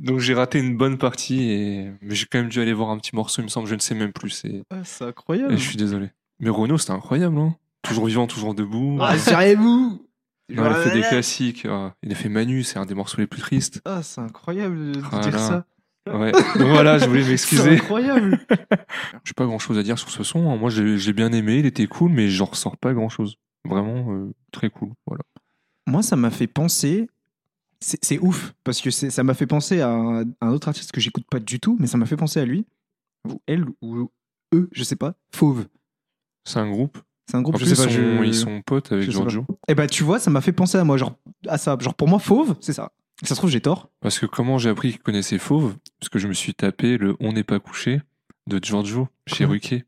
Donc 0.00 0.18
j'ai 0.18 0.34
raté 0.34 0.58
une 0.58 0.76
bonne 0.76 0.98
partie, 0.98 1.50
et... 1.50 1.90
mais 2.02 2.14
j'ai 2.14 2.26
quand 2.26 2.38
même 2.38 2.48
dû 2.48 2.60
aller 2.60 2.72
voir 2.72 2.90
un 2.90 2.98
petit 2.98 3.14
morceau, 3.14 3.42
il 3.42 3.44
me 3.44 3.48
semble, 3.48 3.68
je 3.68 3.74
ne 3.74 3.80
sais 3.80 3.94
même 3.94 4.12
plus. 4.12 4.44
Et, 4.44 4.62
Ah, 4.70 4.82
c'est 4.84 5.04
et 5.04 5.08
incroyable. 5.08 5.56
je 5.56 5.62
suis 5.68 5.76
désolé. 5.76 6.10
Mais 6.40 6.50
Renault, 6.50 6.78
c'était 6.78 6.92
incroyable, 6.92 7.38
hein 7.38 7.54
Toujours 7.82 8.06
vivant, 8.06 8.26
toujours 8.26 8.54
debout. 8.54 8.98
Ah, 9.00 9.14
Non, 9.56 10.00
il 10.48 10.58
a 10.60 10.74
fait 10.74 10.92
des 10.94 11.02
classiques. 11.02 11.66
ah, 11.70 11.94
il 12.02 12.12
a 12.12 12.14
fait 12.14 12.28
Manu, 12.28 12.62
c'est 12.64 12.78
un 12.78 12.86
des 12.86 12.94
morceaux 12.94 13.18
les 13.18 13.26
plus 13.26 13.40
tristes. 13.40 13.80
Ah, 13.84 14.02
c'est 14.02 14.20
incroyable 14.20 14.92
de 14.92 15.00
Voilà. 15.00 15.28
dire 15.28 15.38
ça. 15.38 15.64
Ouais. 16.12 16.32
Donc 16.32 16.68
voilà, 16.68 16.98
je 16.98 17.06
voulais 17.06 17.22
C'est 17.24 17.30
m'excuser. 17.30 17.70
incroyable. 17.76 18.38
J'ai 19.24 19.32
pas 19.34 19.46
grand 19.46 19.58
chose 19.58 19.78
à 19.78 19.82
dire 19.82 19.98
sur 19.98 20.10
ce 20.10 20.22
son. 20.22 20.50
hein. 20.50 20.56
Moi, 20.56 20.68
j'ai 20.70 20.98
j'ai 20.98 21.12
bien 21.14 21.32
aimé, 21.32 21.58
il 21.60 21.66
était 21.66 21.86
cool, 21.86 22.10
mais 22.10 22.28
j'en 22.28 22.44
ressors 22.46 22.76
pas 22.76 22.92
grand 22.92 23.08
chose. 23.08 23.36
Vraiment 23.66 24.12
euh, 24.12 24.34
très 24.52 24.68
cool. 24.68 24.90
Voilà. 25.06 25.22
Moi, 25.86 26.02
ça 26.02 26.16
m'a 26.16 26.30
fait 26.30 26.46
penser. 26.46 27.08
C'est 27.86 28.02
c'est 28.04 28.18
ouf, 28.18 28.54
parce 28.64 28.80
que 28.80 28.90
c'est- 28.90 29.10
ça 29.10 29.22
m'a 29.22 29.34
fait 29.34 29.46
penser 29.46 29.80
à 29.82 29.90
un, 29.90 30.24
un 30.40 30.48
autre 30.50 30.68
artiste 30.68 30.90
que 30.92 31.00
j'écoute 31.00 31.24
pas 31.30 31.38
du 31.40 31.60
tout, 31.60 31.76
mais 31.78 31.86
ça 31.86 31.98
m'a 31.98 32.06
fait 32.06 32.16
penser 32.16 32.40
à 32.40 32.44
lui. 32.46 32.64
Ou 33.28 33.40
elle, 33.46 33.66
ou 33.82 34.10
eux, 34.54 34.68
je 34.72 34.82
sais 34.84 34.96
pas. 34.96 35.14
Fauve. 35.34 35.66
C'est 36.44 36.58
un 36.58 36.70
groupe. 36.70 36.98
C'est 37.28 37.36
un 37.36 37.42
groupe, 37.42 37.54
En 37.56 37.58
je 37.58 37.64
plus, 37.66 37.74
sais 37.74 37.84
pas. 37.86 37.90
ils, 37.90 37.94
sont, 37.94 38.22
je- 38.22 38.24
ils 38.28 38.34
sont 38.34 38.62
potes 38.62 38.92
avec. 38.92 39.10
Giorgio. 39.10 39.46
Eh 39.68 39.74
bah, 39.74 39.86
tu 39.86 40.02
vois, 40.02 40.18
ça 40.18 40.30
m'a 40.30 40.40
fait 40.40 40.52
penser 40.52 40.78
à 40.78 40.84
moi, 40.84 40.96
genre, 40.96 41.14
à 41.46 41.58
ça. 41.58 41.76
Genre, 41.80 41.94
pour 41.94 42.08
moi, 42.08 42.18
Fauve, 42.18 42.56
c'est 42.60 42.72
ça. 42.72 42.92
Ça 43.22 43.34
se 43.34 43.40
trouve, 43.40 43.50
j'ai 43.50 43.60
tort. 43.60 43.90
Parce 44.00 44.18
que 44.18 44.26
comment 44.26 44.58
j'ai 44.58 44.70
appris 44.70 44.92
qu'il 44.92 45.00
connaissait 45.00 45.38
Fauve? 45.38 45.76
Parce 46.00 46.08
que 46.08 46.18
je 46.18 46.26
me 46.28 46.32
suis 46.34 46.54
tapé 46.54 46.96
le 46.98 47.16
On 47.20 47.32
n'est 47.32 47.44
pas 47.44 47.60
couché 47.60 48.00
de 48.46 48.58
Giorgio 48.62 49.08
chez 49.26 49.44
Quoi 49.44 49.52
Ruquier. 49.52 49.84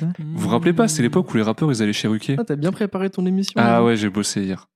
Vous 0.00 0.38
vous 0.38 0.48
rappelez 0.48 0.72
pas 0.72 0.88
C'était 0.88 1.02
l'époque 1.02 1.32
où 1.32 1.36
les 1.36 1.42
rappeurs 1.42 1.70
ils 1.70 1.82
allaient 1.82 1.92
chez 1.92 2.08
Ruquier? 2.08 2.36
Ah, 2.38 2.44
t'as 2.44 2.56
bien 2.56 2.72
préparé 2.72 3.10
ton 3.10 3.26
émission. 3.26 3.54
Ah 3.56 3.84
ouais, 3.84 3.96
j'ai 3.96 4.08
bossé 4.08 4.42
hier. 4.42 4.68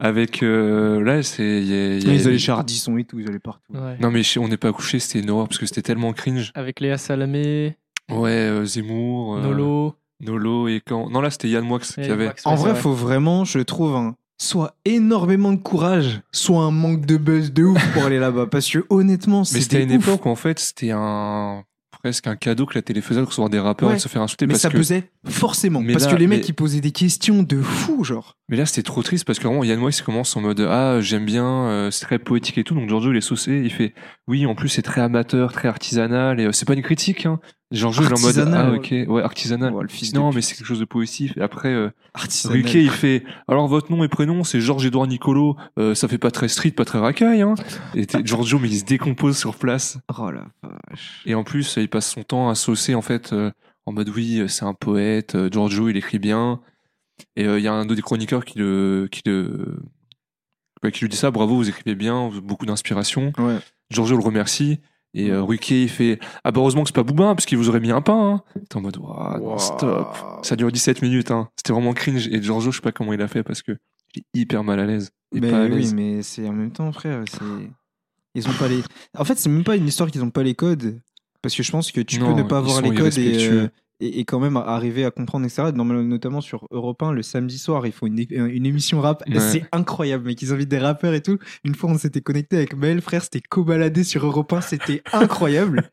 Avec. 0.00 0.42
euh, 0.42 1.00
là, 1.02 1.22
c'est. 1.22 1.42
il 1.62 1.68
y 1.68 1.72
a- 1.74 1.94
il 1.96 2.06
y 2.06 2.10
a- 2.10 2.14
Ils 2.14 2.26
allaient 2.28 2.38
chez 2.38 2.52
Ardisson 2.52 2.96
et 2.98 3.04
tout, 3.04 3.18
ils 3.20 3.28
allaient 3.28 3.38
partout. 3.38 3.72
Ouais. 3.72 3.96
Non, 4.00 4.10
mais 4.10 4.22
On 4.38 4.48
n'est 4.48 4.56
pas 4.56 4.72
couché, 4.72 4.98
c'était 4.98 5.20
une 5.20 5.30
horreur 5.30 5.46
parce 5.48 5.58
que 5.58 5.66
c'était 5.66 5.82
tellement 5.82 6.12
cringe. 6.12 6.50
Avec 6.54 6.80
Léa 6.80 6.96
Salamé, 6.98 7.76
Ouais, 8.10 8.30
euh, 8.30 8.64
Zemmour. 8.64 9.36
euh, 9.36 9.42
Nolo. 9.42 9.94
Nolo 10.20 10.68
et 10.68 10.80
quand. 10.84 11.08
Non, 11.10 11.20
là, 11.20 11.30
c'était 11.30 11.48
Yann 11.48 11.64
Moix 11.64 11.78
qui 11.80 12.00
avait. 12.00 12.26
Max, 12.26 12.44
En 12.46 12.54
vrai, 12.56 12.74
faut 12.74 12.92
vraiment, 12.92 13.44
je 13.44 13.58
trouve, 13.60 13.94
un- 13.96 14.16
soit 14.38 14.74
énormément 14.84 15.52
de 15.52 15.58
courage, 15.60 16.20
soit 16.32 16.62
un 16.64 16.70
manque 16.70 17.04
de 17.06 17.16
buzz 17.18 17.52
de 17.52 17.64
ouf 17.64 17.92
pour 17.92 18.04
aller 18.04 18.18
là-bas. 18.18 18.46
Parce 18.46 18.68
que 18.70 18.84
honnêtement, 18.88 19.40
Mais 19.40 19.44
c'est 19.44 19.60
c'était 19.60 19.82
une 19.82 19.92
ouf. 19.92 20.08
époque 20.08 20.24
où 20.26 20.30
en 20.30 20.34
fait 20.34 20.58
c'était 20.58 20.92
un 20.92 21.62
presque 22.02 22.26
un 22.26 22.36
cadeau 22.36 22.66
que 22.66 22.74
la 22.74 22.82
télé 22.82 23.00
faisait 23.02 23.20
de 23.20 23.26
recevoir 23.26 23.50
des 23.50 23.58
rappeurs 23.58 23.88
Ouais. 23.88 23.94
et 23.94 23.98
de 23.98 24.02
se 24.02 24.08
faire 24.08 24.22
insulter 24.22 24.46
Mais 24.46 24.52
parce 24.54 24.62
ça 24.62 24.70
que 24.70 24.76
pesait 24.78 25.10
forcément. 25.28 25.80
Mais 25.80 25.92
parce 25.92 26.06
là- 26.06 26.12
que 26.12 26.16
les 26.16 26.26
mecs, 26.26 26.48
ils 26.48 26.54
posaient 26.54 26.80
des 26.80 26.92
questions 26.92 27.42
de 27.42 27.60
fou, 27.60 28.04
genre. 28.04 28.36
mais 28.48 28.56
là 28.56 28.64
c'était 28.66 28.82
trop 28.82 29.02
triste 29.02 29.24
parce 29.26 29.38
que 29.38 29.46
vraiment 29.46 29.62
Yann 29.64 29.80
il 29.80 30.02
commence 30.02 30.36
en 30.36 30.40
mode 30.40 30.60
ah 30.60 31.00
j'aime 31.00 31.24
bien 31.26 31.44
euh, 31.46 31.90
c'est 31.90 32.04
très 32.06 32.18
poétique 32.18 32.58
et 32.58 32.64
tout 32.64 32.74
donc 32.74 32.88
Giorgio 32.88 33.12
il 33.12 33.16
est 33.18 33.20
saucé 33.20 33.60
il 33.64 33.70
fait 33.70 33.94
oui 34.28 34.46
en 34.46 34.54
plus 34.54 34.68
c'est 34.68 34.82
très 34.82 35.00
amateur 35.02 35.52
très 35.52 35.68
artisanal 35.68 36.40
et 36.40 36.46
euh, 36.46 36.52
c'est 36.52 36.66
pas 36.66 36.74
une 36.74 36.82
critique 36.82 37.26
hein 37.26 37.38
Giorgio 37.72 38.02
il 38.02 38.08
est 38.08 38.18
en 38.18 38.20
mode 38.20 38.38
Artisanal, 38.38 38.70
ah 38.72 38.76
ok 38.76 38.94
ouais 39.08 39.22
artisanal 39.22 39.72
le 39.80 39.88
fils 39.88 40.12
non 40.12 40.32
mais 40.32 40.42
c'est 40.42 40.56
quelque 40.56 40.66
chose 40.66 40.80
de 40.80 40.84
poétique 40.84 41.36
et 41.36 41.40
après 41.40 41.72
euh, 41.72 41.90
Artisanal. 42.14 42.58
Ruquier 42.58 42.80
il 42.82 42.90
fait 42.90 43.22
alors 43.46 43.68
votre 43.68 43.92
nom 43.92 44.02
et 44.02 44.08
prénom 44.08 44.42
c'est 44.42 44.60
Georges 44.60 44.86
Édouard 44.86 45.06
Nicolo 45.06 45.56
euh, 45.78 45.94
ça 45.94 46.08
fait 46.08 46.18
pas 46.18 46.32
très 46.32 46.48
street 46.48 46.72
pas 46.72 46.84
très 46.84 46.98
racaille 46.98 47.42
hein 47.42 47.54
et 47.94 48.06
Giorgio 48.24 48.58
mais 48.58 48.68
il 48.68 48.78
se 48.80 48.84
décompose 48.84 49.38
sur 49.38 49.54
place 49.54 49.98
Oh 50.18 50.30
la 50.30 50.46
vache. 50.62 51.22
Et 51.26 51.34
en 51.34 51.44
plus, 51.44 51.76
il 51.76 51.88
passe 51.88 52.10
son 52.10 52.22
temps 52.22 52.48
à 52.48 52.54
saucer 52.54 52.94
en 52.94 53.02
fait 53.02 53.32
euh, 53.32 53.50
en 53.86 53.92
mode 53.92 54.08
oui, 54.08 54.42
c'est 54.48 54.64
un 54.64 54.74
poète, 54.74 55.34
euh, 55.34 55.48
Giorgio 55.50 55.88
il 55.88 55.96
écrit 55.96 56.18
bien. 56.18 56.60
Et 57.36 57.46
euh, 57.46 57.58
il 57.58 57.64
y 57.64 57.68
a 57.68 57.72
un 57.72 57.86
des 57.86 58.02
chroniqueurs 58.02 58.44
qui 58.44 58.58
le 58.58 59.08
qui 59.10 59.22
le 59.26 59.78
ouais, 60.82 60.92
qui 60.92 61.00
lui 61.00 61.08
dit 61.08 61.16
ça, 61.16 61.30
bravo, 61.30 61.56
vous 61.56 61.68
écrivez 61.68 61.94
bien, 61.94 62.30
beaucoup 62.42 62.66
d'inspiration. 62.66 63.32
Ouais. 63.38 63.58
Giorgio 63.90 64.16
le 64.16 64.22
remercie. 64.22 64.80
Et 65.12 65.30
euh, 65.30 65.42
Ruquier 65.42 65.82
il 65.82 65.88
fait 65.88 66.20
ah 66.44 66.52
bah 66.52 66.60
heureusement 66.60 66.82
que 66.82 66.88
c'est 66.88 66.94
pas 66.94 67.02
Boubin 67.02 67.34
parce 67.34 67.44
qu'il 67.44 67.58
vous 67.58 67.68
aurait 67.68 67.80
mis 67.80 67.90
un 67.90 68.00
pain. 68.00 68.42
Hein. 68.54 68.60
T'es 68.68 68.76
en 68.76 68.80
mode 68.80 68.96
non, 68.98 69.58
stop. 69.58 70.16
Ça 70.42 70.54
dure 70.56 70.70
17 70.70 71.02
minutes. 71.02 71.30
Hein. 71.30 71.48
C'était 71.56 71.72
vraiment 71.72 71.92
cringe. 71.92 72.28
Et 72.28 72.40
Giorgio, 72.40 72.70
je 72.70 72.76
sais 72.76 72.82
pas 72.82 72.92
comment 72.92 73.12
il 73.12 73.20
a 73.20 73.28
fait 73.28 73.42
parce 73.42 73.62
que 73.62 73.72
il 74.14 74.20
est 74.20 74.40
hyper 74.40 74.62
mal 74.64 74.78
à 74.80 74.86
l'aise. 74.86 75.10
Pas 75.40 75.62
à 75.62 75.66
oui, 75.66 75.92
mais 75.94 76.22
c'est 76.22 76.48
en 76.48 76.52
même 76.52 76.72
temps, 76.72 76.92
frère, 76.92 77.22
c'est. 77.28 77.44
Ils 78.34 78.48
ont 78.48 78.52
pas 78.52 78.68
les. 78.68 78.82
En 79.16 79.24
fait, 79.24 79.38
c'est 79.38 79.48
même 79.48 79.64
pas 79.64 79.76
une 79.76 79.86
histoire 79.88 80.10
qu'ils 80.10 80.22
ont 80.22 80.30
pas 80.30 80.42
les 80.42 80.54
codes. 80.54 81.00
Parce 81.42 81.54
que 81.54 81.62
je 81.62 81.70
pense 81.70 81.90
que 81.90 82.00
tu 82.00 82.18
Non, 82.18 82.34
peux 82.34 82.42
ne 82.42 82.46
pas 82.46 82.58
avoir 82.58 82.82
les 82.82 82.94
codes 82.94 83.16
et, 83.18 83.48
euh, 83.48 83.68
et, 84.00 84.20
et 84.20 84.24
quand 84.24 84.40
même 84.40 84.56
arriver 84.56 85.04
à 85.04 85.10
comprendre, 85.10 85.44
etc. 85.46 85.70
Notamment 85.74 86.40
sur 86.40 86.66
Europe 86.70 87.02
1, 87.02 87.12
le 87.12 87.22
samedi 87.22 87.58
soir, 87.58 87.86
ils 87.86 87.92
font 87.92 88.06
une, 88.06 88.18
une 88.30 88.66
émission 88.66 89.00
rap. 89.00 89.22
Ouais. 89.28 89.38
C'est 89.40 89.64
incroyable, 89.72 90.26
mec. 90.26 90.40
Ils 90.42 90.52
invitent 90.52 90.68
des 90.68 90.78
rappeurs 90.78 91.14
et 91.14 91.20
tout. 91.22 91.38
Une 91.64 91.74
fois, 91.74 91.90
on 91.90 91.98
s'était 91.98 92.20
connecté 92.20 92.56
avec 92.56 92.74
Maël, 92.76 93.00
frère, 93.00 93.22
c'était 93.22 93.40
co-baladé 93.40 94.04
sur 94.04 94.24
Europe 94.26 94.52
1. 94.52 94.60
C'était 94.62 95.02
incroyable. 95.12 95.90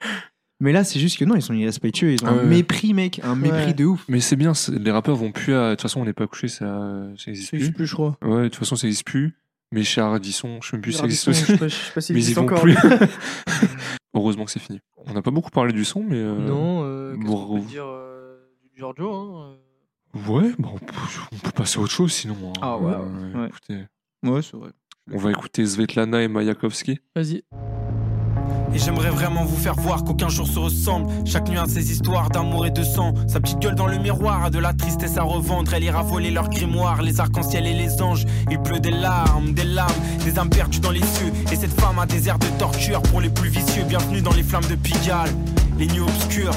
Mais 0.59 0.71
là, 0.71 0.83
c'est 0.83 0.99
juste 0.99 1.19
que 1.19 1.25
non, 1.25 1.35
ils 1.35 1.41
sont 1.43 1.53
irrespectueux. 1.53 2.13
Ils 2.13 2.23
ont 2.23 2.27
Ah 2.29 2.31
un 2.31 2.37
ouais. 2.37 2.45
mépris, 2.45 2.93
mec. 2.95 3.21
Un 3.23 3.35
mépris 3.35 3.57
Ouais. 3.67 3.73
de 3.73 3.85
ouf. 3.85 4.03
Mais 4.07 4.19
c'est 4.21 4.35
bien, 4.35 4.53
les 4.71 4.91
rappeurs 4.91 5.15
vont 5.15 5.31
plus 5.31 5.53
à. 5.53 5.69
De 5.69 5.75
toute 5.75 5.83
façon, 5.83 6.01
on 6.01 6.05
n'est 6.05 6.13
pas 6.13 6.25
couché, 6.25 6.47
ça, 6.47 7.03
ça 7.17 7.29
existe 7.29 7.49
plus. 7.51 7.71
plus, 7.71 7.85
je 7.85 7.93
crois. 7.93 8.17
Ouais, 8.23 8.43
de 8.43 8.47
toute 8.47 8.55
façon, 8.55 8.75
ça 8.75 8.87
existe 8.87 9.05
plus. 9.05 9.35
Mais 9.71 9.83
chez 9.83 10.01
Ardisson, 10.01 10.59
je 10.63 10.69
sais 10.69 10.77
même 10.77 10.81
plus 10.81 10.93
si 10.93 10.97
ça 10.99 11.05
existe 11.05 11.27
aussi. 11.27 11.41
Je 11.41 11.45
sais 11.45 11.57
pas, 11.57 11.67
je 11.67 11.75
sais 11.75 11.91
pas 11.93 12.01
s'il 12.01 12.15
mais 12.15 12.21
ils 12.21 12.29
y 12.29 12.31
existe 12.31 12.37
vont 12.39 12.45
encore. 12.45 12.61
plus. 12.61 12.75
Heureusement 14.17 14.45
que 14.45 14.51
c'est 14.51 14.59
fini. 14.59 14.79
On 15.05 15.13
n'a 15.13 15.21
pas 15.21 15.31
beaucoup 15.31 15.49
parlé 15.51 15.71
du 15.73 15.85
son, 15.85 16.03
mais. 16.03 16.15
euh, 16.17 16.37
Non, 16.39 16.81
euh, 16.83 17.15
qu'est-ce 17.15 17.25
qu'on 17.27 17.45
bon, 17.47 17.59
peut 17.61 17.65
dire 17.67 17.85
euh, 17.85 18.37
du 18.63 18.69
Giorgio 18.77 19.11
hein. 19.13 19.57
Ouais, 20.27 20.51
bon, 20.57 20.69
on 20.73 20.77
peut- 20.79 20.93
on 21.33 21.37
peut 21.37 21.51
passer 21.51 21.77
à 21.79 21.81
autre 21.83 21.91
chose 21.91 22.11
sinon. 22.11 22.35
hein. 22.49 22.53
Ah 22.61 22.77
ouais, 22.77 22.93
Euh, 22.93 23.41
ouais. 23.41 23.47
écoutez, 23.47 23.83
Ouais, 24.23 24.41
c'est 24.41 24.57
vrai. 24.57 24.71
on 25.11 25.17
va 25.17 25.31
écouter 25.31 25.65
Svetlana 25.65 26.23
et 26.23 26.27
Mayakovsky. 26.27 26.99
Vas-y. 27.15 27.43
Et 28.73 28.79
j'aimerais 28.79 29.09
vraiment 29.09 29.45
vous 29.45 29.55
faire 29.55 29.75
voir 29.75 30.03
qu'aucun 30.03 30.29
jour 30.29 30.47
se 30.47 30.59
ressemble. 30.59 31.07
Chaque 31.25 31.47
nuit 31.49 31.57
a 31.57 31.65
ses 31.65 31.91
histoires 31.91 32.29
d'amour 32.29 32.65
et 32.65 32.71
de 32.71 32.83
sang. 32.83 33.13
Sa 33.27 33.39
petite 33.39 33.59
gueule 33.59 33.75
dans 33.75 33.87
le 33.87 33.97
miroir 33.97 34.45
a 34.45 34.49
de 34.49 34.59
la 34.59 34.73
tristesse 34.73 35.17
à 35.17 35.23
revendre. 35.23 35.73
Elle 35.73 35.83
ira 35.83 36.03
voler 36.03 36.31
leur 36.31 36.49
grimoire, 36.49 37.01
les 37.01 37.19
arcs-en-ciel 37.19 37.65
et 37.65 37.73
les 37.73 38.01
anges. 38.01 38.25
Il 38.51 38.59
pleut 38.59 38.79
des 38.79 38.91
larmes, 38.91 39.53
des 39.53 39.63
larmes, 39.63 39.93
des 40.23 40.37
âmes 40.37 40.49
perdues 40.49 40.79
dans 40.79 40.91
les 40.91 41.03
cieux. 41.03 41.31
Et 41.51 41.55
cette 41.55 41.79
femme 41.79 41.99
a 41.99 42.05
des 42.05 42.27
airs 42.27 42.39
de 42.39 42.47
torture 42.59 43.01
pour 43.03 43.21
les 43.21 43.29
plus 43.29 43.49
vicieux. 43.49 43.83
Bienvenue 43.87 44.21
dans 44.21 44.33
les 44.33 44.43
flammes 44.43 44.65
de 44.69 44.75
Pigalle. 44.75 45.31
Les 45.77 45.85
nuits 45.85 45.99
obscures, 45.99 46.53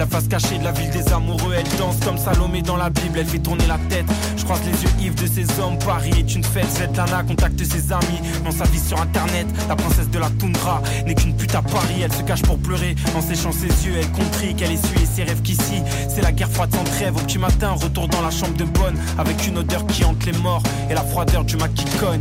la 0.00 0.06
face 0.06 0.26
cachée 0.26 0.58
de 0.58 0.64
la 0.64 0.72
ville 0.72 0.90
des 0.90 1.12
amoureux. 1.12 1.54
Elle 1.56 1.78
danse 1.78 1.96
comme 2.04 2.18
Salomé 2.18 2.60
dans 2.60 2.76
la 2.76 2.90
Bible, 2.90 3.20
elle 3.20 3.26
fait 3.26 3.38
tourner 3.38 3.66
la 3.68 3.78
tête. 3.88 4.06
Je 4.36 4.42
croise 4.42 4.62
les 4.66 4.72
yeux 4.72 4.90
ivres 5.00 5.22
de 5.22 5.28
ces 5.28 5.60
hommes. 5.60 5.78
Paris 5.78 6.10
est 6.18 6.34
une 6.34 6.42
fête. 6.42 6.68
Svetlana 6.70 7.22
contacte 7.22 7.62
ses 7.64 7.92
amis 7.92 8.20
dans 8.44 8.50
sa 8.50 8.64
vie 8.64 8.80
sur 8.80 9.00
internet. 9.00 9.46
La 9.68 9.76
princesse 9.76 10.10
de 10.10 10.18
la 10.18 10.28
toundra 10.30 10.82
n'est 11.06 11.14
qu'une 11.14 11.36
pute 11.36 11.53
à 11.54 11.62
Paris. 11.62 12.02
Elle 12.02 12.12
se 12.12 12.22
cache 12.22 12.42
pour 12.42 12.58
pleurer 12.58 12.94
en 13.14 13.20
séchant 13.20 13.52
ses 13.52 13.68
yeux. 13.86 13.94
Elle 13.98 14.10
comprit 14.12 14.54
qu'elle 14.54 14.72
essuyait 14.72 15.06
ses 15.06 15.24
rêves 15.24 15.42
qu'ici 15.42 15.82
c'est 16.08 16.22
la 16.22 16.32
guerre 16.32 16.50
froide 16.50 16.72
sans 16.72 16.84
trêve. 16.84 17.16
Au 17.16 17.20
petit 17.20 17.38
matin, 17.38 17.70
retour 17.72 18.08
dans 18.08 18.22
la 18.22 18.30
chambre 18.30 18.56
de 18.56 18.64
bonne 18.64 18.96
avec 19.18 19.46
une 19.46 19.58
odeur 19.58 19.86
qui 19.86 20.04
hante 20.04 20.24
les 20.24 20.32
morts 20.38 20.62
et 20.90 20.94
la 20.94 21.02
froideur 21.02 21.44
du 21.44 21.56
mat 21.56 21.68
qui 21.74 21.84
cogne. 21.98 22.20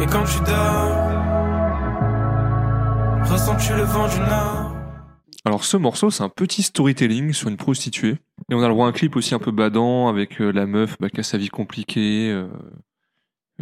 Et 0.00 0.06
quand 0.06 0.24
tu 0.24 0.38
dors, 0.40 1.18
ressens 3.30 3.58
Sens-tu 3.58 3.74
le 3.74 3.82
vent 3.82 4.08
du 4.08 4.18
nord? 4.20 4.74
Alors 5.44 5.64
ce 5.64 5.76
morceau, 5.76 6.10
c'est 6.10 6.22
un 6.22 6.28
petit 6.28 6.62
storytelling 6.62 7.32
sur 7.32 7.48
une 7.48 7.56
prostituée. 7.56 8.18
Et 8.50 8.54
on 8.54 8.62
a 8.62 8.68
le 8.68 8.74
droit 8.74 8.86
à 8.86 8.90
un 8.90 8.92
clip 8.92 9.16
aussi 9.16 9.34
un 9.34 9.38
peu 9.38 9.50
badant 9.50 10.08
avec 10.08 10.40
euh, 10.40 10.50
la 10.50 10.66
meuf 10.66 10.96
bah, 11.00 11.08
qui 11.08 11.20
a 11.20 11.22
sa 11.22 11.38
vie 11.38 11.48
compliquée, 11.48 12.30
euh, 12.30 12.48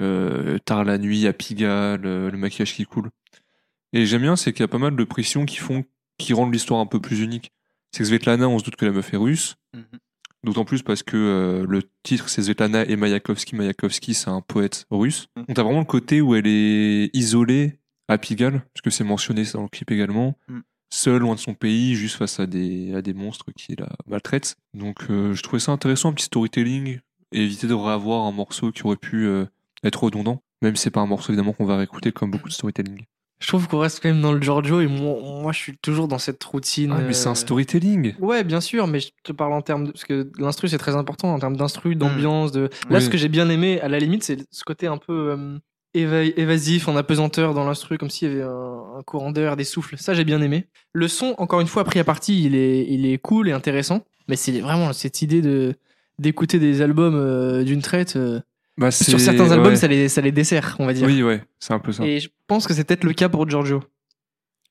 euh, 0.00 0.58
tard 0.58 0.84
la 0.84 0.98
nuit 0.98 1.26
à 1.26 1.32
Pigalle, 1.32 2.00
le 2.02 2.32
maquillage 2.32 2.74
qui 2.74 2.84
coule. 2.84 3.10
Et 3.96 4.04
j'aime 4.04 4.20
bien, 4.20 4.36
c'est 4.36 4.52
qu'il 4.52 4.60
y 4.60 4.64
a 4.64 4.68
pas 4.68 4.76
mal 4.76 4.94
de 4.94 5.04
pressions 5.04 5.46
qui 5.46 5.56
font, 5.56 5.82
qui 6.18 6.34
rendent 6.34 6.52
l'histoire 6.52 6.80
un 6.80 6.86
peu 6.86 7.00
plus 7.00 7.20
unique. 7.22 7.50
C'est 7.92 8.00
que 8.00 8.04
Svetlana, 8.04 8.46
on 8.46 8.58
se 8.58 8.64
doute 8.64 8.76
que 8.76 8.84
la 8.84 8.92
meuf 8.92 9.14
est 9.14 9.16
russe. 9.16 9.56
Mhm. 9.72 9.84
D'autant 10.44 10.66
plus 10.66 10.82
parce 10.82 11.02
que 11.02 11.16
euh, 11.16 11.66
le 11.66 11.82
titre 12.02 12.28
c'est 12.28 12.42
Svetlana 12.42 12.84
et 12.84 12.96
Mayakovsky. 12.96 13.56
Mayakovsky, 13.56 14.12
c'est 14.12 14.28
un 14.28 14.42
poète 14.42 14.84
russe. 14.90 15.28
Mhm. 15.34 15.46
Donc 15.46 15.56
t'as 15.56 15.62
vraiment 15.62 15.78
le 15.78 15.86
côté 15.86 16.20
où 16.20 16.34
elle 16.34 16.46
est 16.46 17.08
isolée 17.14 17.80
à 18.06 18.18
Pigalle, 18.18 18.60
parce 18.74 18.82
que 18.84 18.90
c'est 18.90 19.02
mentionné 19.02 19.44
dans 19.54 19.62
le 19.62 19.68
clip 19.68 19.90
également. 19.90 20.36
Mhm. 20.48 20.62
Seule, 20.90 21.22
loin 21.22 21.34
de 21.34 21.40
son 21.40 21.54
pays, 21.54 21.94
juste 21.94 22.16
face 22.16 22.38
à 22.38 22.46
des, 22.46 22.94
à 22.94 23.00
des 23.00 23.14
monstres 23.14 23.46
qui 23.56 23.76
la 23.76 23.88
maltraitent. 24.06 24.56
Donc 24.74 25.06
euh, 25.08 25.32
je 25.32 25.42
trouvais 25.42 25.58
ça 25.58 25.72
intéressant, 25.72 26.10
un 26.10 26.12
petit 26.12 26.26
storytelling, 26.26 27.00
et 27.32 27.44
éviter 27.44 27.66
de 27.66 27.72
revoir 27.72 28.26
un 28.26 28.32
morceau 28.32 28.72
qui 28.72 28.84
aurait 28.84 28.96
pu 28.96 29.24
euh, 29.24 29.46
être 29.82 30.04
redondant. 30.04 30.42
Même 30.60 30.76
si 30.76 30.82
c'est 30.82 30.90
pas 30.90 31.00
un 31.00 31.06
morceau 31.06 31.32
évidemment 31.32 31.54
qu'on 31.54 31.64
va 31.64 31.78
réécouter 31.78 32.12
comme 32.12 32.30
beaucoup 32.30 32.48
de 32.50 32.54
storytelling. 32.54 33.06
Je 33.38 33.48
trouve 33.48 33.68
qu'on 33.68 33.78
reste 33.80 34.00
quand 34.02 34.08
même 34.08 34.22
dans 34.22 34.32
le 34.32 34.40
Giorgio 34.40 34.80
et 34.80 34.86
moi, 34.86 35.18
moi 35.42 35.52
je 35.52 35.58
suis 35.58 35.76
toujours 35.76 36.08
dans 36.08 36.18
cette 36.18 36.42
routine. 36.42 36.94
Ah, 36.96 37.00
mais 37.06 37.12
c'est 37.12 37.28
euh, 37.28 37.32
un 37.32 37.34
storytelling. 37.34 38.14
Ouais, 38.18 38.44
bien 38.44 38.62
sûr, 38.62 38.86
mais 38.86 39.00
je 39.00 39.08
te 39.22 39.32
parle 39.32 39.52
en 39.52 39.60
termes 39.60 39.86
de... 39.86 39.90
Parce 39.92 40.04
que 40.04 40.30
l'instru, 40.38 40.68
c'est 40.68 40.78
très 40.78 40.96
important 40.96 41.34
en 41.34 41.38
termes 41.38 41.56
d'instru, 41.56 41.96
d'ambiance. 41.96 42.50
De... 42.52 42.70
Là, 42.88 42.98
Oui. 42.98 43.02
ce 43.02 43.10
que 43.10 43.18
j'ai 43.18 43.28
bien 43.28 43.48
aimé, 43.50 43.78
à 43.82 43.88
la 43.88 43.98
limite, 43.98 44.22
c'est 44.24 44.38
ce 44.50 44.64
côté 44.64 44.86
un 44.86 44.96
peu 44.96 45.12
euh, 45.32 45.58
éva- 45.94 46.32
évasif, 46.38 46.88
en 46.88 46.96
apesanteur 46.96 47.52
dans 47.52 47.64
l'instru, 47.66 47.98
comme 47.98 48.08
s'il 48.08 48.28
y 48.28 48.32
avait 48.32 48.42
un, 48.42 48.82
un 48.98 49.02
courant 49.02 49.30
d'air, 49.32 49.56
des 49.56 49.64
souffles. 49.64 49.98
Ça, 49.98 50.14
j'ai 50.14 50.24
bien 50.24 50.40
aimé. 50.40 50.68
Le 50.94 51.06
son, 51.06 51.34
encore 51.36 51.60
une 51.60 51.66
fois, 51.66 51.84
pris 51.84 51.98
à 51.98 52.04
partie, 52.04 52.42
il 52.42 52.54
est, 52.54 52.86
il 52.88 53.04
est 53.04 53.18
cool 53.18 53.48
et 53.50 53.52
intéressant. 53.52 54.00
Mais 54.28 54.36
c'est 54.36 54.58
vraiment 54.60 54.92
cette 54.94 55.20
idée 55.20 55.42
de 55.42 55.74
d'écouter 56.18 56.58
des 56.58 56.80
albums 56.80 57.14
euh, 57.14 57.62
d'une 57.64 57.82
traite. 57.82 58.16
euh, 58.16 58.40
Bah, 58.78 58.90
sur 58.90 59.18
certains 59.18 59.50
albums, 59.52 59.68
ouais. 59.68 59.76
ça, 59.76 59.86
les, 59.88 60.08
ça 60.08 60.20
les 60.20 60.32
dessert, 60.32 60.76
on 60.78 60.86
va 60.86 60.92
dire. 60.92 61.06
Oui, 61.06 61.22
ouais, 61.22 61.42
c'est 61.58 61.72
un 61.72 61.78
peu 61.78 61.92
ça. 61.92 62.04
Et 62.04 62.20
je 62.20 62.28
pense 62.46 62.66
que 62.66 62.74
c'est 62.74 62.84
peut-être 62.84 63.04
le 63.04 63.12
cas 63.14 63.28
pour 63.28 63.48
Giorgio. 63.48 63.82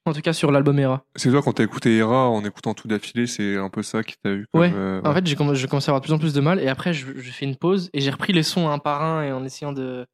En 0.08 0.14
tout 0.14 0.22
cas, 0.22 0.34
sur 0.34 0.52
l'album 0.52 0.78
Era. 0.78 1.04
C'est 1.16 1.32
toi, 1.32 1.42
quand 1.42 1.54
t'as 1.54 1.64
écouté 1.64 1.98
Era 1.98 2.30
en 2.30 2.46
écoutant 2.46 2.76
tout 2.76 2.88
d'affilée, 2.88 3.26
c'est 3.26 3.58
un 3.58 3.70
peu 3.70 3.82
ça 3.82 4.04
qui 4.04 4.14
t'a 4.24 4.30
eu. 4.30 4.46
comme, 4.54 4.62
Ouais. 4.62 4.72
euh, 4.76 5.02
En 5.04 5.12
fait, 5.16 5.26
j'ai 5.26 5.36
comm- 5.36 5.56
je 5.56 5.66
commençais 5.66 5.90
à 5.90 5.92
avoir 5.94 6.02
de 6.02 6.06
plus 6.06 6.14
en 6.14 6.20
plus 6.20 6.34
de 6.34 6.42
mal 6.42 6.60
et 6.60 6.68
après, 6.68 6.94
je, 6.94 7.08
je 7.18 7.32
fais 7.32 7.46
une 7.46 7.56
pause 7.56 7.90
et 7.94 8.02
j'ai 8.02 8.12
repris 8.12 8.32
les 8.32 8.44
sons 8.44 8.70
un 8.70 8.78
par 8.78 9.02
un 9.02 9.24
et 9.24 9.32
en 9.32 9.44
essayant 9.44 9.72
de 9.74 10.06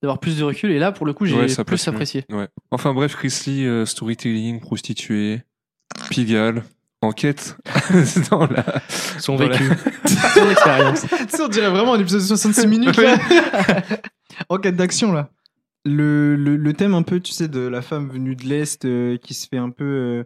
d'avoir 0.00 0.20
plus 0.20 0.38
de 0.38 0.44
recul. 0.44 0.70
Et 0.70 0.78
là, 0.78 0.92
pour 0.92 1.06
le 1.06 1.12
coup, 1.12 1.26
j'ai 1.26 1.34
Ouais, 1.36 1.46
plus 1.64 1.88
apprécié. 1.88 2.24
Ouais. 2.30 2.46
Enfin 2.70 2.92
bref, 2.94 3.16
Chrisley, 3.16 3.64
euh, 3.66 3.84
storytelling, 3.84 4.60
prostituée, 4.60 5.42
Pigalle, 6.10 6.62
enquête 7.02 7.56
dans 8.30 8.46
la. 8.46 8.64
Son 9.18 9.36
Dans 9.36 9.48
la- 9.48 9.56
vécu, 9.56 9.70
son 10.34 10.50
expérience. 10.50 11.00
Tu 11.02 11.36
sais, 11.36 11.42
on 11.42 11.48
dirait 11.48 11.70
vraiment 11.70 11.94
un 11.94 12.00
épisode 12.00 12.20
de 12.22 12.26
66 12.26 12.66
minutes 12.66 12.96
là. 12.96 13.16
Enquête 14.48 14.76
d'action 14.76 15.12
là. 15.12 15.30
Le, 15.84 16.36
le, 16.36 16.56
le 16.56 16.72
thème 16.74 16.94
un 16.94 17.02
peu, 17.02 17.18
tu 17.20 17.32
sais, 17.32 17.48
de 17.48 17.58
la 17.60 17.82
femme 17.82 18.08
venue 18.08 18.36
de 18.36 18.44
l'Est 18.44 18.84
euh, 18.84 19.16
qui 19.18 19.34
se 19.34 19.48
fait 19.48 19.58
un 19.58 19.70
peu. 19.70 19.84
euh, 19.84 20.24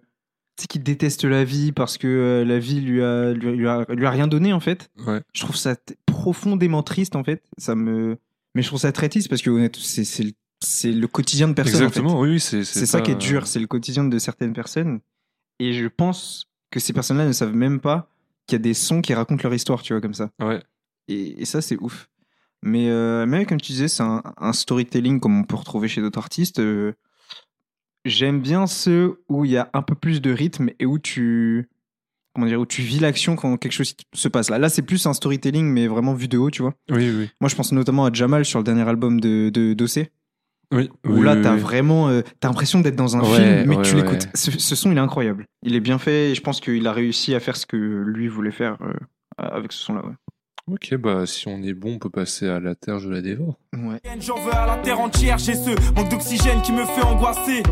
tu 0.56 0.62
sais, 0.62 0.66
qui 0.68 0.78
déteste 0.78 1.24
la 1.24 1.44
vie 1.44 1.72
parce 1.72 1.96
que 1.98 2.06
euh, 2.06 2.44
la 2.44 2.58
vie 2.58 2.80
lui 2.80 3.02
a, 3.02 3.32
lui, 3.32 3.56
lui 3.56 3.68
a, 3.68 3.84
lui 3.88 4.06
a 4.06 4.10
rien 4.10 4.26
donné 4.26 4.52
en 4.52 4.60
fait. 4.60 4.90
Ouais. 5.06 5.20
Je 5.34 5.40
trouve 5.40 5.56
ça 5.56 5.74
profondément 6.04 6.82
triste 6.82 7.16
en 7.16 7.24
fait. 7.24 7.42
Ça 7.58 7.74
me... 7.74 8.16
Mais 8.54 8.62
je 8.62 8.68
trouve 8.68 8.80
ça 8.80 8.92
très 8.92 9.08
triste 9.08 9.28
parce 9.28 9.42
que 9.42 9.50
honnêtement, 9.50 9.82
c'est 9.84 10.04
c'est 10.04 10.22
le, 10.24 10.32
c'est 10.62 10.92
le 10.92 11.06
quotidien 11.08 11.48
de 11.48 11.52
personnes. 11.54 11.76
en 11.76 11.78
fait. 11.78 11.84
Exactement, 12.00 12.20
oui, 12.20 12.38
c'est. 12.40 12.64
C'est 12.64 12.86
ça 12.86 12.98
pas- 12.98 13.04
qui 13.04 13.10
est 13.12 13.14
dur, 13.16 13.46
c'est 13.46 13.60
le 13.60 13.66
quotidien 13.66 14.04
de 14.04 14.18
certaines 14.18 14.52
personnes. 14.54 15.00
Et 15.58 15.72
je 15.74 15.86
pense 15.88 16.46
que 16.70 16.80
ces 16.80 16.92
personnes-là 16.92 17.26
ne 17.26 17.32
savent 17.32 17.54
même 17.54 17.80
pas 17.80 18.08
qu'il 18.46 18.56
y 18.56 18.60
a 18.60 18.62
des 18.62 18.74
sons 18.74 19.00
qui 19.00 19.14
racontent 19.14 19.42
leur 19.42 19.54
histoire, 19.54 19.82
tu 19.82 19.92
vois, 19.92 20.00
comme 20.00 20.14
ça. 20.14 20.30
Ouais. 20.40 20.62
Et, 21.08 21.42
et 21.42 21.44
ça, 21.44 21.60
c'est 21.60 21.76
ouf. 21.80 22.08
Mais, 22.62 22.88
euh, 22.90 23.26
mais 23.26 23.44
comme 23.46 23.60
tu 23.60 23.72
disais, 23.72 23.88
c'est 23.88 24.02
un, 24.02 24.22
un 24.38 24.52
storytelling 24.52 25.20
comme 25.20 25.38
on 25.38 25.44
peut 25.44 25.56
retrouver 25.56 25.88
chez 25.88 26.00
d'autres 26.00 26.18
artistes. 26.18 26.58
euh, 26.58 26.92
J'aime 28.04 28.40
bien 28.40 28.66
ceux 28.66 29.22
où 29.28 29.44
il 29.44 29.50
y 29.50 29.56
a 29.56 29.68
un 29.72 29.82
peu 29.82 29.94
plus 29.96 30.20
de 30.22 30.30
rythme 30.30 30.70
et 30.78 30.86
où 30.86 30.98
tu, 30.98 31.68
comment 32.34 32.46
dire, 32.46 32.60
où 32.60 32.66
tu 32.66 32.82
vis 32.82 33.00
l'action 33.00 33.34
quand 33.34 33.56
quelque 33.56 33.72
chose 33.72 33.94
se 34.12 34.28
passe. 34.28 34.48
Là, 34.48 34.58
là 34.58 34.68
c'est 34.68 34.82
plus 34.82 35.06
un 35.06 35.12
storytelling, 35.12 35.66
mais 35.66 35.88
vraiment 35.88 36.14
vu 36.14 36.28
de 36.28 36.38
haut, 36.38 36.50
tu 36.50 36.62
vois. 36.62 36.74
Oui, 36.88 37.10
oui. 37.10 37.28
Moi, 37.40 37.48
je 37.48 37.56
pense 37.56 37.72
notamment 37.72 38.04
à 38.06 38.12
Jamal 38.12 38.44
sur 38.44 38.60
le 38.60 38.64
dernier 38.64 38.88
album 38.88 39.20
de, 39.20 39.50
de 39.52 39.74
Dossé, 39.74 40.10
Oui, 40.72 40.90
où 41.06 41.12
oui, 41.14 41.24
là, 41.24 41.36
t'as 41.36 41.54
oui. 41.54 41.60
vraiment, 41.60 42.08
euh, 42.08 42.22
t'as 42.40 42.48
l'impression 42.48 42.80
d'être 42.80 42.96
dans 42.96 43.16
un 43.16 43.20
Ouais, 43.20 43.36
film, 43.36 43.68
mais 43.68 43.76
ouais, 43.76 43.82
tu 43.82 43.94
ouais. 43.94 44.02
l'écoutes. 44.02 44.28
Ce, 44.34 44.50
ce 44.50 44.74
son, 44.74 44.90
il 44.90 44.96
est 44.96 45.00
incroyable. 45.00 45.46
Il 45.62 45.74
est 45.76 45.80
bien 45.80 45.98
fait 45.98 46.30
et 46.30 46.34
je 46.34 46.40
pense 46.40 46.60
qu'il 46.60 46.86
a 46.86 46.92
réussi 46.92 47.34
à 47.34 47.40
faire 47.40 47.56
ce 47.56 47.66
que 47.66 47.76
lui 47.76 48.26
voulait 48.28 48.50
faire 48.50 48.76
euh, 48.82 48.92
avec 49.38 49.72
ce 49.72 49.78
son-là. 49.84 50.02
Ok, 50.68 50.96
bah 50.96 51.26
si 51.26 51.46
on 51.46 51.62
est 51.62 51.74
bon, 51.74 51.92
on 51.94 51.98
peut 52.00 52.10
passer 52.10 52.48
à 52.48 52.58
la 52.58 52.74
terre, 52.74 52.98
je 52.98 53.08
la 53.08 53.20
dévore. 53.20 53.54
Ouais. 53.72 54.00
J'en 54.18 54.34
veux 54.40 54.52
à 54.52 54.66
la 54.66 54.76
terre 54.78 54.98
entière, 54.98 55.38
j'ai 55.38 55.54
ce 55.54 55.70
manque 55.94 56.08
d'oxygène 56.08 56.60
qui 56.62 56.72
me 56.72 56.84
fait 56.84 57.02
angoisser. 57.02 57.62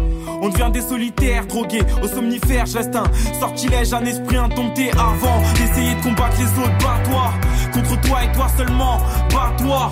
On 0.41 0.49
devient 0.49 0.71
des 0.73 0.81
solitaires, 0.81 1.45
drogués 1.49 1.83
au 2.05 2.07
somnifère. 2.07 2.67
Je 2.67 2.79
reste 2.79 2.95
un 2.95 3.13
sortilège, 3.41 3.93
un 3.93 4.05
esprit 4.05 4.37
indompté 4.37 4.93
avant 4.93 5.43
d'essayer 5.55 5.97
de 5.97 6.03
combattre 6.05 6.37
les 6.39 6.63
autres. 6.63 6.79
Bats-toi 6.79 7.33
contre 7.73 8.01
toi 8.03 8.23
et 8.23 8.31
toi 8.33 8.47
seulement. 8.57 8.99
Bats-toi 9.33 9.91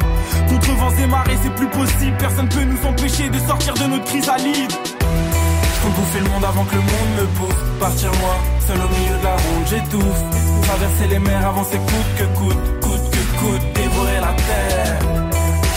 contre 0.49 0.71
vents 0.77 0.97
et 1.03 1.07
marées, 1.09 1.39
c'est 1.43 1.55
plus 1.57 1.71
possible. 1.71 2.17
Personne 2.21 2.49
peut 2.51 2.63
nous 2.63 2.87
empêcher 2.87 3.29
de 3.31 3.39
sortir 3.41 3.75
de 3.75 3.85
notre 3.91 4.05
chrysalide. 4.05 4.71
Faut 4.71 5.89
bouffer 5.89 6.21
le 6.21 6.31
monde 6.31 6.45
avant 6.45 6.65
que 6.65 6.77
le 6.77 6.83
monde 6.83 7.13
me 7.19 7.27
bouffe. 7.37 7.79
Partir 7.81 8.13
loin, 8.13 8.37
seul 8.61 8.77
au 8.77 8.89
milieu 8.89 9.19
de 9.19 9.25
la 9.25 9.35
route, 9.35 9.67
j'étouffe. 9.69 10.23
Traverser 10.63 11.09
les 11.09 11.19
mers, 11.19 11.45
avancer 11.49 11.77
coûte 11.77 12.15
que 12.17 12.39
coûte, 12.39 12.57
coûte 13.43 13.61
que 13.61 13.61
coûte, 13.61 13.75
dévorer 13.75 14.21
la 14.21 14.33
terre. 14.35 14.99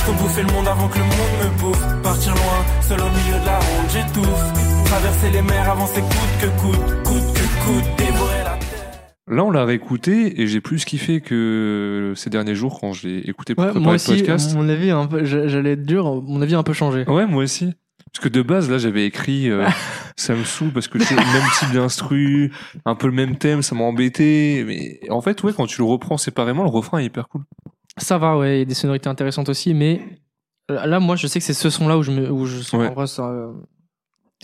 Faut 0.05 0.13
bouffer 0.13 0.41
le 0.43 0.53
monde 0.53 0.67
avant 0.67 0.87
que 0.87 0.97
le 0.99 1.03
monde 1.03 1.35
me 1.43 1.59
bouffe. 1.61 2.01
Partir 2.03 2.33
loin, 2.33 2.65
seul 2.81 2.99
au 3.01 3.09
milieu 3.09 3.39
de 3.41 3.45
la 3.45 3.57
route, 3.57 3.89
j'étouffe. 3.91 4.85
Traverser 4.85 5.31
les 5.31 5.41
mers, 5.41 5.69
avancer 5.69 6.01
coûte 6.01 6.35
que 6.41 6.61
coûte, 6.61 7.03
coûte 7.03 7.33
que 7.33 7.65
coûte, 7.65 7.83
dévorer 7.97 8.43
la 8.43 8.51
terre. 8.57 9.01
Là, 9.27 9.43
on 9.43 9.49
l'a 9.49 9.65
réécouté 9.65 10.39
et 10.41 10.45
j'ai 10.47 10.61
plus 10.61 10.85
kiffé 10.85 11.19
que 11.21 12.13
ces 12.15 12.29
derniers 12.29 12.53
jours 12.53 12.79
quand 12.79 12.93
j'ai 12.93 13.27
écouté 13.27 13.55
pour 13.55 13.63
Ouais, 13.63 13.71
préparer 13.71 13.83
moi 13.83 13.93
le 13.93 13.95
aussi, 13.95 14.15
podcast. 14.17 14.55
mon 14.55 14.69
avis, 14.69 14.91
un 14.91 15.07
peu, 15.07 15.25
j'a- 15.25 15.47
j'allais 15.47 15.71
être 15.71 15.83
dur, 15.85 16.21
mon 16.21 16.41
avis 16.43 16.53
a 16.53 16.59
un 16.59 16.63
peu 16.63 16.73
changé. 16.73 17.03
Ouais, 17.07 17.25
moi 17.25 17.43
aussi. 17.43 17.73
Parce 18.15 18.23
que 18.23 18.29
de 18.29 18.41
base, 18.41 18.69
là, 18.71 18.77
j'avais 18.77 19.05
écrit, 19.05 19.49
euh, 19.49 19.67
ça 20.15 20.33
me 20.35 20.45
saoule 20.45 20.71
parce 20.71 20.87
que 20.87 20.99
c'est 21.03 21.15
le 21.15 21.21
même 21.21 21.49
type 21.59 21.71
d'instru, 21.73 22.53
un 22.85 22.95
peu 22.95 23.07
le 23.07 23.13
même 23.13 23.37
thème, 23.37 23.61
ça 23.61 23.75
m'a 23.75 23.83
embêté. 23.83 24.63
Mais 24.65 24.99
en 25.09 25.19
fait, 25.21 25.43
ouais, 25.43 25.51
quand 25.51 25.67
tu 25.67 25.79
le 25.81 25.85
reprends 25.85 26.17
séparément, 26.17 26.63
le 26.63 26.69
refrain 26.69 26.99
est 26.99 27.05
hyper 27.05 27.27
cool. 27.27 27.41
Ça 27.97 28.17
va, 28.17 28.37
ouais, 28.37 28.55
il 28.55 28.59
y 28.59 28.61
a 28.61 28.65
des 28.65 28.73
sonorités 28.73 29.09
intéressantes 29.09 29.49
aussi, 29.49 29.73
mais 29.73 30.01
euh, 30.71 30.85
là, 30.85 30.99
moi, 31.01 31.17
je 31.17 31.27
sais 31.27 31.39
que 31.39 31.45
c'est 31.45 31.53
ce 31.53 31.69
son-là 31.69 31.97
où 31.97 32.03
je 32.03 32.11
me, 32.11 32.31
où 32.31 32.45
je 32.45 32.59
sens 32.61 32.79
Ouais. 32.79 32.87
en 32.87 32.93
vrai 32.93 33.07
ça. 33.07 33.23
euh, 33.29 33.51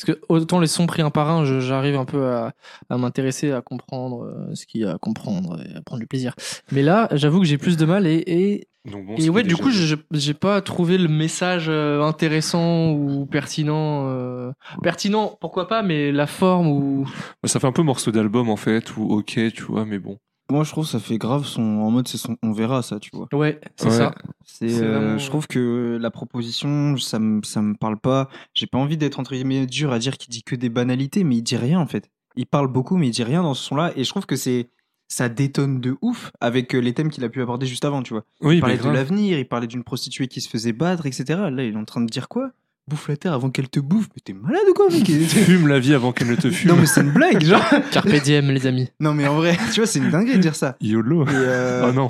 Parce 0.02 0.18
que 0.18 0.22
autant 0.30 0.60
les 0.60 0.68
sons 0.68 0.88
pris 0.88 1.02
un 1.02 1.10
par 1.12 1.30
un, 1.30 1.46
j'arrive 1.60 1.96
un 1.96 2.06
peu 2.06 2.26
à, 2.28 2.54
à 2.90 2.98
m'intéresser, 2.98 3.52
à 3.52 3.62
comprendre 3.62 4.24
euh, 4.26 4.56
ce 4.56 4.66
qu'il 4.66 4.82
y 4.82 4.86
a 4.86 4.94
à 4.94 4.98
comprendre 4.98 5.62
et 5.62 5.78
à 5.78 5.82
prendre 5.82 6.00
du 6.00 6.08
plaisir. 6.08 6.34
Mais 6.72 6.82
là, 6.82 7.08
j'avoue 7.12 7.40
que 7.40 7.46
j'ai 7.46 7.58
plus 7.58 7.78
de 7.78 7.86
mal 7.86 8.08
et, 8.08 8.24
et, 8.26 8.68
Donc 8.90 9.06
bon, 9.06 9.14
et 9.14 9.18
c'était 9.18 9.30
ouais, 9.30 9.44
du 9.44 9.56
coup, 9.56 9.70
j'ai 10.12 10.34
pas 10.34 10.62
trouvé 10.62 10.98
le 10.98 11.08
message 11.08 11.66
euh, 11.70 12.02
intéressant 12.02 12.92
ou 12.92 13.26
pertinent. 13.26 14.08
euh, 14.08 14.52
Pertinent, 14.82 15.38
pourquoi 15.40 15.68
pas, 15.68 15.84
mais 15.84 16.12
la 16.12 16.28
forme 16.28 16.68
ou. 16.68 17.08
Bah, 17.44 17.50
ça 17.50 17.60
fait 17.60 17.68
un 17.68 17.72
peu 17.72 17.84
morceau 17.84 18.12
d'album 18.12 18.50
en 18.50 18.58
fait, 18.58 18.96
ou 18.98 19.12
ok, 19.12 19.40
tu 19.54 19.64
vois, 19.64 19.86
mais 19.86 20.00
bon. 20.00 20.18
Moi, 20.52 20.64
je 20.64 20.72
trouve 20.72 20.84
que 20.86 20.92
ça 20.92 21.00
fait 21.00 21.18
grave 21.18 21.46
son. 21.46 21.62
En 21.62 21.90
mode, 21.92 22.08
c'est 22.08 22.18
son. 22.18 22.38
On 22.44 22.52
verra 22.52 22.82
ça, 22.82 23.00
tu 23.00 23.10
vois. 23.14 23.28
Ouais, 23.34 23.60
c'est 23.78 23.86
Ouais. 23.88 23.92
ça. 23.92 24.14
C'est, 24.46 24.82
euh, 24.84 25.00
vraiment- 25.00 25.18
Je 25.18 25.26
trouve 25.28 25.48
que 25.48 25.98
la 26.00 26.12
proposition, 26.12 26.98
ça 26.98 27.20
me, 27.20 27.42
ça 27.44 27.62
me 27.62 27.74
parle 27.76 27.98
pas. 27.98 28.28
J'ai 28.54 28.68
pas 28.68 28.78
envie 28.78 28.98
d'être 28.98 29.20
entre 29.20 29.34
guillemets 29.34 29.66
dur 29.66 29.92
à 29.92 30.00
dire 30.00 30.18
qu'il 30.18 30.30
dit 30.32 30.44
que 30.44 30.56
des 30.56 30.70
banalités, 30.70 31.24
mais 31.24 31.38
il 31.38 31.42
dit 31.42 31.56
rien 31.58 31.80
en 31.80 31.88
fait. 31.88 32.10
Il 32.36 32.46
parle 32.46 32.68
beaucoup, 32.68 32.98
mais 32.98 33.08
il 33.08 33.12
dit 33.12 33.24
rien 33.24 33.44
dans 33.44 33.54
ce 33.54 33.64
son-là. 33.64 33.92
Et 33.96 34.04
je 34.04 34.10
trouve 34.10 34.26
que 34.26 34.36
c'est. 34.36 34.70
Ça 35.08 35.28
détonne 35.28 35.82
de 35.82 35.98
ouf 36.02 36.32
avec 36.40 36.74
euh, 36.74 36.80
les 36.80 36.94
thèmes 36.94 37.10
qu'il 37.10 37.24
a 37.26 37.30
pu 37.30 37.42
aborder 37.42 37.66
juste 37.66 37.84
avant, 37.84 38.02
tu 38.02 38.14
vois. 38.14 38.24
Oui, 38.40 38.56
Il 38.56 38.60
parlait 38.62 38.78
de 38.78 38.88
l'avenir, 38.90 39.38
il 39.38 39.46
parlait 39.46 39.68
d'une 39.68 39.84
prostituée 39.84 40.30
qui 40.30 40.40
se 40.40 40.48
faisait 40.48 40.72
battre, 40.72 41.06
etc. 41.06 41.26
Là, 41.52 41.64
il 41.66 41.74
est 41.74 41.78
en 41.78 41.84
train 41.84 42.00
de 42.00 42.10
dire 42.10 42.30
quoi? 42.30 42.52
Bouffe 42.88 43.08
la 43.08 43.16
terre 43.18 43.34
avant 43.34 43.50
qu'elle 43.52 43.70
te 43.70 43.80
bouffe. 43.80 44.08
Mais 44.16 44.22
t'es 44.24 44.34
malade 44.34 44.64
ou 44.70 44.74
quoi, 44.74 44.90
mec 44.90 45.06
Fume 45.28 45.68
la 45.68 45.80
vie 45.80 45.94
avant 45.94 46.12
qu'elle 46.12 46.30
ne 46.30 46.36
te 46.36 46.50
fume. 46.50 46.72
Non, 46.72 46.76
mais 46.78 46.86
c'est 46.86 47.02
une 47.02 47.12
blague, 47.12 47.44
genre. 47.44 47.64
Carpe 47.92 48.10
diem, 48.24 48.50
les 48.52 48.68
amis. 48.68 48.90
Non, 49.00 49.14
mais 49.14 49.28
en 49.28 49.36
vrai, 49.36 49.58
tu 49.74 49.80
vois, 49.80 49.88
c'est 49.88 50.00
une 50.00 50.10
dinguerie 50.10 50.38
de 50.38 50.42
dire 50.42 50.56
ça. 50.56 50.76
YOLO. 50.82 51.26
Et, 51.26 51.30
euh, 51.32 51.88
Oh 51.88 51.94
non, 51.94 52.10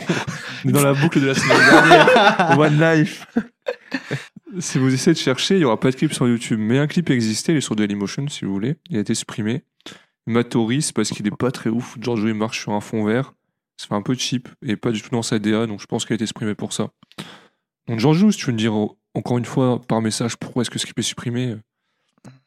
on 0.66 0.70
est 0.70 0.72
dans 0.72 0.84
la 0.84 0.94
boucle 0.94 1.20
de 1.22 1.28
la 1.28 1.36
semaine 1.36 1.58
dernière. 1.58 2.58
One 2.60 2.80
Life. 2.80 3.28
si 4.60 4.78
vous 4.78 4.94
essayez 4.94 5.14
de 5.14 5.20
chercher, 5.20 5.56
il 5.56 5.60
n'y 5.60 5.66
aura 5.66 5.80
pas 5.80 5.92
de 5.92 5.96
clip 5.96 6.14
sur 6.14 6.28
YouTube. 6.28 6.60
Mais 6.60 6.80
un 6.80 6.88
clip 6.88 7.10
existait, 7.10 7.52
il 7.52 7.58
est 7.58 7.62
sur 7.62 7.76
Dailymotion 7.76 8.28
si 8.30 8.46
vous 8.46 8.54
voulez. 8.54 8.76
Il 8.90 8.98
a 8.98 9.02
été 9.02 9.14
supprimé. 9.14 9.64
Matoris, 10.28 10.92
parce 10.92 11.10
qu'il 11.10 11.28
est 11.28 11.36
pas 11.36 11.52
très 11.52 11.70
ouf. 11.70 11.98
George 12.00 12.22
il 12.24 12.34
marche 12.34 12.62
sur 12.62 12.72
un 12.74 12.82
fond 12.82 13.04
vert. 13.06 13.34
Ça 13.78 13.88
fait 13.88 13.96
un 13.96 14.02
peu 14.02 14.14
cheap 14.16 14.48
et 14.62 14.76
pas 14.76 14.92
du 14.92 15.02
tout 15.02 15.10
dans 15.12 15.24
sa 15.24 15.40
DA, 15.40 15.66
donc 15.66 15.82
je 15.82 15.88
pense 15.88 16.06
qu'il 16.06 16.14
a 16.14 16.16
été 16.16 16.28
supprimé 16.28 16.54
pour 16.54 16.72
ça. 16.72 16.90
Donc 17.88 18.00
George, 18.00 18.30
si 18.30 18.38
tu 18.38 18.46
veux 18.46 18.52
me 18.52 18.58
dire 18.58 18.74
encore 19.16 19.38
une 19.38 19.45
fois 19.45 19.80
par 19.88 20.01
message 20.01 20.38
pourquoi 20.38 20.62
est-ce 20.62 20.70
que 20.70 20.80
clip 20.80 20.97
est 20.99 21.01
supprimé, 21.03 21.55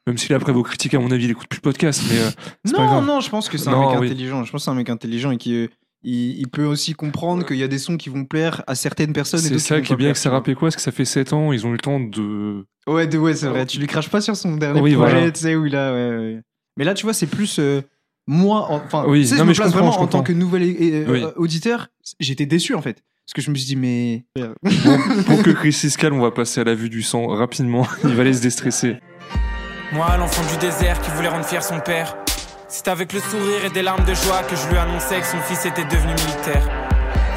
Même 0.06 0.18
si 0.18 0.32
après 0.34 0.52
vos 0.52 0.62
critiques, 0.62 0.94
à 0.94 0.98
mon 0.98 1.10
avis, 1.10 1.24
il 1.24 1.30
écoute 1.30 1.48
plus 1.48 1.58
de 1.58 1.62
podcast, 1.62 2.02
mais 2.10 2.18
euh, 2.18 2.30
pas 2.72 2.78
Non, 2.78 2.86
grave. 2.86 3.06
non, 3.06 3.20
je 3.20 3.30
pense 3.30 3.48
que 3.48 3.58
c'est 3.58 3.68
un 3.68 3.72
Non, 3.72 3.90
mec 3.90 4.00
oui. 4.00 4.06
intelligent. 4.08 4.44
Je 4.44 4.50
pense 4.52 4.62
que 4.62 4.64
c'est 4.64 4.70
un 4.70 4.74
mec 4.74 4.88
intelligent 4.90 5.30
et 5.30 5.36
qui 5.36 5.54
euh, 5.54 5.68
il, 6.02 6.38
il 6.38 6.48
peut 6.48 6.64
aussi 6.66 6.92
comprendre 6.92 7.44
qu'il 7.46 7.56
y 7.56 7.62
a 7.62 7.68
des 7.68 7.78
sons 7.78 7.96
qui 7.96 8.08
vont 8.10 8.24
plaire 8.24 8.62
à 8.66 8.74
certaines 8.74 9.12
personnes. 9.14 9.40
C'est 9.40 9.58
ça 9.58 9.80
qui 9.80 9.92
est 9.92 9.96
bien 9.96 9.96
plaire, 9.96 10.06
avec 10.08 10.16
Sarah 10.18 10.36
vois. 10.38 10.44
Pécoise, 10.44 10.76
que 10.76 10.82
ça 10.82 10.92
fait 10.92 11.04
7 11.06 11.32
ans, 11.32 11.52
ils 11.52 11.66
ont 11.66 11.70
eu 11.70 11.72
le 11.72 11.78
temps 11.78 12.00
de. 12.00 12.64
Ouais, 12.86 13.06
de- 13.06 13.16
ouais, 13.18 13.34
c'est 13.34 13.48
vrai. 13.48 13.64
Tu 13.66 13.78
lui 13.78 13.86
craches 13.86 14.10
pas 14.10 14.20
sur 14.20 14.36
son 14.36 14.56
dernier 14.56 14.80
Oui, 14.82 14.94
projet, 14.94 15.12
voilà. 15.12 15.30
tu 15.30 15.40
sais, 15.40 15.56
où 15.56 15.64
il 15.66 15.74
a. 15.76 15.92
ouais, 15.94 16.16
ouais. 16.16 16.40
Mais 16.76 16.84
là, 16.84 16.92
tu 16.94 17.04
vois, 17.04 17.14
c'est 17.14 17.26
plus. 17.26 17.58
euh, 17.58 17.80
moi, 18.26 18.70
en- 18.70 18.76
enfin, 18.84 19.04
Oui, 19.06 19.20
non, 19.30 19.36
je 19.38 19.42
me 19.44 19.54
place 19.54 19.72
vraiment 19.72 19.98
en 19.98 20.06
tant 20.06 20.22
que 20.22 20.32
nouvel 20.32 20.62
euh, 20.62 21.06
euh, 21.26 21.32
auditeur, 21.36 21.88
j'étais 22.20 22.46
déçu 22.46 22.74
en 22.74 22.82
fait. 22.82 23.02
Parce 23.26 23.32
que 23.34 23.40
je 23.40 23.50
me 23.50 23.56
suis 23.56 23.66
dit, 23.66 23.76
mais. 23.76 24.24
Pour 25.26 25.42
que 25.42 25.50
Chris 25.54 25.72
se 25.72 25.96
calme, 25.96 26.18
on 26.18 26.22
va 26.22 26.30
passer 26.30 26.60
à 26.60 26.64
la 26.64 26.74
vue 26.74 26.90
du 26.90 27.02
sang 27.02 27.26
rapidement. 27.28 27.86
Il 28.04 28.14
va 28.14 28.20
aller 28.20 28.34
se 28.34 28.42
déstresser. 28.42 28.98
Moi, 29.92 30.06
l'enfant 30.18 30.42
du 30.52 30.58
désert 30.58 31.00
qui 31.00 31.10
voulait 31.12 31.28
rendre 31.28 31.44
fier 31.46 31.62
son 31.62 31.80
père. 31.80 32.16
C'est 32.68 32.88
avec 32.88 33.12
le 33.12 33.20
sourire 33.20 33.64
et 33.64 33.70
des 33.70 33.82
larmes 33.82 34.04
de 34.04 34.12
joie 34.14 34.42
que 34.42 34.56
je 34.56 34.68
lui 34.68 34.76
annonçais 34.76 35.20
que 35.20 35.26
son 35.26 35.38
fils 35.38 35.64
était 35.64 35.84
devenu 35.84 36.12
militaire. 36.12 36.68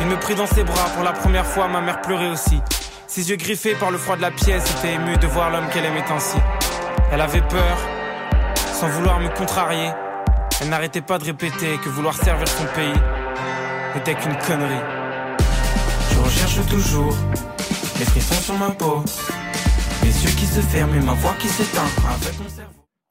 Il 0.02 0.08
me 0.08 0.16
prit 0.16 0.36
dans 0.36 0.48
ses 0.48 0.64
bras 0.64 0.90
pour 0.96 1.04
la 1.04 1.14
première 1.14 1.46
fois, 1.46 1.68
ma 1.68 1.80
mère 1.80 2.02
pleurait 2.02 2.32
aussi. 2.32 2.60
Ses 3.08 3.30
yeux 3.30 3.36
griffés 3.38 3.76
par 3.76 3.92
le 3.92 3.98
froid 3.98 4.18
de 4.18 4.22
la 4.22 4.32
pièce 4.32 4.64
étaient 4.78 4.96
émus 4.96 5.18
de 5.18 5.28
voir 5.28 5.52
l'homme 5.52 5.70
qu'elle 5.72 5.86
aimait 5.86 6.04
ainsi. 6.10 6.38
Elle 7.12 7.22
avait 7.22 7.42
peur, 7.42 7.78
sans 8.74 8.90
vouloir 8.90 9.20
me 9.20 9.30
contrarier. 9.30 9.92
Elle 10.62 10.70
n'arrêtait 10.70 11.02
pas 11.02 11.18
de 11.18 11.26
répéter 11.26 11.78
que 11.84 11.90
vouloir 11.90 12.16
servir 12.16 12.48
son 12.48 12.66
pays 12.76 13.00
n'était 13.96 14.16
qu'une 14.16 14.38
connerie. 14.40 14.97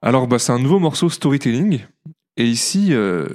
Alors, 0.02 0.28
bah, 0.28 0.38
c'est 0.38 0.52
un 0.52 0.58
nouveau 0.58 0.78
morceau 0.78 1.08
storytelling. 1.08 1.80
Et 2.36 2.44
ici, 2.44 2.88
euh, 2.90 3.26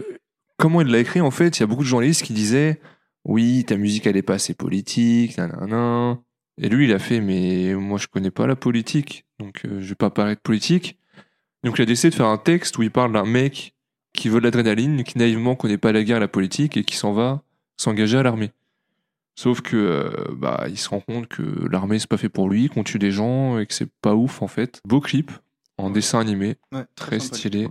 comment 0.58 0.82
il 0.82 0.88
l'a 0.88 1.00
écrit 1.00 1.20
En 1.20 1.32
fait, 1.32 1.58
il 1.58 1.62
y 1.62 1.64
a 1.64 1.66
beaucoup 1.66 1.82
de 1.82 1.88
journalistes 1.88 2.22
qui 2.22 2.34
disaient 2.34 2.80
Oui, 3.26 3.66
ta 3.66 3.76
musique, 3.76 4.06
elle 4.06 4.18
est 4.18 4.22
pas 4.22 4.36
assez 4.36 4.54
politique, 4.54 5.40
nanana. 5.40 6.20
Et 6.62 6.70
lui, 6.70 6.86
il 6.86 6.94
a 6.94 7.00
fait 7.00 7.20
Mais 7.20 7.74
moi, 7.74 7.98
je 7.98 8.06
connais 8.06 8.30
pas 8.30 8.46
la 8.46 8.56
politique, 8.56 9.26
donc 9.40 9.62
euh, 9.66 9.82
je 9.82 9.90
vais 9.90 9.96
pas 9.96 10.12
paraître 10.12 10.44
politique. 10.44 11.00
Donc, 11.64 11.80
il 11.80 11.82
a 11.82 11.86
décidé 11.86 12.12
de 12.12 12.16
faire 12.16 12.28
un 12.28 12.38
texte 12.38 12.78
où 12.78 12.84
il 12.84 12.92
parle 12.92 13.14
d'un 13.14 13.26
mec 13.26 13.74
qui 14.14 14.30
veut 14.30 14.42
de 14.42 14.46
l'adrénaline, 14.46 15.04
qui 15.04 15.18
naïvement 15.18 15.56
connaît 15.56 15.80
pas 15.80 15.92
la 15.92 16.04
guerre 16.04 16.18
et 16.18 16.20
la 16.22 16.28
politique 16.28 16.78
et 16.78 16.84
qui 16.84 16.96
s'en 16.96 17.14
va 17.14 17.42
s'engager 17.78 18.20
à 18.20 18.24
l'armée. 18.24 18.52
Sauf 19.36 19.62
que 19.62 19.76
euh, 19.78 20.34
bah 20.36 20.66
il 20.70 20.78
se 20.78 20.90
rend 20.90 21.00
compte 21.00 21.28
que 21.28 21.42
l'armée 21.72 22.00
c'est 22.00 22.10
pas 22.10 22.18
fait 22.18 22.30
pour 22.30 22.50
lui, 22.50 22.68
qu'on 22.70 22.84
tue 22.84 23.00
des 23.00 23.12
gens 23.12 23.58
et 23.60 23.66
que 23.66 23.74
c'est 23.74 23.90
pas 24.02 24.14
ouf 24.16 24.42
en 24.42 24.48
fait. 24.48 24.82
Beau 24.86 25.00
clip 25.02 25.32
en 25.78 25.90
dessin 25.90 26.20
animé, 26.20 26.58
Ouais, 26.72 26.86
très 26.96 27.20
stylé. 27.20 27.68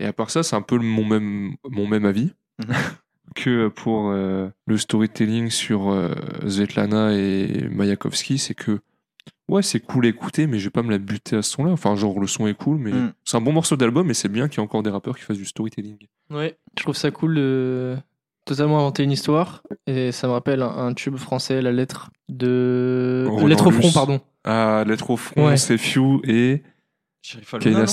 Et 0.00 0.04
à 0.06 0.12
part 0.12 0.30
ça, 0.30 0.42
c'est 0.42 0.54
un 0.56 0.62
peu 0.62 0.78
mon 0.78 1.04
même 1.04 1.54
mon 1.68 1.86
même 1.86 2.04
avis 2.04 2.32
que 3.34 3.68
pour 3.68 4.10
euh, 4.10 4.48
le 4.66 4.76
storytelling 4.78 5.50
sur 5.50 5.90
euh, 5.90 6.14
Svetlana 6.46 7.12
et 7.14 7.68
Mayakovsky, 7.70 8.38
c'est 8.38 8.54
que 8.54 8.80
ouais 9.48 9.62
c'est 9.62 9.80
cool 9.80 10.06
à 10.06 10.08
écouter, 10.10 10.46
mais 10.46 10.58
je 10.58 10.64
vais 10.64 10.70
pas 10.70 10.82
me 10.82 10.90
la 10.90 10.98
buter 10.98 11.36
à 11.36 11.42
ce 11.42 11.50
son-là. 11.52 11.70
Enfin 11.72 11.96
genre 11.96 12.20
le 12.20 12.26
son 12.26 12.46
est 12.46 12.54
cool, 12.54 12.78
mais 12.78 12.92
Mhm. 12.92 13.12
c'est 13.24 13.36
un 13.36 13.40
bon 13.40 13.52
morceau 13.52 13.76
d'album 13.76 14.08
et 14.10 14.14
c'est 14.14 14.28
bien 14.28 14.48
qu'il 14.48 14.58
y 14.58 14.60
ait 14.60 14.64
encore 14.64 14.82
des 14.82 14.90
rappeurs 14.90 15.16
qui 15.16 15.22
fassent 15.24 15.38
du 15.38 15.46
storytelling. 15.46 15.96
Ouais, 16.30 16.58
je 16.78 16.82
trouve 16.82 16.96
ça 16.96 17.10
cool 17.10 17.34
de 17.34 17.96
totalement 18.44 18.78
inventer 18.78 19.02
une 19.04 19.12
histoire. 19.12 19.62
Et 19.86 20.12
ça 20.12 20.26
me 20.26 20.32
rappelle 20.32 20.62
un, 20.62 20.68
un 20.68 20.94
tube 20.94 21.16
français, 21.16 21.60
La 21.62 21.72
Lettre 21.72 22.10
de. 22.28 23.26
Roland 23.28 23.46
Lettre 23.46 23.66
au 23.66 23.70
front, 23.70 23.82
Luce. 23.82 23.92
pardon. 23.94 24.20
Ah, 24.44 24.84
Lettre 24.86 25.10
au 25.10 25.16
front, 25.16 25.46
Ouais. 25.48 25.56
c'est 25.56 25.78
Few 25.78 26.20
et 26.24 26.62
Sheriff 27.22 27.54
Aluna. 27.54 27.86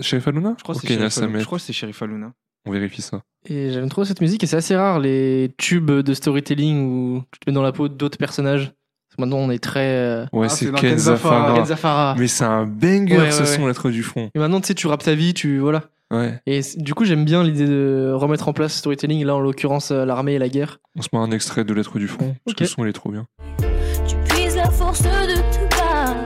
Sheriff 0.00 0.28
Aluna 0.28 0.54
Je 0.58 0.62
crois 0.62 0.74
que 0.74 0.80
c'est 0.80 0.86
Sheriff 0.88 1.00
Aluna. 1.00 1.10
Samet. 1.10 1.40
Je 1.40 1.44
crois 1.44 1.58
que 1.58 1.64
c'est 1.64 1.72
Sheriff 1.72 2.02
Aluna. 2.02 2.32
On 2.66 2.70
vérifie 2.72 3.02
ça. 3.02 3.22
Et 3.48 3.70
j'aime 3.72 3.88
trop 3.88 4.04
cette 4.04 4.20
musique 4.20 4.42
et 4.44 4.46
c'est 4.46 4.56
assez 4.56 4.76
rare 4.76 4.98
les 4.98 5.50
tubes 5.58 5.90
de 5.90 6.14
storytelling 6.14 6.86
où 6.86 7.22
tu 7.30 7.38
te 7.40 7.48
mets 7.50 7.54
dans 7.54 7.62
la 7.62 7.72
peau 7.72 7.88
d'autres 7.88 8.18
personnages. 8.18 8.72
Maintenant 9.18 9.38
on 9.38 9.50
est 9.50 9.58
très. 9.62 9.80
euh, 9.96 10.26
Ouais, 10.32 10.46
Ah, 10.46 10.48
c'est 10.48 10.66
c'est 10.66 10.70
dans 10.70 10.78
Ken 10.78 10.90
Ken 10.90 10.98
Zafara. 10.98 11.34
Zafara. 11.40 11.54
Ken 11.56 11.64
Zafara. 11.66 12.14
Mais 12.18 12.28
c'est 12.28 12.44
un 12.44 12.66
banger 12.66 13.18
Ouais, 13.18 13.30
ce 13.32 13.40
ouais, 13.40 13.46
son. 13.46 13.66
Lettre 13.66 13.90
du 13.90 14.02
front. 14.04 14.30
Et 14.34 14.38
maintenant 14.38 14.60
tu 14.60 14.68
sais, 14.68 14.74
tu 14.74 14.86
rappes 14.86 15.02
ta 15.02 15.14
vie, 15.14 15.34
tu. 15.34 15.58
Voilà. 15.58 15.84
Ouais. 16.10 16.40
Et 16.46 16.60
du 16.76 16.94
coup, 16.94 17.04
j'aime 17.04 17.24
bien 17.24 17.42
l'idée 17.44 17.66
de 17.66 18.12
remettre 18.14 18.48
en 18.48 18.52
place 18.52 18.72
le 18.72 18.78
storytelling, 18.78 19.24
là 19.24 19.34
en 19.36 19.40
l'occurrence 19.40 19.90
euh, 19.90 20.04
l'armée 20.06 20.34
et 20.34 20.38
la 20.38 20.48
guerre. 20.48 20.78
On 20.96 21.02
se 21.02 21.08
met 21.12 21.18
un 21.18 21.30
extrait 21.30 21.64
de 21.64 21.74
Lettre 21.74 21.98
du 21.98 22.08
front. 22.08 22.34
Parce 22.44 22.54
que 22.56 22.60
Ok. 22.60 22.60
le 22.60 22.66
son, 22.66 22.84
il 22.84 22.88
est 22.88 22.92
trop 22.94 23.10
bien. 23.10 23.26
Tu 24.06 24.16
puises 24.28 24.56
la 24.56 24.70
force 24.70 25.02
de 25.02 25.08
te 25.08 25.76
battre 25.76 26.16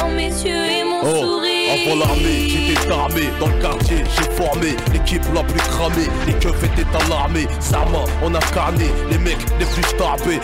dans 0.00 0.08
mes 0.10 0.28
yeux 0.28 0.64
et 0.64 0.84
mon 0.84 1.00
Oh, 1.02 1.06
sourire. 1.16 1.54
Avant 1.86 1.96
l'armée, 2.00 2.48
j'étais 2.48 2.90
armé 2.90 3.20
dans 3.38 3.46
le 3.48 3.60
quartier, 3.60 3.98
j'ai 3.98 4.30
formé 4.30 4.68
l'équipe 4.92 5.22
la 5.34 5.42
plus 5.44 5.60
cramée, 5.60 6.06
les 6.26 6.32
keufs 6.34 6.64
étaient 6.64 7.04
alarmés, 7.04 7.46
Sama, 7.60 8.04
on 8.24 8.34
a 8.34 8.40
carné, 8.40 8.86
les 9.10 9.18
mecs 9.18 9.36
les 9.60 9.66
plus 9.66 9.82
starbés, 9.84 10.40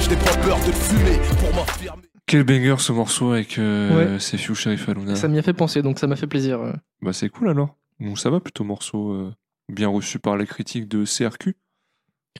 je 0.00 0.08
n'ai 0.10 0.16
pas 0.16 0.36
peur 0.42 0.56
de 0.58 0.72
fumer 0.72 1.18
pour 1.40 1.54
m'affirmer. 1.54 2.02
Quel 2.26 2.44
banger 2.44 2.76
ce 2.78 2.92
morceau 2.92 3.32
avec 3.32 3.58
euh, 3.58 4.12
Ouais. 4.14 4.18
c'est 4.20 4.38
Few 4.38 4.54
Sheriff 4.54 4.88
Aluna. 4.88 5.16
Ça 5.16 5.26
m'y 5.26 5.38
a 5.38 5.42
fait 5.42 5.52
penser, 5.52 5.82
donc 5.82 5.98
ça 5.98 6.06
m'a 6.06 6.14
fait 6.16 6.28
plaisir. 6.28 6.60
euh. 6.60 6.72
Bah 7.02 7.12
c'est 7.12 7.28
cool 7.28 7.48
alors. 7.50 7.76
Donc 8.00 8.18
ça 8.18 8.30
va 8.30 8.40
plutôt 8.40 8.64
morceau 8.64 9.12
euh, 9.12 9.32
bien 9.68 9.88
reçu 9.88 10.18
par 10.18 10.36
les 10.36 10.46
critiques 10.46 10.88
de 10.88 11.04
CRQ. 11.04 11.56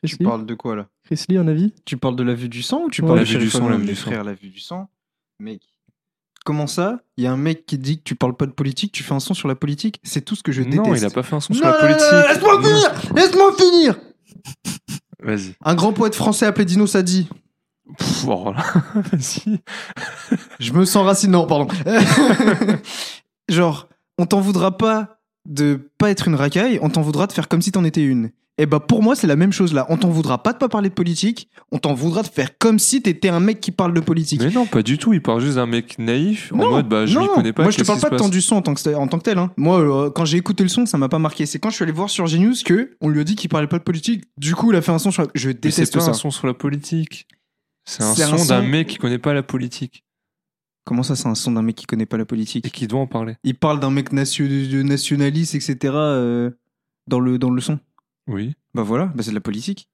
Chris 0.03 0.11
Tu 0.11 0.17
Lee, 0.21 0.25
parles 0.25 0.47
de 0.47 0.55
quoi 0.55 0.77
là? 0.77 0.87
Chris 1.05 1.25
Lee, 1.29 1.37
un 1.37 1.49
avis? 1.49 1.75
Tu 1.85 1.97
parles 1.97 2.17
de 2.17 2.23
la 2.23 2.35
vue 2.35 2.49
du 2.49 2.63
sang 2.63 2.85
ou 2.85 2.91
tu 2.91 3.03
Ouais. 3.03 3.09
parles 3.09 3.19
La 3.21 3.25
de 3.25 3.31
vue 3.31 3.39
du 3.39 3.51
sang, 3.51 3.69
la 3.69 3.77
vue 3.77 3.87
du 3.87 3.95
sang. 3.97 4.11
frère, 4.11 4.25
la 4.25 4.35
vue 4.35 4.49
du 4.49 4.61
sang 4.61 4.89
Mec. 5.39 5.63
Comment 6.45 6.67
ça? 6.67 7.01
Il 7.19 7.25
y 7.25 7.27
a 7.27 7.33
un 7.33 7.37
mec 7.37 7.67
qui 7.67 7.77
dit 7.77 7.99
que 7.99 8.03
tu 8.05 8.15
parles 8.15 8.35
pas 8.37 8.47
de 8.47 8.53
politique, 8.53 8.93
tu 8.93 9.03
fais 9.03 9.13
un 9.13 9.21
son 9.21 9.35
sur 9.35 9.47
la 9.49 9.55
politique 9.55 10.01
C'est 10.03 10.23
tout 10.25 10.35
ce 10.37 10.43
que 10.43 10.53
je 10.53 10.63
déteste. 10.63 10.87
non, 10.87 10.95
il 10.95 11.05
a 11.05 11.11
pas 11.11 11.23
fait 11.23 11.37
un 11.37 11.41
son 11.41 11.53
sur 11.53 11.65
Non, 11.65 11.73
la 11.73 11.79
politique. 11.79 12.11
Laisse-moi 12.29 12.63
finir 12.63 13.15
Laisse-moi 13.15 13.53
finir 13.59 13.97
Vas-y. 15.23 15.55
Un 15.63 15.75
grand 15.75 15.93
poète 15.93 16.15
français 16.15 16.47
appelé 16.47 16.65
Dino 16.65 16.87
Sadi. 16.87 17.29
Pff, 17.99 18.25
oh 18.27 18.53
là. 18.53 18.65
Vas-y. 19.13 19.59
Je 20.61 20.73
me 20.73 20.85
sens 20.87 21.05
racine. 21.05 21.33
Non, 21.33 21.47
pardon. 21.47 21.69
Genre, 23.49 23.89
on 24.17 24.25
t'en 24.27 24.41
voudra 24.41 24.77
pas 24.79 25.20
de 25.49 25.91
pas 25.99 26.11
être 26.11 26.28
une 26.28 26.34
racaille, 26.34 26.78
on 26.82 26.91
t'en 26.91 27.03
voudra 27.03 27.26
de 27.26 27.32
faire 27.32 27.49
comme 27.49 27.62
si 27.62 27.72
t'en 27.72 27.84
étais 27.84 28.03
une. 28.03 28.30
Et 28.59 28.66
bah 28.66 28.78
pour 28.78 29.03
moi, 29.03 29.16
c'est 29.16 29.26
la 29.26 29.36
même 29.36 29.53
chose 29.53 29.72
là. 29.72 29.86
On 29.88 29.97
t'en 29.97 30.11
voudra 30.11 30.43
pas 30.43 30.53
de 30.53 30.59
pas 30.59 30.68
parler 30.68 30.91
de 30.91 30.95
politique, 30.95 31.49
on 31.72 31.78
t'en 31.78 31.95
voudra 31.95 32.20
de 32.22 32.26
faire 32.28 32.59
comme 32.59 32.78
si 32.78 33.01
t'étais 33.01 33.30
un 33.30 33.41
mec 33.41 33.59
qui 33.59 33.70
parle 33.70 33.95
de 33.95 34.01
politique. 34.01 34.38
Mais 34.43 34.51
non, 34.51 34.66
pas 34.66 34.82
du 34.82 34.99
tout. 34.99 35.14
Il 35.14 35.22
parle 35.22 35.41
juste 35.41 35.55
d'un 35.55 35.64
mec 35.64 35.99
naïf 35.99 36.53
en 36.53 36.57
mode 36.57 36.86
bah 36.86 37.07
je 37.07 37.18
m'y 37.18 37.26
connais 37.28 37.55
pas. 37.55 37.62
Moi, 37.62 37.70
je 37.70 37.78
te 37.78 37.84
parle 37.84 38.01
pas 38.01 38.11
de 38.11 38.16
temps 38.16 38.28
du 38.28 38.43
son 38.43 38.57
en 38.57 38.62
tant 38.62 38.74
que, 38.74 38.95
en 38.95 39.07
tant 39.09 39.16
que 39.18 39.22
tel. 39.22 39.38
hein. 39.38 39.51
Moi, 39.57 39.80
euh, 39.80 40.11
quand 40.11 40.26
j'ai 40.26 40.36
écouté 40.36 40.62
le 40.62 40.68
son, 40.68 40.84
ça 40.84 40.99
m'a 40.99 41.09
pas 41.09 41.18
marqué. 41.18 41.47
C'est 41.47 41.59
quand 41.59 41.70
je 41.70 41.76
suis 41.76 41.84
allé 41.84 41.93
voir 41.93 42.11
sur 42.11 42.26
Genius 42.26 42.62
que 42.62 42.91
on 43.01 43.09
lui 43.09 43.20
a 43.20 43.24
dit 43.24 43.34
qu'il 43.34 43.49
parlait 43.49 43.66
pas 43.68 43.78
de 43.78 43.82
politique. 43.84 44.24
Du 44.36 44.55
coup, 44.55 44.72
il 44.72 44.76
a 44.76 44.82
fait 44.82 44.93
un 44.93 44.99
son 44.99 45.11
sur. 45.11 45.22
la- 45.22 45.28
Je 45.34 45.51
déteste 45.51 45.95
pas 45.95 46.01
ça. 46.01 46.11
un 46.11 46.14
son 46.14 46.30
sur 46.30 46.47
la 46.47 46.53
politique. 46.55 47.28
C'est 47.86 48.03
un 48.03 48.11
un 48.11 48.14
son 48.14 48.45
d'un 48.45 48.61
son- 48.61 48.68
mec 48.68 48.88
qui 48.88 48.99
connaît 48.99 49.18
pas 49.18 49.32
la 49.32 49.43
politique 49.43 50.05
Comment 50.85 51.03
ça, 51.03 51.14
c'est 51.16 51.28
un 51.28 51.35
son 51.35 51.53
d'un 51.53 51.62
mec 51.62 51.76
qui 51.76 51.87
connaît 51.87 52.07
pas 52.07 52.16
la 52.16 52.22
et 52.22 52.26
politique 52.26 52.70
qui 52.72 52.87
doit 52.87 53.01
en 53.01 53.07
parler. 53.07 53.37
Il 53.45 53.55
parle 53.55 53.81
d'un 53.81 53.91
mec 53.91 54.12
nation- 54.12 54.47
de 54.47 54.83
nationaliste, 54.83 55.55
etc. 55.55 55.76
euh, 55.95 56.51
dans 57.07 57.20
le 57.20 57.39
dans 57.39 57.51
le 57.51 57.61
son. 57.61 57.78
Oui, 58.26 58.55
Bah 58.74 58.83
voilà, 58.83 59.07
bah 59.07 59.22
c'est 59.22 59.31
de 59.31 59.35
la 59.35 59.41
politique. 59.41 59.89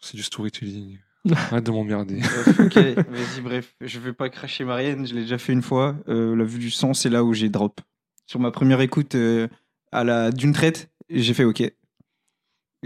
c'est 0.00 0.16
du 0.16 0.22
storytelling. 0.22 0.98
Arrête 1.34 1.64
de 1.64 1.70
m'emmerder. 1.70 2.20
ok, 2.58 2.74
vas-y, 2.74 3.40
bref. 3.42 3.74
Je 3.80 3.98
vais 4.00 4.12
pas 4.12 4.28
cracher 4.28 4.64
Marianne, 4.64 5.06
je 5.06 5.14
l'ai 5.14 5.22
déjà 5.22 5.38
fait 5.38 5.52
une 5.52 5.62
fois. 5.62 5.96
Euh, 6.08 6.34
la 6.34 6.44
vue 6.44 6.58
du 6.58 6.70
sang, 6.70 6.94
c'est 6.94 7.10
là 7.10 7.22
où 7.24 7.32
j'ai 7.32 7.48
drop. 7.48 7.80
Sur 8.26 8.40
ma 8.40 8.50
première 8.50 8.80
écoute 8.80 9.14
euh, 9.14 9.46
à 9.92 10.02
la 10.04 10.30
d'une 10.32 10.52
traite, 10.52 10.90
j'ai 11.10 11.34
fait 11.34 11.44
OK. 11.44 11.60
Et 11.60 11.74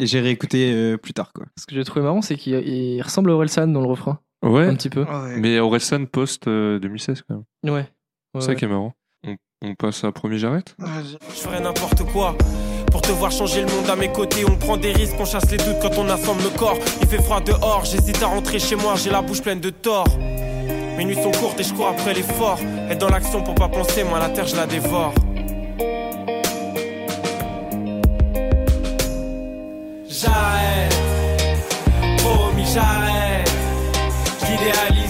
j'ai 0.07 0.21
réécouté 0.21 0.73
euh, 0.75 0.97
plus 0.99 1.15
tard, 1.15 1.33
quoi. 1.33 1.47
Ce 1.59 1.65
que 1.65 1.75
j'ai 1.75 1.85
trouvé 1.85 2.03
marrant, 2.05 2.21
c'est 2.21 2.37
qu'il 2.37 2.55
il 2.55 3.01
ressemble 3.01 3.31
à 3.31 3.35
Orelsan 3.35 3.69
dans 3.69 3.81
le 3.81 3.87
refrain, 3.89 4.21
Ouais, 4.45 4.67
un 4.67 4.75
petit 4.75 4.91
peu. 4.91 5.05
mais 5.37 5.59
Orelsan 5.59 6.05
post 6.07 6.47
euh, 6.47 6.79
2016 6.79 7.23
quand 7.29 7.43
même. 7.63 7.75
Ouais. 7.75 7.87
C'est 8.35 8.43
ça 8.47 8.55
qui 8.55 8.65
est 8.65 8.69
marrant. 8.69 8.93
On, 9.27 9.35
on 9.63 9.75
passe 9.75 10.05
à 10.05 10.13
premier 10.13 10.39
j'arrête 10.39 10.77
Je 10.79 11.17
ferais 11.35 11.61
n'importe 11.61 12.05
quoi 12.13 12.37
pour 12.93 13.01
te 13.03 13.11
voir 13.11 13.31
changer 13.33 13.63
le 13.63 13.67
monde 13.69 13.89
à 13.91 13.97
mes 13.97 14.13
côtés. 14.13 14.45
On 14.49 14.57
prend 14.57 14.77
des 14.77 14.93
risques, 14.93 15.17
on 15.19 15.25
chasse 15.25 15.51
les 15.51 15.57
doutes 15.57 15.81
quand 15.83 15.99
on 15.99 16.09
assemble 16.09 16.43
le 16.43 16.51
corps. 16.51 16.79
Il 17.01 17.09
fait 17.09 17.21
froid 17.23 17.41
dehors, 17.41 17.85
j'hésite 17.85 18.23
à 18.23 18.27
rentrer 18.27 18.59
chez 18.59 18.77
moi, 18.77 18.95
j'ai 18.97 19.11
la 19.11 19.23
bouche 19.23 19.43
pleine 19.43 19.61
de 19.61 19.71
tort. 19.71 20.07
Mes 20.97 21.05
nuits 21.05 21.15
sont 21.23 21.33
courtes 21.33 21.59
et 21.61 21.65
je 21.65 21.75
cours 21.75 21.89
après 21.89 22.15
l'effort. 22.15 22.59
Être 22.91 22.99
dans 22.99 23.09
l'action 23.11 23.43
pour 23.43 23.55
pas 23.55 23.69
penser, 23.69 24.05
moi 24.05 24.19
la 24.19 24.29
terre 24.31 24.47
je 24.47 24.57
la 24.57 24.67
dévore. 24.67 25.13
J'arrête, 30.09 30.95
promis 32.19 32.65
j'arrête. 32.73 33.16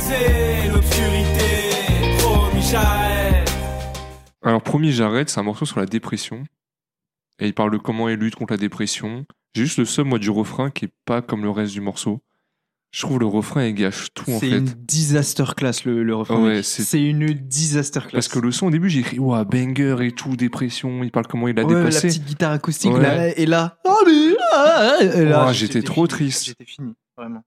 J'idéalisais 0.06 0.68
l'obscurité, 0.68 2.18
promis 2.18 2.62
j'arrête. 2.62 3.50
Alors 4.42 4.62
premier 4.62 4.92
j'arrête, 4.92 5.28
c'est 5.30 5.40
un 5.40 5.42
morceau 5.42 5.66
sur 5.66 5.80
la 5.80 5.86
dépression. 5.86 6.44
Et 7.40 7.46
il 7.48 7.54
parle 7.54 7.72
de 7.72 7.78
comment 7.78 8.08
il 8.08 8.14
lutte 8.16 8.36
contre 8.36 8.52
la 8.52 8.56
dépression. 8.58 9.26
J'ai 9.54 9.64
juste 9.64 9.78
le 9.78 9.84
seum 9.84 10.08
moi 10.08 10.18
du 10.20 10.30
refrain 10.30 10.70
qui 10.70 10.84
est 10.86 10.92
pas 11.06 11.22
comme 11.22 11.42
le 11.42 11.50
reste 11.50 11.72
du 11.72 11.80
morceau. 11.80 12.20
Je 12.92 13.02
trouve 13.02 13.18
le 13.18 13.26
refrain, 13.26 13.64
il 13.64 13.74
gâche 13.74 14.08
tout 14.14 14.30
en 14.30 14.38
C'est 14.38 14.48
fait. 14.50 14.58
une 14.58 14.64
disaster 14.66 15.44
class 15.56 15.84
le, 15.84 16.02
le 16.04 16.14
refrain. 16.14 16.40
Ouais, 16.42 16.62
c'est- 16.62 16.82
c'est 16.84 17.02
une 17.02 17.26
disaster 17.32 18.00
class. 18.00 18.12
Parce 18.12 18.28
que 18.28 18.38
le 18.38 18.52
son, 18.52 18.68
au 18.68 18.70
début, 18.70 18.88
j'ai 18.88 19.00
écrit, 19.00 19.18
ouah, 19.18 19.44
banger 19.44 19.96
et 20.02 20.12
tout, 20.12 20.36
dépression, 20.36 21.02
il 21.02 21.10
parle 21.10 21.26
comment 21.26 21.48
il 21.48 21.58
a 21.58 21.64
Ouais, 21.64 21.74
la 21.74 21.80
dépassé. 21.80 22.08
petite 22.08 22.24
guitare 22.24 22.52
acoustique 22.52 22.92
Ouais. 22.92 23.02
là, 23.02 23.28
et 23.36 23.44
là, 23.44 23.78
allez, 23.84 24.36
et 25.20 25.24
là, 25.24 25.46
Oh, 25.48 25.52
j'étais 25.52 25.82
trop 25.82 26.02
fini. 26.06 26.08
triste. 26.08 26.44
J'étais 26.44 26.64
fini, 26.64 26.94
vraiment. 27.18 27.42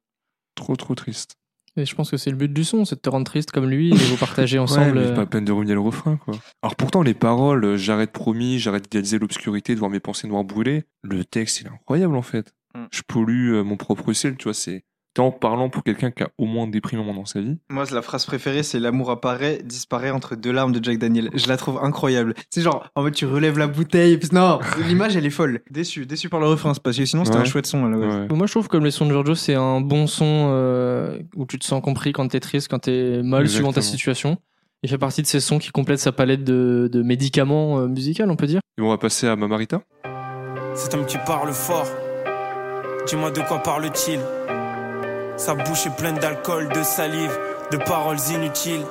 Trop, 0.55 0.75
trop 0.75 0.93
triste. 0.93 1.35
Et 1.79 1.85
je 1.85 1.95
pense 1.95 2.11
que 2.11 2.17
c'est 2.17 2.29
le 2.29 2.35
but 2.35 2.51
du 2.51 2.63
son, 2.63 2.85
c'est 2.85 2.95
de 2.95 3.01
te 3.01 3.09
rendre 3.09 3.25
triste 3.25 3.51
comme 3.51 3.69
lui 3.69 3.89
et 3.91 3.95
vous 3.95 4.17
partager 4.19 4.57
Ouais, 4.57 4.63
ensemble. 4.63 4.99
mais 4.99 5.05
euh, 5.07 5.13
pas 5.13 5.21
la 5.21 5.25
peine 5.25 5.45
de 5.45 5.51
revenir 5.51 5.75
le 5.75 5.81
refrain, 5.81 6.17
quoi. 6.17 6.35
Alors 6.61 6.75
pourtant, 6.75 7.01
les 7.01 7.13
paroles, 7.13 7.63
euh, 7.63 7.77
j'arrête 7.77 8.11
promis, 8.11 8.59
j'arrête 8.59 8.83
d'idéaliser 8.83 9.19
l'obscurité, 9.19 9.73
de 9.73 9.79
voir 9.79 9.89
mes 9.91 9.99
pensées 9.99 10.27
noires 10.27 10.43
brûler. 10.43 10.83
Le 11.03 11.23
texte, 11.23 11.61
il 11.61 11.67
est 11.67 11.71
incroyable, 11.71 12.15
en 12.15 12.21
fait. 12.21 12.53
Mm. 12.75 12.85
Je 12.91 13.01
pollue 13.07 13.53
euh, 13.53 13.63
mon 13.63 13.77
propre 13.77 14.11
ciel, 14.13 14.35
tu 14.37 14.43
vois, 14.45 14.53
c'est. 14.53 14.83
En 15.17 15.31
parlant 15.31 15.67
pour 15.69 15.83
quelqu'un 15.83 16.11
qui 16.11 16.23
a 16.23 16.29
au 16.37 16.45
moins 16.45 16.65
déprimé 16.65 17.01
un 17.01 17.05
moment 17.05 17.19
dans 17.19 17.25
sa 17.25 17.41
vie. 17.41 17.57
Moi, 17.69 17.83
la 17.91 18.01
phrase 18.01 18.25
préférée, 18.25 18.63
c'est 18.63 18.79
l'amour 18.79 19.11
apparaît, 19.11 19.59
disparaît 19.65 20.11
entre 20.11 20.37
deux 20.37 20.53
larmes 20.53 20.71
de 20.71 20.81
Jack 20.81 20.97
Daniel. 20.97 21.29
Je 21.33 21.45
la 21.49 21.57
trouve 21.57 21.77
incroyable. 21.83 22.35
C'est 22.49 22.61
genre, 22.61 22.87
en 22.95 23.01
mode, 23.01 23.13
tu 23.15 23.25
relèves 23.25 23.57
la 23.57 23.67
bouteille. 23.67 24.13
et 24.13 24.17
puis- 24.17 24.29
Non, 24.31 24.59
l'image, 24.87 25.17
elle 25.17 25.25
est 25.25 25.29
folle. 25.29 25.59
Déçu, 25.71 26.05
déçu 26.05 26.29
par 26.29 26.39
le 26.39 26.47
refrain, 26.47 26.73
c'est 26.73 26.81
parce 26.81 26.95
que 26.97 27.03
sinon, 27.03 27.25
c'était 27.25 27.35
Ouais. 27.35 27.41
un 27.41 27.45
chouette 27.45 27.65
son. 27.65 27.85
à 27.85 27.89
la 27.89 27.97
base. 27.97 28.15
Ouais. 28.15 28.27
Moi, 28.33 28.47
je 28.47 28.51
trouve 28.53 28.69
que 28.69 28.77
les 28.77 28.91
sons 28.91 29.07
de 29.07 29.11
Giorgio, 29.11 29.35
c'est 29.35 29.55
un 29.55 29.81
bon 29.81 30.07
son 30.07 30.51
euh, 30.53 31.19
où 31.35 31.45
tu 31.45 31.59
te 31.59 31.65
sens 31.65 31.81
compris 31.83 32.13
quand 32.13 32.29
t'es 32.29 32.39
triste, 32.39 32.69
quand 32.69 32.79
t'es 32.79 33.21
mal, 33.21 33.49
suivant 33.49 33.73
ta 33.73 33.81
situation. 33.81 34.37
Il 34.83 34.89
fait 34.89 34.97
partie 34.97 35.21
de 35.21 35.27
ces 35.27 35.41
sons 35.41 35.59
qui 35.59 35.71
complètent 35.71 35.99
sa 35.99 36.13
palette 36.13 36.45
de, 36.45 36.89
de 36.89 37.01
médicaments 37.03 37.79
euh, 37.79 37.87
musicaux, 37.89 38.23
on 38.25 38.37
peut 38.37 38.47
dire. 38.47 38.61
Et 38.77 38.81
on 38.81 38.87
va 38.87 38.97
passer 38.97 39.27
à 39.27 39.35
Mamarita. 39.35 39.81
Cet 40.75 40.93
homme 40.93 41.05
qui 41.05 41.17
parle 41.25 41.51
fort, 41.51 41.87
dis-moi 43.05 43.31
de 43.31 43.41
quoi 43.41 43.59
parle-t-il 43.61 44.19
Sa 45.39 45.55
bouche 45.55 45.85
est 45.85 45.95
pleine 45.95 46.17
d'alcool, 46.17 46.67
de 46.67 46.83
salive, 46.83 47.31
de 47.71 47.77
paroles 47.77 48.19
inutiles. 48.29 48.83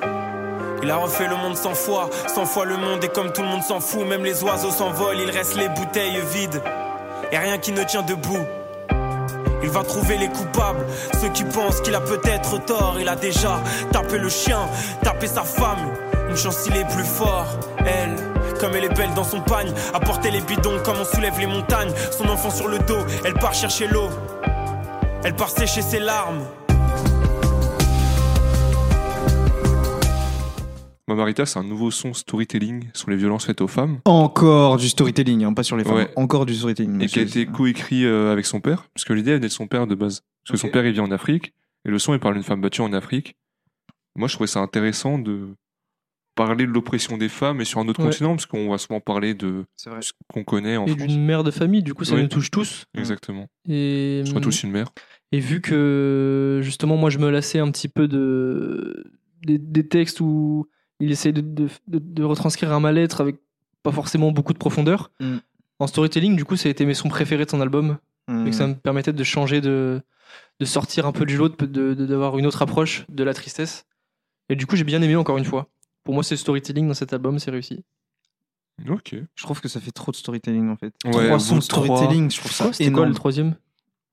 Il 0.81 0.89
a 0.89 0.95
refait 0.95 1.27
le 1.27 1.35
monde 1.35 1.55
cent 1.55 1.75
fois, 1.75 2.09
cent 2.33 2.45
fois 2.45 2.65
le 2.65 2.75
monde 2.75 3.03
et 3.03 3.07
comme 3.07 3.31
tout 3.31 3.43
le 3.43 3.47
monde 3.47 3.61
s'en 3.61 3.79
fout, 3.79 4.03
même 4.07 4.23
les 4.23 4.43
oiseaux 4.43 4.71
s'envolent, 4.71 5.19
il 5.19 5.29
reste 5.29 5.55
les 5.57 5.69
bouteilles 5.69 6.19
vides. 6.33 6.59
Et 7.31 7.37
rien 7.37 7.59
qui 7.59 7.71
ne 7.71 7.83
tient 7.83 8.01
debout. 8.01 8.43
Il 9.61 9.69
va 9.69 9.83
trouver 9.83 10.17
les 10.17 10.27
coupables, 10.27 10.83
ceux 11.21 11.29
qui 11.29 11.43
pensent 11.43 11.81
qu'il 11.81 11.93
a 11.93 12.01
peut-être 12.01 12.57
tort. 12.65 12.95
Il 12.99 13.07
a 13.07 13.15
déjà 13.15 13.59
tapé 13.91 14.17
le 14.17 14.29
chien, 14.29 14.61
tapé 15.03 15.27
sa 15.27 15.43
femme. 15.43 15.93
Une 16.31 16.37
chance 16.37 16.65
il 16.65 16.75
est 16.75 16.87
plus 16.87 17.05
fort, 17.05 17.45
elle. 17.77 18.15
Comme 18.59 18.75
elle 18.75 18.85
est 18.85 18.97
belle 18.97 19.13
dans 19.13 19.23
son 19.23 19.41
pagne, 19.41 19.71
à 19.93 19.99
les 20.29 20.41
bidons 20.41 20.79
comme 20.83 20.97
on 20.99 21.05
soulève 21.05 21.39
les 21.39 21.45
montagnes. 21.45 21.91
Son 22.09 22.27
enfant 22.27 22.49
sur 22.49 22.67
le 22.67 22.79
dos, 22.79 23.05
elle 23.23 23.35
part 23.35 23.53
chercher 23.53 23.87
l'eau. 23.87 24.09
Elle 25.21 25.35
part 25.35 25.49
sécher 25.49 25.81
ses 25.81 25.99
larmes. 25.99 26.45
Mamarita, 31.09 31.45
c'est 31.45 31.59
un 31.59 31.63
nouveau 31.63 31.91
son 31.91 32.13
storytelling 32.13 32.87
sur 32.93 33.09
les 33.09 33.17
violences 33.17 33.45
faites 33.45 33.59
aux 33.59 33.67
femmes. 33.67 33.99
Encore 34.05 34.77
du 34.77 34.87
storytelling, 34.87 35.43
hein, 35.43 35.53
pas 35.53 35.63
sur 35.63 35.75
les 35.75 35.83
femmes. 35.83 35.95
Ouais. 35.95 36.13
Encore 36.15 36.45
du 36.45 36.53
storytelling. 36.53 37.01
Et 37.01 37.07
qui 37.07 37.19
a 37.19 37.23
été 37.23 37.45
coécrit 37.47 38.05
euh, 38.05 38.31
avec 38.31 38.45
son 38.45 38.61
père, 38.61 38.87
parce 38.93 39.03
que 39.03 39.11
l'idée 39.11 39.33
venait 39.33 39.47
de 39.47 39.51
son 39.51 39.67
père 39.67 39.87
de 39.87 39.95
base. 39.95 40.23
Parce 40.45 40.53
que 40.53 40.67
son 40.67 40.71
père, 40.71 40.85
il 40.85 40.93
vit 40.93 40.99
en 41.01 41.11
Afrique, 41.11 41.53
et 41.83 41.89
le 41.89 41.99
son, 41.99 42.13
il 42.13 42.19
parle 42.19 42.35
d'une 42.35 42.43
femme 42.43 42.61
battue 42.61 42.81
en 42.81 42.93
Afrique. 42.93 43.35
Moi, 44.15 44.29
je 44.29 44.35
trouvais 44.35 44.47
ça 44.47 44.61
intéressant 44.61 45.19
de 45.19 45.49
parler 46.47 46.65
de 46.65 46.71
l'oppression 46.71 47.17
des 47.17 47.27
femmes, 47.29 47.59
et 47.61 47.65
sur 47.65 47.79
un 47.81 47.87
autre 47.89 47.99
Ouais. 47.99 48.07
continent, 48.09 48.29
parce 48.35 48.45
qu'on 48.45 48.69
va 48.69 48.77
souvent 48.77 48.99
parler 49.01 49.33
de 49.33 49.65
ce 49.75 49.89
qu'on 50.33 50.43
connaît 50.45 50.77
en 50.77 50.85
Et 50.85 50.91
France. 50.91 51.07
d'une 51.07 51.23
mère 51.25 51.43
de 51.43 51.51
famille, 51.51 51.83
du 51.83 51.93
coup, 51.93 52.05
ça 52.05 52.15
Oui. 52.15 52.21
nous 52.21 52.27
touche 52.29 52.49
tous. 52.49 52.85
Exactement. 52.95 53.47
Et, 53.67 54.23
Soit 54.25 54.39
tous 54.41 54.63
une 54.63 54.71
mère. 54.71 54.87
et 55.33 55.39
vu 55.39 55.59
que, 55.61 56.59
justement, 56.63 56.95
moi, 56.97 57.09
je 57.09 57.17
me 57.19 57.29
lassais 57.29 57.59
un 57.59 57.69
petit 57.71 57.89
peu 57.89 58.07
de, 58.07 59.11
des, 59.45 59.57
des 59.57 59.87
textes 59.87 60.21
où 60.21 60.67
il 61.01 61.11
essaie 61.11 61.31
de, 61.33 61.41
de, 61.41 61.67
de- 61.87 61.99
de 61.99 62.23
retranscrire 62.23 62.71
un 62.73 62.79
mal-être 62.79 63.21
avec 63.21 63.35
pas 63.83 63.91
forcément 63.91 64.31
beaucoup 64.31 64.53
de 64.53 64.57
profondeur. 64.57 65.11
Mm. 65.19 65.37
En 65.79 65.87
storytelling, 65.87 66.35
du 66.35 66.45
coup, 66.45 66.55
ça 66.57 66.67
a 66.67 66.71
été 66.71 66.85
mes 66.85 66.93
sons 66.93 67.09
préférés 67.09 67.45
de 67.45 67.49
son 67.49 67.61
album. 67.61 67.97
Hmm. 68.27 68.45
et 68.45 68.51
que 68.51 68.55
ça 68.55 68.67
me 68.67 68.75
permettait 68.75 69.11
de 69.11 69.23
changer 69.23 69.59
de, 69.59 70.01
de 70.59 70.65
sortir 70.65 71.07
un 71.07 71.11
peu 71.11 71.25
du 71.25 71.35
lot, 71.35 71.49
de- 71.65 71.95
d'avoir 71.95 72.37
une 72.37 72.45
autre 72.45 72.61
approche 72.61 73.05
de 73.09 73.23
la 73.23 73.33
tristesse. 73.33 73.87
Et 74.49 74.55
du 74.55 74.67
coup, 74.67 74.75
j'ai 74.75 74.83
bien 74.83 75.01
aimé 75.01 75.15
encore 75.15 75.39
une 75.39 75.45
fois. 75.45 75.67
Pour 76.09 76.15
moi, 76.15 76.23
c'est 76.23 76.33
le 76.33 76.39
storytelling 76.39 76.87
dans 76.87 76.95
cet 76.95 77.13
album, 77.13 77.37
c'est 77.37 77.51
réussi. 77.51 77.83
Ok. 78.89 79.13
Je 79.35 79.43
trouve 79.43 79.61
que 79.61 79.67
ça 79.67 79.79
fait 79.79 79.91
trop 79.91 80.11
de 80.11 80.15
storytelling 80.15 80.67
en 80.71 80.75
fait. 80.75 80.91
Ouais, 81.05 81.11
au 81.11 81.13
trois 81.13 81.37
bout 81.37 81.39
sons 81.43 81.53
de 81.53 81.59
de 81.59 81.63
storytelling, 81.65 82.31
je 82.31 82.39
trouve 82.39 82.51
ça 82.51 82.73
C'était 82.73 82.91
quoi 82.91 83.05
le 83.05 83.13
troisième 83.13 83.53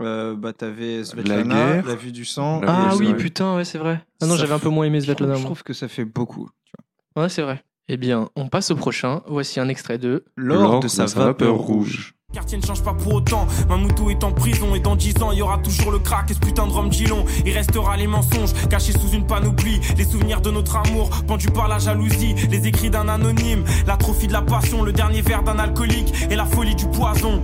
Euh, 0.03 0.37
bah 0.37 0.53
t'avais 0.53 1.03
Svetlana, 1.05 1.55
guerre. 1.55 1.87
la 1.87 1.95
vue 1.95 2.13
du 2.13 2.27
sang. 2.27 2.61
La 2.61 2.89
Ah 2.91 2.97
oui, 2.97 3.15
putain, 3.15 3.57
ouais, 3.57 3.65
c'est 3.65 3.79
vrai. 3.79 4.05
Ah 4.21 4.27
non, 4.27 4.37
j'avais 4.37 4.53
un 4.53 4.59
peu 4.59 4.69
moins 4.69 4.85
aimé 4.85 5.01
Je 5.01 5.07
trouve, 5.07 5.17
Svetlana. 5.17 5.39
je 5.41 5.45
trouve 5.47 5.63
que 5.63 5.73
ça 5.73 5.89
fait 5.89 6.05
beaucoup. 6.05 6.51
tu 6.67 6.73
vois. 7.15 7.23
Ouais, 7.23 7.29
c'est 7.31 7.41
vrai. 7.41 7.65
Eh 7.89 7.97
bien, 7.97 8.29
on 8.37 8.49
passe 8.51 8.71
au 8.71 8.77
prochain. 8.77 9.23
Voici 9.27 9.59
un 9.59 9.69
extrait 9.69 9.97
de. 9.97 10.27
Lors 10.37 10.81
de 10.81 10.89
sa 10.89 11.07
vapeur 11.07 11.55
rouge. 11.57 12.15
Quartier 12.37 12.59
ne 12.59 12.67
change 12.67 12.83
pas 12.83 12.93
pour 12.93 13.15
autant. 13.15 13.47
Mamoutou 13.67 14.11
est 14.11 14.23
en 14.23 14.31
prison 14.31 14.75
et 14.75 14.81
dans 14.81 14.95
10 14.95 15.23
ans, 15.23 15.33
il 15.33 15.39
y 15.39 15.43
aura 15.43 15.57
toujours 15.57 15.91
le 15.91 15.99
crack 15.99 16.31
et 16.31 16.35
ce 16.35 16.39
putain 16.39 16.67
de 16.67 16.71
rhum 16.71 16.93
Gilon. 16.93 17.25
Il 17.47 17.53
restera 17.53 17.97
les 17.97 18.07
mensonges 18.07 18.53
cachés 18.69 18.93
sous 18.93 19.09
une 19.09 19.27
panoplie. 19.27 19.81
Les 19.97 20.05
souvenirs 20.05 20.43
de 20.43 20.51
notre 20.51 20.77
amour 20.77 21.09
pendus 21.27 21.49
par 21.49 21.67
la 21.67 21.79
jalousie. 21.79 22.35
Les 22.51 22.67
écrits 22.67 22.91
d'un 22.91 23.09
anonyme. 23.09 23.65
L'atrophie 23.87 24.27
de 24.27 24.35
la 24.35 24.43
passion. 24.43 24.83
Le 24.83 24.93
dernier 24.93 25.23
verre 25.23 25.45
d'un 25.45 25.59
alcoolique 25.59 26.13
et 26.31 26.37
la 26.37 26.45
folie 26.45 26.75
du 26.75 26.87
poison. 26.89 27.43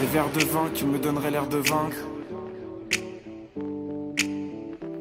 Des 0.00 0.06
verres 0.06 0.32
de 0.32 0.44
vin 0.44 0.70
qui 0.72 0.86
me 0.86 0.98
donneraient 0.98 1.30
l'air 1.30 1.46
de 1.46 1.58
vaincre. 1.58 1.96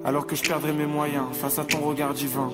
Alors 0.03 0.27
que 0.27 0.35
je 0.35 0.43
perdrais 0.43 0.73
mes 0.73 0.87
moyens 0.87 1.27
face 1.31 1.57
à 1.57 1.63
ton 1.63 1.79
regard 1.79 2.13
divin. 2.13 2.49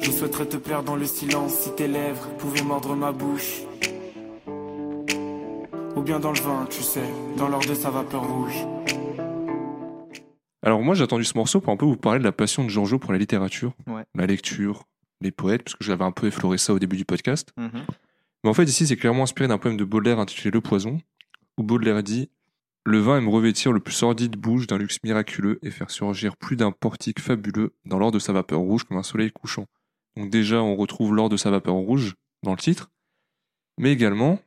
Je 0.00 0.10
souhaiterais 0.10 0.46
te 0.46 0.56
plaire 0.56 0.82
dans 0.82 0.96
le 0.96 1.04
silence 1.04 1.52
si 1.52 1.70
tes 1.74 1.86
lèvres 1.86 2.28
pouvaient 2.38 2.62
mordre 2.62 2.96
ma 2.96 3.12
bouche. 3.12 3.62
Ou 5.96 6.02
bien 6.02 6.18
dans 6.20 6.32
le 6.32 6.40
vin, 6.40 6.66
tu 6.70 6.82
sais, 6.82 7.02
dans 7.36 7.48
l'or 7.48 7.60
de 7.60 7.74
sa 7.74 7.90
vapeur 7.90 8.22
rouge. 8.26 8.66
Alors 10.62 10.80
moi, 10.82 10.94
j'ai 10.94 11.02
attendu 11.04 11.24
ce 11.24 11.36
morceau 11.36 11.60
pour 11.60 11.72
un 11.72 11.76
peu 11.76 11.84
vous 11.84 11.96
parler 11.96 12.18
de 12.18 12.24
la 12.24 12.32
passion 12.32 12.64
de 12.64 12.68
Giorgio 12.68 12.98
pour 12.98 13.12
la 13.12 13.18
littérature, 13.18 13.72
Ouais. 13.86 14.04
la 14.14 14.26
lecture, 14.26 14.84
les 15.20 15.30
poètes, 15.32 15.64
parce 15.64 15.74
que 15.76 15.84
j'avais 15.84 16.04
un 16.04 16.12
peu 16.12 16.28
effleuré 16.28 16.56
ça 16.58 16.72
au 16.72 16.78
début 16.78 16.96
du 16.96 17.04
podcast. 17.04 17.52
Mhm. 17.56 17.84
Mais 18.44 18.50
en 18.50 18.54
fait, 18.54 18.64
ici, 18.64 18.86
c'est 18.86 18.96
clairement 18.96 19.24
inspiré 19.24 19.48
d'un 19.48 19.58
poème 19.58 19.76
de 19.76 19.84
Baudelaire 19.84 20.18
intitulé 20.18 20.50
Le 20.50 20.60
Poison, 20.60 20.98
où 21.58 21.62
Baudelaire 21.62 22.02
dit 22.02 22.30
Le 22.84 22.98
vin 22.98 23.18
aime 23.18 23.28
revêtir 23.28 23.72
le 23.72 23.80
plus 23.80 23.92
sordide 23.94 24.36
bouge 24.36 24.66
d'un 24.66 24.78
luxe 24.78 24.98
miraculeux 25.04 25.58
et 25.62 25.70
faire 25.70 25.90
surgir 25.90 26.36
plus 26.36 26.56
d'un 26.56 26.72
portique 26.72 27.20
fabuleux 27.20 27.74
dans 27.84 27.98
l'or 27.98 28.10
de 28.10 28.18
sa 28.18 28.32
vapeur 28.32 28.58
rouge 28.60 28.84
comme 28.84 28.96
un 28.96 29.02
soleil 29.04 29.30
couchant. 29.30 29.66
Donc, 30.16 30.30
déjà, 30.30 30.62
on 30.62 30.74
retrouve 30.76 31.14
l'or 31.14 31.28
de 31.28 31.36
sa 31.36 31.50
vapeur 31.50 31.74
rouge 31.74 32.14
dans 32.42 32.50
le 32.52 32.56
titre, 32.58 32.90
mais 33.78 33.92
également 33.92 34.38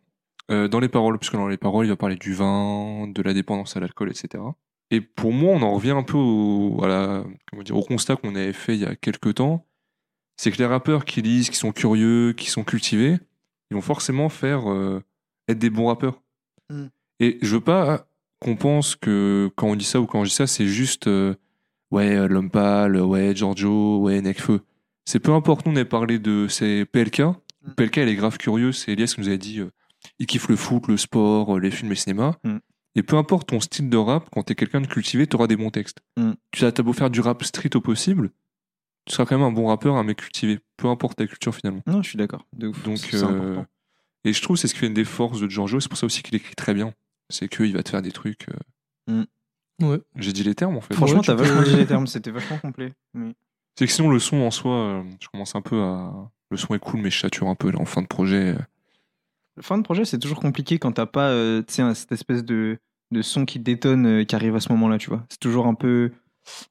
euh, 0.51 0.67
dans 0.67 0.79
les 0.79 0.89
paroles, 0.89 1.17
puisque 1.17 1.35
dans 1.35 1.47
les 1.47 1.57
paroles, 1.57 1.85
il 1.85 1.89
va 1.89 1.95
parler 1.95 2.15
du 2.15 2.33
vin, 2.33 3.07
de 3.07 3.21
la 3.21 3.33
dépendance 3.33 3.75
à 3.75 3.79
l'alcool, 3.79 4.09
etc. 4.09 4.43
Et 4.91 5.01
pour 5.01 5.31
moi, 5.31 5.53
on 5.55 5.61
en 5.61 5.73
revient 5.73 5.91
un 5.91 6.03
peu 6.03 6.17
au, 6.17 6.83
à 6.83 6.87
la- 6.87 7.23
comment 7.49 7.63
dire, 7.63 7.75
au 7.75 7.83
constat 7.83 8.15
qu'on 8.15 8.35
avait 8.35 8.53
fait 8.53 8.75
il 8.75 8.81
y 8.81 8.85
a 8.85 8.95
quelques 8.95 9.35
temps 9.35 9.65
c'est 10.37 10.51
que 10.51 10.57
les 10.57 10.65
rappeurs 10.65 11.05
qui 11.05 11.21
lisent, 11.21 11.49
qui 11.49 11.57
sont 11.57 11.71
curieux, 11.71 12.33
qui 12.33 12.49
sont 12.49 12.63
cultivés, 12.63 13.17
ils 13.71 13.75
vont 13.75 13.81
forcément 13.81 14.29
faire 14.29 14.69
euh, 14.71 15.01
être 15.47 15.59
des 15.59 15.69
bons 15.69 15.87
rappeurs. 15.87 16.21
Mm. 16.69 16.85
Et 17.19 17.37
je 17.41 17.55
veux 17.55 17.61
pas 17.61 18.07
qu'on 18.39 18.55
pense 18.55 18.95
que 18.95 19.49
quand 19.55 19.67
on 19.67 19.75
dit 19.75 19.85
ça 19.85 20.01
ou 20.01 20.05
quand 20.05 20.19
on 20.19 20.23
dit 20.23 20.29
ça, 20.29 20.47
c'est 20.47 20.67
juste 20.67 21.07
euh, 21.07 21.35
ouais 21.91 22.27
l'homme 22.27 22.49
pâle, 22.49 22.97
ouais 22.97 23.35
Giorgio, 23.35 23.99
ouais 23.99 24.21
Necfeu. 24.21 24.61
C'est 25.05 25.19
peu 25.19 25.33
importe. 25.33 25.65
On 25.67 25.75
avait 25.75 25.85
parlé 25.85 26.19
de 26.19 26.47
c'est 26.49 26.85
PLK. 26.85 27.21
Mm. 27.21 27.71
PLK 27.77 27.97
elle 27.99 28.09
est 28.09 28.15
grave 28.15 28.37
curieux. 28.37 28.71
C'est 28.71 28.91
Elias 28.91 29.13
qui 29.15 29.21
nous 29.21 29.27
avait 29.27 29.37
dit 29.37 29.61
euh, 30.15 30.19
il 30.19 30.25
kiffe 30.27 30.47
le 30.47 30.55
foot, 30.55 30.87
le 30.87 30.97
sport, 30.97 31.55
euh, 31.55 31.59
les 31.59 31.71
films, 31.71 31.89
les 31.89 31.95
cinémas. 31.95 32.35
Mm. 32.43 32.57
Et 32.97 33.03
peu 33.03 33.17
importe 33.17 33.49
ton 33.49 33.59
style 33.59 33.89
de 33.89 33.97
rap, 33.97 34.29
quand 34.31 34.43
t'es 34.43 34.55
quelqu'un 34.55 34.81
de 34.81 34.87
cultivé, 34.87 35.27
t'auras 35.27 35.47
des 35.47 35.57
bons 35.57 35.69
textes. 35.69 35.99
Mm. 36.17 36.31
Tu 36.51 36.65
as 36.65 36.71
t'as 36.71 36.83
beau 36.83 36.93
faire 36.93 37.09
du 37.09 37.19
rap 37.21 37.43
street 37.43 37.75
au 37.75 37.81
possible, 37.81 38.31
tu 39.05 39.13
seras 39.13 39.25
quand 39.25 39.37
même 39.37 39.45
un 39.47 39.51
bon 39.51 39.67
rappeur, 39.67 39.95
un 39.95 40.03
mec 40.03 40.17
cultivé. 40.17 40.59
Peu 40.77 40.87
importe 40.87 41.17
ta 41.17 41.27
culture 41.27 41.53
finalement. 41.53 41.81
Non, 41.87 42.01
je 42.01 42.09
suis 42.09 42.17
d'accord. 42.17 42.45
De 42.53 42.67
ouf. 42.69 42.83
Donc, 42.83 42.97
euh, 43.13 43.23
important. 43.23 43.65
et 44.23 44.33
je 44.33 44.41
trouve 44.41 44.55
que 44.55 44.61
c'est 44.61 44.67
ce 44.67 44.73
qui 44.73 44.79
fait 44.79 44.87
une 44.87 44.93
des 44.93 45.05
forces 45.05 45.39
de 45.39 45.47
Giorgio. 45.47 45.79
C'est 45.79 45.89
pour 45.89 45.97
ça 45.97 46.05
aussi 46.05 46.23
qu'il 46.23 46.35
écrit 46.35 46.55
très 46.55 46.73
bien. 46.73 46.93
C'est 47.29 47.47
qu'il 47.47 47.73
va 47.73 47.83
te 47.83 47.89
faire 47.89 48.01
des 48.01 48.11
trucs. 48.11 48.47
euh, 49.09 49.25
Ouais. 49.81 49.99
J'ai 50.15 50.31
dit 50.31 50.43
les 50.43 50.55
termes 50.55 50.77
en 50.77 50.81
fait. 50.81 50.93
Franchement, 50.93 51.21
t'as 51.21 51.33
vachement 51.33 51.61
dit 51.61 51.75
les 51.75 51.85
termes, 51.85 52.07
c'était 52.07 52.31
vachement 52.31 52.57
complet. 52.59 52.93
Oui. 53.13 53.35
C'est 53.77 53.85
que 53.87 53.91
sinon 53.91 54.09
le 54.09 54.19
son 54.19 54.37
en 54.37 54.51
soi, 54.51 54.73
euh, 54.73 55.03
je 55.19 55.27
commence 55.27 55.53
un 55.55 55.61
peu 55.61 55.81
à. 55.81 56.13
Le 56.49 56.57
son 56.57 56.73
est 56.75 56.79
cool, 56.79 57.01
mais 57.01 57.09
je 57.09 57.19
sature 57.19 57.47
un 57.49 57.55
peu 57.55 57.71
là 57.71 57.79
en 57.79 57.85
fin 57.85 58.01
de 58.01 58.07
projet. 58.07 58.55
Fin 59.61 59.77
de 59.77 59.83
projet, 59.83 60.05
c'est 60.05 60.19
toujours 60.19 60.39
compliqué 60.39 60.79
quand 60.79 60.91
t'as 60.93 61.05
pas 61.05 61.29
euh, 61.29 61.63
cette 61.67 62.11
espèce 62.11 62.43
de, 62.43 62.77
de 63.11 63.21
son 63.21 63.45
qui 63.45 63.59
détonne 63.59 64.05
euh, 64.21 64.23
qui 64.23 64.35
arrive 64.35 64.55
à 64.55 64.59
ce 64.59 64.71
moment-là, 64.73 64.97
tu 64.97 65.09
vois. 65.09 65.25
C'est 65.29 65.39
toujours 65.39 65.67
un 65.67 65.73
peu, 65.75 66.11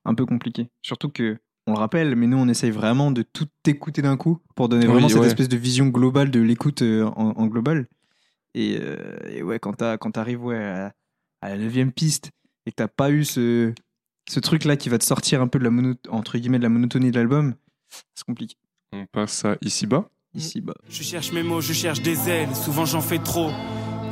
un 0.05 0.15
peu 0.15 0.27
compliqué. 0.27 0.69
Surtout 0.83 1.09
que, 1.09 1.39
on 1.67 1.73
le 1.73 1.79
rappelle, 1.79 2.15
mais 2.15 2.27
nous, 2.27 2.37
on 2.37 2.49
essaye 2.49 2.71
vraiment 2.71 3.11
de 3.11 3.23
tout 3.23 3.49
écouter 3.67 4.03
d'un 4.03 4.17
coup 4.19 4.39
pour 4.55 4.69
donner 4.69 4.87
Oui, 4.87 4.93
vraiment 4.93 5.09
cette 5.09 5.21
ouais. 5.21 5.27
espèce 5.27 5.49
de 5.49 5.57
vision 5.57 5.87
globale 5.87 6.31
de 6.31 6.41
l'écoute 6.41 6.83
euh, 6.83 7.05
en, 7.17 7.31
en 7.31 7.47
global. 7.47 7.87
Et, 8.55 8.79
euh, 8.81 9.17
et 9.31 9.43
ouais, 9.43 9.59
quand 9.59 9.73
t'as- 9.73 9.97
quand 9.97 10.13
t'arrives 10.13 10.45
ouais, 10.45 10.63
à, 10.63 10.93
à 11.41 11.49
la 11.49 11.57
neuvième 11.59 11.91
piste 11.91 12.31
et 12.67 12.71
que 12.71 12.77
t'as 12.77 12.89
pas 12.89 13.11
eu 13.11 13.25
ce, 13.25 13.73
ce 14.29 14.41
truc-là 14.41 14.77
qui 14.77 14.89
va 14.91 14.99
te 14.99 15.05
sortir 15.05 15.41
un 15.43 15.49
peu 15.49 15.59
de 15.59 15.65
la 15.65 15.71
mono... 15.71 15.95
entre 16.09 16.39
guillemets 16.39 16.59
de 16.59 16.63
la 16.63 16.69
monotonie 16.69 17.11
de 17.11 17.17
l'album, 17.17 17.55
c'est 18.15 18.25
compliqué. 18.27 18.57
On 18.93 19.07
passe 19.07 19.45
à 19.45 19.57
Ici-bas. 19.63 20.09
Ici, 20.35 20.61
bah. 20.61 20.75
Je 20.91 21.03
cherche 21.03 21.33
mes 21.33 21.43
mots, 21.43 21.61
je 21.61 21.73
cherche 21.73 22.03
des 22.03 22.29
ailes, 22.29 22.55
souvent 22.57 22.85
j'en 22.85 23.01
fais 23.01 23.19
trop. 23.19 23.51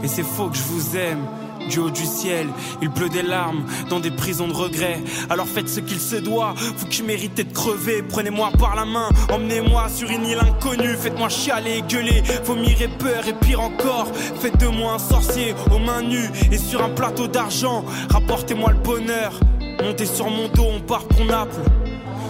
Et 0.04 0.08
c'est 0.08 0.22
faux 0.22 0.48
que 0.48 0.56
je 0.56 0.62
vous 0.62 0.96
aime. 0.96 1.26
Du 1.68 1.78
haut 1.78 1.90
du 1.90 2.04
ciel, 2.04 2.48
il 2.80 2.90
pleut 2.90 3.08
des 3.08 3.22
larmes 3.22 3.64
dans 3.88 4.00
des 4.00 4.10
prisons 4.10 4.48
de 4.48 4.52
regrets. 4.52 5.00
Alors 5.30 5.46
faites 5.46 5.68
ce 5.68 5.78
qu'il 5.78 6.00
se 6.00 6.16
doit, 6.16 6.54
vous 6.76 6.86
qui 6.86 7.04
méritez 7.04 7.44
de 7.44 7.52
crever. 7.52 8.02
Prenez-moi 8.02 8.50
par 8.58 8.74
la 8.74 8.84
main, 8.84 9.08
emmenez-moi 9.30 9.88
sur 9.88 10.10
une 10.10 10.26
île 10.26 10.40
inconnue. 10.40 10.96
Faites-moi 10.96 11.28
chialer 11.28 11.78
et 11.78 11.82
gueuler, 11.82 12.22
vomir 12.44 12.82
et 12.82 12.88
peur 12.88 13.26
et 13.28 13.34
pire 13.34 13.60
encore. 13.60 14.08
Faites 14.14 14.58
de 14.58 14.66
moi 14.66 14.94
un 14.94 14.98
sorcier 14.98 15.54
aux 15.70 15.78
mains 15.78 16.02
nues 16.02 16.30
et 16.50 16.58
sur 16.58 16.82
un 16.82 16.90
plateau 16.90 17.28
d'argent. 17.28 17.84
Rapportez-moi 18.10 18.72
le 18.72 18.78
bonheur. 18.78 19.38
Montez 19.82 20.06
sur 20.06 20.28
mon 20.30 20.48
dos, 20.48 20.66
on 20.68 20.80
part 20.80 21.06
pour 21.06 21.24
Naples. 21.24 21.62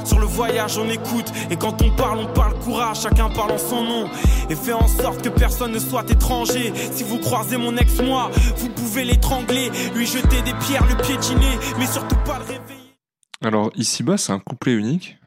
Sur 0.04 0.18
le 0.18 0.26
voyage, 0.26 0.78
on 0.78 0.88
écoute. 0.88 1.32
Et 1.50 1.56
quand 1.56 1.80
on 1.82 1.90
parle, 1.94 2.18
on 2.18 2.32
parle 2.32 2.58
courage. 2.60 3.00
Chacun 3.02 3.28
parle 3.30 3.52
en 3.52 3.58
son 3.58 3.84
nom. 3.84 4.06
Et 4.50 4.54
fait 4.54 4.72
en 4.72 4.86
sorte 4.88 5.22
que 5.22 5.28
personne 5.28 5.72
ne 5.72 5.78
soit 5.78 6.08
étranger. 6.10 6.72
Si 6.92 7.04
vous 7.04 7.18
croisez 7.18 7.56
mon 7.56 7.76
ex, 7.76 8.00
moi, 8.02 8.30
vous 8.56 8.68
pouvez 8.70 9.04
l'étrangler. 9.04 9.70
Lui 9.94 10.06
jeter 10.06 10.42
des 10.42 10.54
pierres, 10.54 10.86
le 10.88 10.96
piétiner. 11.02 11.58
Mais 11.78 11.86
surtout 11.86 12.16
pas 12.24 12.38
le 12.38 12.44
réveiller. 12.44 12.80
Alors, 13.42 13.70
Ici-bas, 13.76 14.16
c'est 14.18 14.32
un 14.32 14.38
couplet 14.38 14.72
unique. 14.74 15.18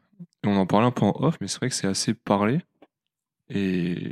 Et 0.44 0.48
on 0.48 0.56
en 0.58 0.66
parlait 0.66 0.88
un 0.88 0.92
peu 0.92 1.06
en 1.06 1.14
off, 1.20 1.36
mais 1.42 1.48
c'est 1.48 1.58
vrai 1.58 1.70
que 1.70 1.76
c'est 1.76 1.88
assez 1.88 2.14
parlé. 2.14 2.60
Et 3.50 4.12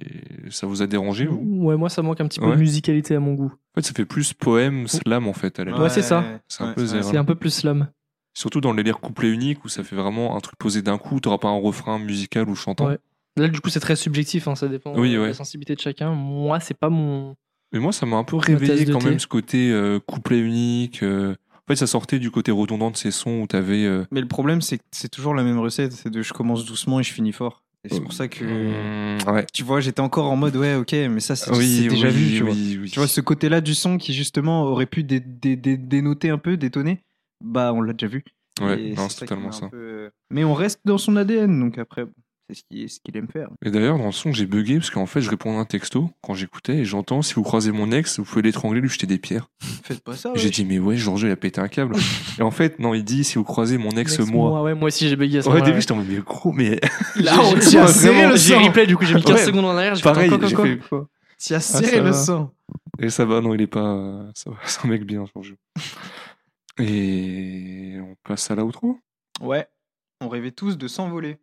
ça 0.51 0.67
vous 0.67 0.81
a 0.81 0.87
dérangé 0.87 1.25
vous? 1.25 1.39
Ouais, 1.63 1.75
moi, 1.75 1.89
ça 1.89 2.01
manque 2.01 2.21
un 2.21 2.27
petit 2.27 2.39
peu 2.39 2.45
Ouais. 2.47 2.55
de 2.55 2.59
musicalité 2.59 3.15
à 3.15 3.19
mon 3.19 3.33
goût. 3.33 3.51
En 3.75 3.81
fait, 3.81 3.87
ça 3.87 3.93
fait 3.93 4.05
plus 4.05 4.33
poème, 4.33 4.87
slam 4.87 5.27
en 5.27 5.33
fait. 5.33 5.59
À 5.59 5.65
la 5.65 5.79
Ouais, 5.79 5.89
c'est 5.89 6.03
ça. 6.03 6.23
C'est 6.47 6.63
un 6.63 6.67
Ouais, 6.67 6.73
peu 6.75 6.81
ouais. 6.81 6.87
zéro. 6.87 7.09
C'est 7.11 7.17
un 7.17 7.25
peu 7.25 7.35
plus 7.35 7.49
slam. 7.51 7.87
Surtout 8.33 8.61
dans 8.61 8.71
le 8.71 8.77
délire 8.77 8.99
couplet 8.99 9.29
unique 9.29 9.63
où 9.63 9.69
ça 9.69 9.83
fait 9.83 9.95
vraiment 9.95 10.35
un 10.35 10.39
truc 10.39 10.55
posé 10.57 10.81
d'un 10.81 10.97
coup, 10.97 11.19
t'auras 11.19 11.37
pas 11.37 11.49
un 11.49 11.59
refrain 11.59 11.99
musical 11.99 12.49
ou 12.49 12.55
chantant. 12.55 12.87
Ouais. 12.87 12.97
Là, 13.37 13.47
du 13.47 13.59
coup, 13.61 13.69
c'est 13.69 13.79
très 13.79 13.95
subjectif, 13.95 14.47
hein, 14.47 14.55
ça 14.55 14.67
dépend 14.67 14.93
Oui, 14.97 15.13
de 15.13 15.19
ouais. 15.19 15.27
la 15.27 15.33
sensibilité 15.33 15.75
de 15.75 15.79
chacun. 15.81 16.11
Moi, 16.13 16.59
c'est 16.59 16.77
pas 16.77 16.89
mon. 16.89 17.35
Mais 17.71 17.79
moi, 17.79 17.91
ça 17.91 18.05
m'a 18.05 18.17
un 18.17 18.23
peu 18.23 18.35
réveillé 18.35 18.85
quand 18.85 18.99
thé. 18.99 19.09
même 19.09 19.19
ce 19.19 19.27
côté 19.27 19.71
euh, 19.71 19.99
couplet 19.99 20.39
unique. 20.39 21.01
euh. 21.03 21.33
En 21.55 21.67
fait, 21.67 21.75
ça 21.75 21.87
sortait 21.87 22.19
du 22.19 22.29
côté 22.29 22.51
redondant 22.51 22.91
de 22.91 22.97
ces 22.97 23.09
sons 23.11 23.41
où 23.41 23.47
t'avais. 23.47 23.85
euh, 23.85 24.05
Mais 24.11 24.21
le 24.21 24.27
problème, 24.27 24.61
c'est 24.61 24.77
que 24.77 24.83
c'est 24.91 25.09
toujours 25.09 25.33
la 25.33 25.43
même 25.43 25.57
recette. 25.59 25.93
C'est 25.93 26.09
de 26.09 26.21
je 26.21 26.33
commence 26.33 26.65
doucement 26.65 26.99
et 26.99 27.03
je 27.03 27.11
finis 27.13 27.31
fort. 27.31 27.63
Et 27.85 27.89
c'est 27.93 28.01
pour 28.01 28.13
ça 28.13 28.27
que. 28.27 28.45
mm, 28.45 29.29
ouais. 29.31 29.45
Tu 29.53 29.63
vois, 29.63 29.79
j'étais 29.81 29.99
encore 30.01 30.29
en 30.31 30.35
mode, 30.35 30.55
ouais, 30.55 30.75
ok, 30.75 30.91
mais 31.09 31.19
ça, 31.19 31.35
c'est 31.35 31.51
Oui, 31.51 31.87
déjà 31.89 32.07
oui, 32.09 32.13
vu, 32.13 32.37
tu 32.37 32.43
vois. 32.43 32.53
oui, 32.53 32.77
oui. 32.81 32.89
Tu 32.91 32.99
vois, 32.99 33.07
ce 33.07 33.21
côté-là 33.21 33.61
du 33.61 33.73
son 33.73 33.97
qui, 33.97 34.13
justement, 34.13 34.63
aurait 34.63 34.85
pu 34.85 35.03
dé- 35.03 35.19
dé- 35.19 35.55
dé- 35.55 35.77
dénoter 35.77 36.29
un 36.29 36.37
peu, 36.37 36.55
détonner, 36.57 37.01
bah, 37.43 37.71
on 37.73 37.81
l'a 37.81 37.93
déjà 37.93 38.07
vu. 38.07 38.23
Ouais, 38.61 38.93
c'est 38.95 39.09
ça 39.09 39.19
totalement 39.21 39.51
ça. 39.51 39.67
peu- 39.69 39.77
euh, 39.77 40.09
Mais 40.31 40.43
on 40.43 40.53
reste 40.53 40.79
dans 40.85 40.97
son 40.97 41.15
ADN, 41.15 41.59
donc 41.59 41.77
après, 41.79 42.05
c'est 42.49 42.55
ce 42.57 42.63
qu'il 42.69 42.89
ce 42.89 42.99
qu'il 42.99 43.17
aime 43.17 43.27
faire. 43.27 43.49
Et 43.65 43.71
d'ailleurs, 43.71 43.97
dans 43.97 44.05
le 44.05 44.11
son, 44.11 44.31
j'ai 44.31 44.45
bugué 44.45 44.75
parce 44.75 44.91
qu'en 44.91 45.05
fait, 45.07 45.21
je 45.21 45.29
répondais 45.29 45.57
à 45.57 45.61
un 45.61 45.65
texto 45.65 46.11
quand 46.21 46.33
j'écoutais 46.35 46.77
et 46.77 46.85
j'entends 46.85 47.21
si 47.23 47.33
vous 47.33 47.41
croisez 47.41 47.71
mon 47.71 47.91
ex, 47.91 48.19
vous 48.19 48.25
pouvez 48.25 48.43
l'étrangler, 48.43 48.79
lui 48.79 48.89
jeter 48.89 49.07
des 49.07 49.17
pierres. 49.17 49.49
Faites 49.83 50.01
pas 50.03 50.15
ça, 50.15 50.31
Et 50.35 50.39
J'ai 50.39 50.49
dit, 50.51 50.65
mais 50.65 50.77
ouais, 50.77 50.97
Georges, 50.97 51.23
il 51.23 51.31
a 51.31 51.35
pété 51.35 51.61
un 51.61 51.67
câble. 51.67 51.95
et 52.39 52.43
en 52.43 52.51
fait, 52.51 52.77
non, 52.79 52.93
il 52.93 53.03
dit 53.03 53.23
si 53.23 53.39
vous 53.39 53.43
croisez 53.43 53.77
mon 53.79 53.89
ex, 53.91 54.19
Ex, 54.19 54.29
moi. 54.29 54.61
ouais, 54.61 54.75
moi 54.75 54.87
aussi, 54.87 55.09
j'ai 55.09 55.15
bugué 55.15 55.39
à 55.39 55.41
ce 55.41 55.47
Ouais, 55.47 55.53
au 55.53 55.55
moment-là. 55.55 55.71
début, 55.71 55.81
j'étais 55.81 55.93
en 55.93 55.95
mode, 55.95 56.07
mais 56.09 56.17
gros, 56.19 56.51
mais. 56.51 56.79
Là, 57.15 57.33
on 57.41 57.55
j'ai- 57.55 57.87
serré 57.87 58.27
le 58.29 58.35
J'ai 58.35 58.53
sang. 58.53 58.61
replay, 58.63 58.85
du 58.85 58.95
coup, 58.97 59.05
j'ai 59.05 59.15
mis 59.15 59.23
15 59.23 59.35
Ouais. 59.39 59.45
secondes 59.45 59.65
en 59.65 59.75
arrière. 59.75 59.95
J'ai 59.95 60.03
Pareil, 60.03 60.29
fait 60.29 60.37
quoi, 60.37 60.47
j'ai 60.47 60.55
fait 60.55 60.79
quoi. 60.89 61.07
T'y 61.39 61.55
as 61.55 61.59
serré 61.59 62.01
le 62.01 62.13
sang. 62.13 62.53
Et 62.99 63.09
ça 63.09 63.25
va, 63.25 63.41
non, 63.41 63.53
il 63.55 63.61
est 63.61 63.67
pas. 63.67 64.27
Ça 64.35 64.51
va, 64.51 64.57
c'est 64.65 64.85
un 64.85 64.89
mec 64.89 65.03
bien, 65.05 65.25
Georges. 65.33 65.55
Et 66.79 67.97
on 68.01 68.15
passe 68.23 68.49
à 68.49 68.55
l'outro. 68.55 68.97
Ouais, 69.41 69.67
on 70.21 70.29
rêvait 70.29 70.51
tous 70.51 70.77
de 70.77 70.87
s'envoler. 70.87 71.37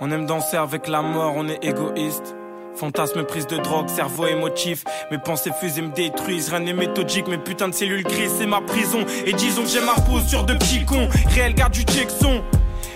On 0.00 0.10
aime 0.10 0.26
danser 0.26 0.56
avec 0.56 0.88
la 0.88 1.02
mort, 1.02 1.34
on 1.36 1.48
est 1.48 1.62
égoïste. 1.62 2.34
Fantasme, 2.74 3.24
prise 3.24 3.46
de 3.46 3.56
drogue, 3.56 3.88
cerveau 3.88 4.26
émotif. 4.26 4.84
Mes 5.10 5.18
pensées 5.18 5.52
fusées 5.60 5.82
me 5.82 5.92
détruisent. 5.94 6.48
Rien 6.48 6.60
n'est 6.60 6.72
méthodique, 6.72 7.28
mes 7.28 7.38
putains 7.38 7.68
de 7.68 7.74
cellules 7.74 8.02
grises, 8.02 8.34
c'est 8.38 8.46
ma 8.46 8.60
prison. 8.60 9.04
Et 9.26 9.32
disons 9.32 9.62
que 9.62 9.68
j'ai 9.68 9.84
ma 9.84 9.94
posture 9.94 10.44
de 10.44 10.54
petit 10.54 10.84
con. 10.84 11.08
Réel 11.28 11.54
garde 11.54 11.72
du 11.72 11.82
Jackson. 11.86 12.42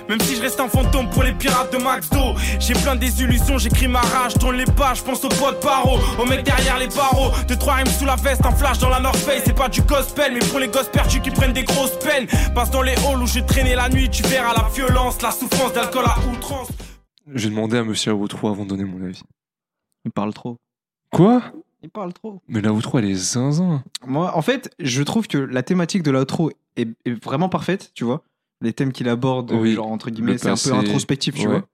Même 0.08 0.20
si 0.20 0.36
je 0.36 0.40
reste 0.40 0.58
un 0.58 0.68
fantôme 0.68 1.10
pour 1.10 1.22
les 1.22 1.32
pirates 1.34 1.70
de 1.70 1.78
Max 1.82 2.08
Do. 2.08 2.34
J'ai 2.58 2.72
plein 2.72 2.94
de 2.94 3.00
désillusions, 3.00 3.58
j'écris 3.58 3.88
ma 3.88 4.00
rage, 4.00 4.34
tourne 4.34 4.56
les 4.56 4.64
pages, 4.64 5.02
pense 5.02 5.22
au 5.24 5.28
pote 5.28 5.60
paro, 5.60 5.98
au 6.18 6.24
mec 6.24 6.44
derrière 6.44 6.78
les 6.78 6.88
barreaux. 6.88 7.30
Deux, 7.46 7.56
trois 7.56 7.74
rimes 7.74 7.86
sous 7.88 8.06
la 8.06 8.16
veste, 8.16 8.44
un 8.46 8.52
flash 8.52 8.78
dans 8.78 8.88
la 8.88 9.00
North 9.00 9.18
Face. 9.18 9.42
C'est 9.44 9.54
pas 9.56 9.68
du 9.68 9.82
gospel, 9.82 10.32
mais 10.32 10.40
pour 10.40 10.60
les 10.60 10.68
gosses 10.68 10.88
perdus 10.88 11.20
qui 11.20 11.30
prennent 11.30 11.52
des 11.52 11.64
grosses 11.64 11.98
peines. 11.98 12.26
Passe 12.54 12.70
dans 12.70 12.80
les 12.80 12.94
halls 12.94 13.22
où 13.22 13.26
je 13.26 13.40
traînais 13.40 13.74
la 13.74 13.90
nuit, 13.90 14.08
tu 14.08 14.22
verras 14.22 14.54
la 14.54 14.68
violence, 14.70 15.20
la 15.20 15.30
souffrance 15.30 15.74
d'alcool 15.74 16.04
à 16.06 16.16
outrance. 16.32 16.68
J'ai 17.34 17.50
demandé 17.50 17.76
à 17.76 17.84
monsieur 17.84 18.14
Outro 18.14 18.48
avant 18.48 18.64
de 18.64 18.70
donner 18.70 18.84
mon 18.84 19.04
avis. 19.04 19.20
Il 20.06 20.10
parle 20.10 20.32
trop. 20.32 20.56
Quoi? 21.12 21.42
Il 21.82 21.90
parle 21.90 22.14
trop. 22.14 22.40
Mais 22.48 22.62
l'outro, 22.62 22.98
elle 22.98 23.04
est 23.04 23.14
zinzin. 23.14 23.84
Moi, 24.06 24.34
en 24.34 24.40
fait, 24.40 24.74
je 24.78 25.02
trouve 25.02 25.28
que 25.28 25.36
la 25.36 25.62
thématique 25.62 26.02
de 26.02 26.10
l'outro 26.10 26.50
est, 26.76 26.88
est 27.04 27.22
vraiment 27.22 27.50
parfaite, 27.50 27.92
tu 27.94 28.04
vois. 28.04 28.22
Les 28.60 28.72
thèmes 28.72 28.92
qu'il 28.92 29.08
aborde, 29.08 29.52
Oui, 29.52 29.74
genre 29.74 29.86
entre 29.86 30.10
guillemets, 30.10 30.32
le 30.32 30.38
c'est 30.38 30.48
un 30.48 30.56
peu 30.56 30.74
introspectif, 30.74 31.34
tu 31.34 31.42
ouais. 31.42 31.46
vois. 31.46 31.68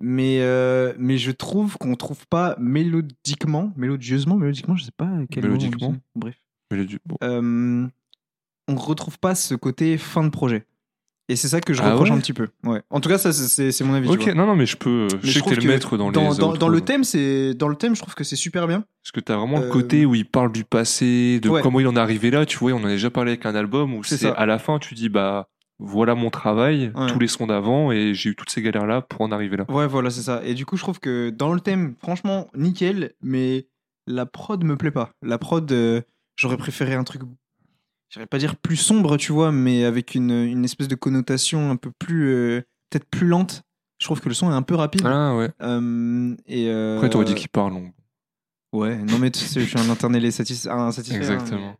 Mais, 0.00 0.38
euh, 0.42 0.92
mais 0.96 1.18
je 1.18 1.32
trouve 1.32 1.76
qu'on 1.76 1.96
trouve 1.96 2.24
pas 2.28 2.54
mélodiquement, 2.60 3.72
mélodieusement, 3.76 4.36
mélodiquement, 4.36 4.76
je 4.76 4.84
sais 4.84 4.92
pas 4.96 5.10
quel 5.30 5.44
mot 5.44 5.48
on 5.48 5.52
Mélodiquement. 5.58 5.96
Bref. 6.14 6.36
Du- 6.70 7.00
bon. 7.04 7.16
Euh, 7.24 7.86
on 8.68 8.76
retrouve 8.76 9.18
pas 9.18 9.34
ce 9.34 9.54
côté 9.56 9.98
fin 9.98 10.22
de 10.22 10.28
projet. 10.28 10.66
Et 11.30 11.36
c'est 11.36 11.48
ça 11.48 11.60
que 11.60 11.74
je 11.74 11.82
Ah 11.82 11.90
reproche 11.90 12.10
ouais 12.10 12.16
un 12.16 12.20
petit 12.20 12.32
peu. 12.32 12.48
Ouais. 12.64 12.80
En 12.90 13.00
tout 13.00 13.08
cas, 13.08 13.18
ça 13.18 13.32
c'est- 13.32 13.82
mon 13.84 13.94
avis. 13.94 14.08
tu 14.08 14.14
Ok, 14.14 14.22
vois. 14.22 14.34
non, 14.34 14.46
non, 14.46 14.54
mais 14.56 14.66
je 14.66 14.76
peux. 14.76 15.08
Mais 15.12 15.18
je 15.22 15.32
sais 15.32 15.40
que 15.40 15.44
trouve 15.46 15.54
t'es 15.56 15.60
le 15.62 15.68
maître 15.68 15.96
dans, 15.98 16.10
dans, 16.12 16.20
les. 16.22 16.26
dans, 16.28 16.32
outros, 16.32 16.56
dans 16.58 16.68
le 16.68 16.78
donc. 16.78 16.86
thème, 16.86 17.04
c'est 17.04 17.54
dans 17.54 17.68
le 17.68 17.74
thème, 17.76 17.94
je 17.96 18.00
trouve 18.00 18.14
que 18.14 18.24
c'est 18.24 18.36
super 18.36 18.66
bien. 18.66 18.84
Parce 19.02 19.12
que 19.12 19.20
t'as 19.20 19.36
vraiment 19.36 19.58
le 19.58 19.66
Euh, 19.66 19.70
côté 19.70 20.06
où 20.06 20.14
il 20.14 20.24
parle 20.26 20.52
du 20.52 20.64
passé, 20.64 21.38
de 21.40 21.48
Ouais. 21.50 21.60
comment 21.60 21.80
il 21.80 21.86
en 21.88 21.96
est 21.96 22.00
arrivé 22.00 22.30
là. 22.30 22.46
Tu 22.46 22.56
vois, 22.58 22.72
on 22.72 22.76
en 22.76 22.84
a 22.84 22.88
déjà 22.90 23.10
parlé 23.10 23.32
avec 23.32 23.44
un 23.44 23.54
album 23.54 23.94
où 23.94 24.04
C'est 24.04 24.26
à 24.26 24.46
la 24.46 24.58
fin, 24.58 24.78
tu 24.78 24.94
dis, 24.94 25.08
bah, 25.10 25.48
voilà 25.78 26.14
mon 26.14 26.30
travail, 26.30 26.90
Ouais. 26.94 27.06
tous 27.12 27.18
les 27.18 27.28
sons 27.28 27.46
d'avant, 27.46 27.92
et 27.92 28.14
j'ai 28.14 28.30
eu 28.30 28.34
toutes 28.36 28.50
ces 28.50 28.62
galères 28.62 28.86
là 28.86 29.00
pour 29.02 29.20
en 29.20 29.30
arriver 29.32 29.56
là. 29.56 29.64
Ouais, 29.70 29.86
voilà, 29.86 30.10
c'est 30.10 30.22
ça. 30.22 30.40
Et 30.44 30.54
du 30.54 30.66
coup, 30.66 30.76
je 30.76 30.82
trouve 30.82 30.98
que 31.00 31.30
dans 31.30 31.52
le 31.52 31.60
thème, 31.60 31.94
franchement, 32.02 32.48
nickel, 32.56 33.12
mais 33.22 33.68
la 34.06 34.26
prod 34.26 34.62
me 34.64 34.76
plaît 34.76 34.90
pas. 34.90 35.10
La 35.22 35.38
prod, 35.38 35.70
euh, 35.70 36.00
j'aurais 36.36 36.56
préféré 36.56 36.94
un 36.94 37.04
truc, 37.04 37.22
j'aurais 38.10 38.26
pas 38.26 38.38
dire 38.38 38.56
plus 38.56 38.76
sombre, 38.76 39.16
tu 39.18 39.32
vois, 39.32 39.52
mais 39.52 39.84
avec 39.84 40.14
une, 40.14 40.30
une 40.30 40.64
espèce 40.64 40.88
de 40.88 40.94
connotation 40.96 41.70
un 41.70 41.76
peu 41.76 41.90
plus, 41.98 42.28
euh, 42.34 42.60
peut-être 42.90 43.08
plus 43.08 43.26
lente. 43.26 43.62
Je 44.00 44.06
trouve 44.06 44.20
que 44.20 44.28
le 44.28 44.34
son 44.34 44.50
est 44.50 44.54
un 44.54 44.62
peu 44.62 44.74
rapide. 44.76 45.02
Ah 45.04 45.34
ouais. 45.36 45.50
Euh, 45.62 46.34
et 46.46 46.70
Après, 46.70 47.10
t'aurais 47.10 47.24
dit 47.24 47.34
qu'il 47.34 47.48
parle 47.48 47.72
long. 47.72 47.92
Ouais, 48.72 48.96
non, 48.96 49.18
mais 49.18 49.30
tu 49.30 49.40
sais, 49.40 49.60
je 49.60 49.66
suis 49.66 49.78
un 49.78 49.90
internel 49.90 50.30
satisfait. 50.32 50.70
Exactement. 51.16 51.74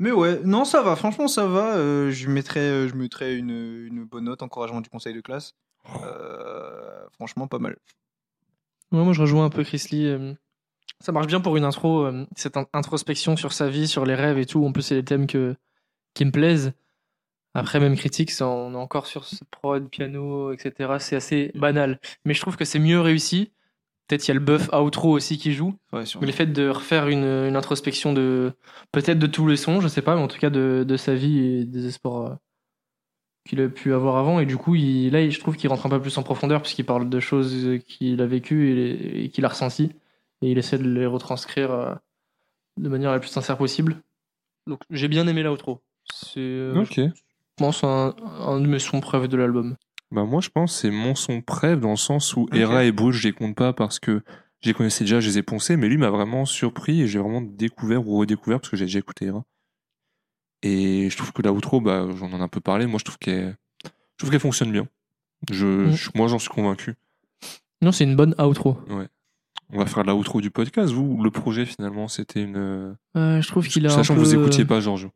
Mais 0.00 0.10
ouais, 0.10 0.40
non, 0.44 0.64
ça 0.64 0.82
va, 0.82 0.96
franchement, 0.96 1.28
ça 1.28 1.46
va. 1.46 1.76
Euh, 1.76 2.10
je 2.10 2.28
mettrais, 2.28 2.60
euh, 2.60 2.88
je 2.88 2.94
mettrais 2.94 3.36
une, 3.36 3.50
une 3.50 4.04
bonne 4.04 4.24
note, 4.24 4.42
encouragement 4.42 4.80
du 4.80 4.90
conseil 4.90 5.14
de 5.14 5.20
classe. 5.20 5.54
Euh, 6.02 7.06
franchement, 7.12 7.46
pas 7.46 7.58
mal. 7.58 7.76
Ouais, 8.92 9.02
moi, 9.04 9.12
je 9.12 9.20
rejoins 9.20 9.44
un 9.44 9.50
peu 9.50 9.64
Chris 9.64 9.86
Lee. 9.92 10.36
Ça 11.00 11.12
marche 11.12 11.26
bien 11.26 11.40
pour 11.40 11.56
une 11.56 11.64
intro, 11.64 12.08
cette 12.36 12.56
in- 12.56 12.66
introspection 12.72 13.36
sur 13.36 13.52
sa 13.52 13.68
vie, 13.68 13.88
sur 13.88 14.06
les 14.06 14.14
rêves 14.14 14.38
et 14.38 14.46
tout. 14.46 14.64
En 14.66 14.72
plus, 14.72 14.82
c'est 14.82 14.96
les 14.96 15.04
thèmes 15.04 15.26
que, 15.26 15.56
qui 16.14 16.24
me 16.26 16.32
plaisent. 16.32 16.74
Après, 17.54 17.80
même 17.80 17.96
critique, 17.96 18.32
ça, 18.32 18.48
on 18.48 18.74
est 18.74 18.78
encore 18.78 19.06
sur 19.06 19.24
ce 19.24 19.44
prod, 19.50 19.88
piano, 19.90 20.52
etc. 20.52 21.00
C'est 21.00 21.16
assez 21.16 21.52
banal. 21.56 22.00
Mais 22.26 22.34
je 22.34 22.42
trouve 22.42 22.56
que 22.58 22.66
c'est 22.66 22.80
mieux 22.80 23.00
réussi. 23.00 23.52
Peut-être 24.06 24.26
il 24.26 24.28
y 24.28 24.30
a 24.32 24.34
le 24.34 24.40
buff 24.40 24.68
outro 24.72 25.10
aussi 25.10 25.38
qui 25.38 25.52
joue. 25.52 25.74
Ouais, 25.92 26.04
Mais 26.20 26.26
le 26.26 26.32
fait 26.32 26.46
de 26.46 26.68
refaire 26.68 27.08
une, 27.08 27.24
une 27.24 27.56
introspection 27.56 28.12
de 28.12 28.52
peut-être 28.92 29.18
de 29.18 29.26
tous 29.26 29.46
les 29.46 29.56
sons, 29.56 29.80
je 29.80 29.88
sais 29.88 30.02
pas, 30.02 30.14
mais 30.14 30.20
en 30.22 30.28
tout 30.28 30.38
cas 30.38 30.50
de, 30.50 30.84
de 30.86 30.96
sa 30.96 31.14
vie 31.14 31.38
et 31.38 31.64
des 31.64 31.86
espoirs 31.86 32.26
euh, 32.26 32.34
qu'il 33.48 33.60
a 33.62 33.68
pu 33.68 33.94
avoir 33.94 34.16
avant. 34.16 34.40
Et 34.40 34.46
du 34.46 34.58
coup, 34.58 34.74
il, 34.74 35.10
là, 35.10 35.28
je 35.28 35.40
trouve 35.40 35.56
qu'il 35.56 35.70
rentre 35.70 35.86
un 35.86 35.90
peu 35.90 36.00
plus 36.02 36.18
en 36.18 36.22
profondeur 36.22 36.60
puisqu'il 36.60 36.84
parle 36.84 37.08
de 37.08 37.20
choses 37.20 37.78
qu'il 37.86 38.20
a 38.20 38.26
vécues 38.26 39.22
et, 39.24 39.30
qu'il 39.30 39.44
a 39.44 39.48
ressenties. 39.48 39.92
Et 40.42 40.50
il 40.50 40.58
essaie 40.58 40.78
de 40.78 40.88
les 40.88 41.06
retranscrire 41.06 41.70
euh, 41.72 41.94
de 42.76 42.88
manière 42.90 43.10
la 43.10 43.20
plus 43.20 43.30
sincère 43.30 43.56
possible. 43.56 44.02
Donc 44.66 44.80
j'ai 44.90 45.08
bien 45.08 45.26
aimé 45.26 45.42
l'outro. 45.42 45.80
C'est, 46.12 46.40
euh, 46.40 46.82
Ok. 46.82 46.96
je 46.96 47.10
pense, 47.56 47.84
un, 47.84 48.14
un 48.22 48.60
de 48.60 48.66
mes 48.66 48.78
sons 48.78 49.00
préférés 49.00 49.28
de 49.28 49.36
l'album. 49.38 49.76
Bah 50.10 50.24
moi 50.24 50.40
je 50.40 50.48
pense 50.50 50.72
que 50.74 50.78
c'est 50.82 50.90
mon 50.90 51.14
son 51.14 51.40
préf 51.40 51.80
dans 51.80 51.90
le 51.90 51.96
sens 51.96 52.36
où. 52.36 52.46
Hera 52.52 52.84
et 52.84 52.92
Bruges 52.92 53.16
je 53.20 53.28
les 53.28 53.32
compte 53.32 53.56
pas 53.56 53.72
parce 53.72 53.98
que 53.98 54.22
je 54.60 54.68
les 54.68 54.74
connaissais 54.74 55.04
déjà, 55.04 55.20
je 55.20 55.28
les 55.28 55.38
ai 55.38 55.42
poncés, 55.42 55.76
mais 55.76 55.88
lui 55.88 55.98
m'a 55.98 56.10
vraiment 56.10 56.44
surpris 56.44 57.02
et 57.02 57.08
j'ai 57.08 57.18
vraiment 57.18 57.40
découvert 57.42 58.06
ou 58.06 58.18
redécouvert 58.18 58.60
parce 58.60 58.70
que 58.70 58.76
j'ai 58.76 58.84
déjà 58.86 58.98
écouté 59.00 59.26
Hera. 59.26 59.44
Et 60.62 61.10
je 61.10 61.16
trouve 61.16 61.32
que 61.32 61.42
la 61.42 61.52
outro, 61.52 61.80
bah, 61.80 62.06
j'en 62.16 62.32
en 62.32 62.38
ai 62.38 62.42
un 62.42 62.48
peu 62.48 62.60
parlé, 62.60 62.86
moi 62.86 62.98
je 62.98 63.04
trouve 63.04 63.18
qu'elle 63.18 63.56
je 63.84 63.90
trouve 64.18 64.30
qu'elle 64.30 64.40
fonctionne 64.40 64.72
bien. 64.72 64.86
Je, 65.50 65.66
Mm. 65.66 65.92
je- 65.92 66.10
moi 66.14 66.28
j'en 66.28 66.38
suis 66.38 66.48
convaincu. 66.48 66.94
Non, 67.82 67.92
c'est 67.92 68.04
une 68.04 68.16
bonne 68.16 68.34
outro. 68.40 68.78
On 69.72 69.78
va 69.78 69.86
faire 69.86 70.04
la 70.04 70.14
outro 70.14 70.40
du 70.40 70.50
podcast. 70.50 70.92
Vous, 70.92 71.22
le 71.22 71.30
projet 71.30 71.66
finalement 71.66 72.06
c'était 72.08 72.42
une. 72.42 72.56
Euh, 73.16 73.40
je 73.42 73.48
trouve 73.48 73.66
qu'il 73.66 73.86
a 73.86 73.90
un 73.92 73.94
Sachant 73.96 74.14
peu... 74.14 74.20
que 74.20 74.26
vous 74.26 74.34
écoutiez 74.34 74.64
pas 74.64 74.80
Georges. 74.80 75.08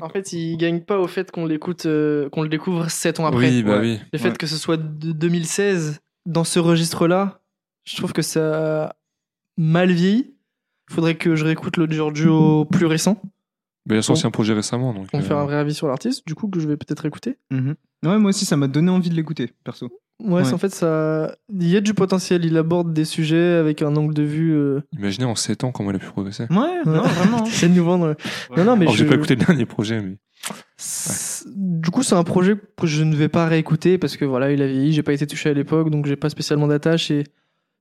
En 0.00 0.08
fait, 0.08 0.32
il 0.32 0.56
gagne 0.56 0.80
pas 0.80 0.98
au 0.98 1.06
fait 1.06 1.30
qu'on 1.30 1.44
l'écoute, 1.46 1.84
euh, 1.86 2.28
qu'on 2.30 2.42
le 2.42 2.48
découvre 2.48 2.90
7 2.90 3.20
ans 3.20 3.26
après. 3.26 3.48
oui, 3.50 3.62
bah 3.62 3.76
ouais. 3.76 3.80
oui. 3.80 4.00
Le 4.12 4.18
fait 4.18 4.30
Ouais. 4.30 4.36
que 4.36 4.46
ce 4.46 4.56
soit 4.56 4.76
de 4.78 5.12
2016 5.12 6.00
dans 6.26 6.44
ce 6.44 6.58
registre-là, 6.58 7.40
je 7.84 7.96
trouve 7.96 8.12
que 8.12 8.22
ça 8.22 8.96
mal 9.58 9.90
vieilli. 9.92 10.34
Il 10.88 10.94
faudrait 10.94 11.16
que 11.16 11.36
je 11.36 11.44
réécoute 11.44 11.76
le 11.76 11.86
Giorgio 11.86 12.64
plus 12.64 12.86
récent 12.86 13.20
Mais 13.86 13.96
il 13.96 13.98
a 13.98 14.02
sorti 14.02 14.26
un 14.26 14.30
projet 14.30 14.54
récemment, 14.54 14.92
donc. 14.94 15.12
me 15.12 15.18
euh, 15.18 15.22
faire 15.22 15.36
un 15.38 15.44
vrai 15.44 15.56
avis 15.56 15.74
sur 15.74 15.86
l'artiste, 15.88 16.26
du 16.26 16.34
coup, 16.34 16.48
que 16.48 16.58
je 16.58 16.66
vais 16.66 16.76
peut-être 16.76 17.04
écouter. 17.06 17.36
Mhm. 17.50 17.74
Ouais, 18.04 18.18
moi 18.18 18.30
aussi, 18.30 18.44
ça 18.46 18.56
m'a 18.56 18.66
donné 18.66 18.90
envie 18.90 19.10
de 19.10 19.14
l'écouter, 19.14 19.52
perso. 19.62 19.90
Ouais, 20.22 20.42
c'est 20.44 20.48
Ouais. 20.50 20.54
en 20.54 20.58
fait, 20.58 20.74
ça... 20.74 21.34
il 21.52 21.68
y 21.68 21.76
a 21.76 21.80
du 21.80 21.94
potentiel. 21.94 22.44
Il 22.44 22.56
aborde 22.56 22.92
des 22.92 23.04
sujets 23.04 23.54
avec 23.54 23.82
un 23.82 23.94
angle 23.96 24.14
de 24.14 24.22
vue. 24.22 24.52
euh, 24.54 24.80
Imaginez 24.98 25.24
en 25.26 25.34
7 25.34 25.64
ans 25.64 25.72
comment 25.72 25.90
il 25.90 25.96
a 25.96 25.98
pu 25.98 26.06
progresser. 26.06 26.44
Ouais, 26.50 26.82
non, 26.86 27.02
vraiment. 27.02 27.44
J'essaie 27.46 27.68
de 27.68 27.74
nous 27.74 27.84
vendre. 27.84 28.16
Non, 28.56 28.64
non, 28.64 28.76
mais 28.76 28.82
Alors, 28.86 28.92
je... 28.94 28.98
j'ai 28.98 29.06
pas 29.08 29.14
écouté 29.16 29.34
le 29.36 29.44
dernier 29.44 29.66
projet, 29.66 30.00
mais. 30.00 30.16
C'est- 30.76 31.46
Du 31.54 31.90
coup, 31.90 32.02
c'est 32.02 32.14
un 32.14 32.24
projet 32.24 32.56
que 32.76 32.86
je 32.86 33.02
ne 33.04 33.14
vais 33.14 33.28
pas 33.28 33.46
réécouter 33.46 33.98
parce 33.98 34.16
que 34.16 34.24
voilà, 34.24 34.52
il 34.52 34.62
a 34.62 34.66
vieilli, 34.66 34.92
j'ai 34.92 35.02
pas 35.02 35.12
été 35.12 35.26
touché 35.26 35.50
à 35.50 35.54
l'époque, 35.54 35.90
donc 35.90 36.06
j'ai 36.06 36.16
pas 36.16 36.28
spécialement 36.30 36.66
d'attache 36.68 37.10
et 37.10 37.24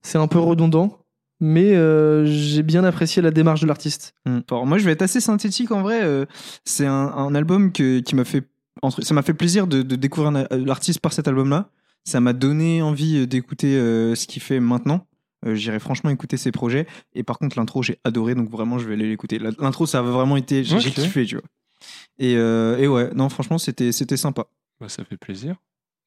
c'est 0.01 0.17
un 0.17 0.27
peu 0.27 0.39
redondant. 0.39 0.97
Mais 1.41 1.73
euh, 1.75 2.25
j'ai 2.25 2.63
bien 2.63 2.83
apprécié 2.83 3.21
la 3.21 3.31
démarche 3.31 3.61
de 3.61 3.67
l'artiste. 3.67 4.13
Mm. 4.25 4.39
Fort. 4.49 4.65
Moi, 4.65 4.77
je 4.77 4.83
vais 4.85 4.91
être 4.91 5.01
assez 5.03 5.21
synthétique 5.21 5.71
en 5.71 5.81
vrai. 5.81 6.01
euh, 6.03 6.25
c'est 6.65 6.85
un, 6.85 6.91
un 7.15 7.33
album 7.33 7.71
que, 7.71 7.99
qui 7.99 8.15
m'a 8.15 8.25
fait. 8.25 8.43
Ça 9.01 9.13
m'a 9.13 9.21
fait 9.21 9.33
plaisir 9.33 9.65
de, 9.67 9.81
de 9.81 9.95
découvrir 9.95 10.47
l'artiste 10.51 10.99
par 10.99 11.13
cet 11.13 11.27
album-là. 11.29 11.69
Ça 12.09 12.19
m'a 12.19 12.33
donné 12.33 12.81
envie 12.81 13.17
euh, 13.17 13.27
d'écouter 13.27 13.75
euh, 13.77 14.15
ce 14.15 14.25
qu'il 14.27 14.41
fait 14.41 14.59
maintenant. 14.59 15.05
Euh, 15.45 15.55
J'irai 15.55 15.79
franchement 15.79 16.09
écouter 16.09 16.37
ses 16.37 16.51
projets. 16.51 16.87
Et 17.13 17.23
par 17.23 17.37
contre, 17.39 17.57
l'intro, 17.57 17.81
j'ai 17.83 17.97
adoré, 18.03 18.35
donc 18.35 18.49
vraiment, 18.49 18.77
je 18.79 18.87
vais 18.87 18.93
aller 18.95 19.07
l'écouter. 19.07 19.39
L'intro, 19.39 19.85
ça 19.85 19.99
a 19.99 20.01
vraiment 20.01 20.35
été. 20.37 20.63
J'ai 20.63 20.77
kiffé, 20.79 21.25
tu 21.25 21.35
vois. 21.35 21.43
Et, 22.17 22.35
euh, 22.35 22.77
et 22.77 22.87
ouais, 22.87 23.09
non, 23.15 23.29
franchement, 23.29 23.57
c'était 23.57 23.91
c'était 23.91 24.17
sympa. 24.17 24.45
Bah, 24.81 24.89
ça 24.89 25.03
fait 25.05 25.17
plaisir. 25.17 25.55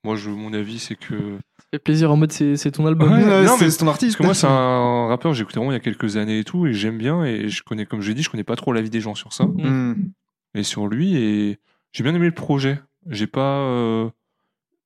Moi, 0.05 0.17
je, 0.17 0.29
mon 0.31 0.53
avis, 0.53 0.79
c'est 0.81 0.97
que. 0.97 1.15
Ça 1.59 1.65
fait 1.73 1.79
plaisir 1.79 2.11
en 2.13 2.17
mode 2.17 2.33
c'est 2.33 2.71
ton 2.73 2.85
album. 2.87 3.11
Ouais, 3.13 3.23
Euh, 3.25 3.45
non, 3.45 3.57
c'est 3.57 3.65
mais- 3.67 3.71
c'est 3.71 3.79
ton 3.79 3.89
artiste. 3.89 4.19
Parce 4.19 4.19
que 4.19 4.25
moi, 4.25 4.35
c'est 4.35 4.47
un 4.49 5.07
rappeur 5.07 5.39
écouté 5.41 5.59
vraiment 5.61 5.71
il 5.71 5.77
y 5.77 5.77
a 5.77 5.81
quelques 5.81 6.17
années 6.17 6.41
et 6.41 6.45
tout, 6.45 6.67
et 6.67 6.75
j'aime 6.75 6.99
bien, 6.99 7.25
et 7.25 7.49
je 7.49 7.63
connais, 7.63 7.87
comme 7.87 8.01
je 8.03 8.09
l'ai 8.09 8.15
dit, 8.15 8.23
je 8.25 8.29
connais 8.31 8.45
pas 8.45 8.57
trop 8.57 8.73
l'avis 8.73 8.91
des 8.91 9.01
gens 9.01 9.15
sur 9.15 9.33
ça, 9.33 9.45
Mm. 9.45 9.95
et 10.57 10.63
sur 10.65 10.89
lui, 10.89 11.17
et 11.17 11.59
j'ai 11.93 12.03
bien 12.03 12.15
aimé 12.15 12.27
le 12.27 12.35
projet. 12.35 12.81
J'ai 13.09 13.27
pas. 13.29 13.61
euh, 13.61 14.11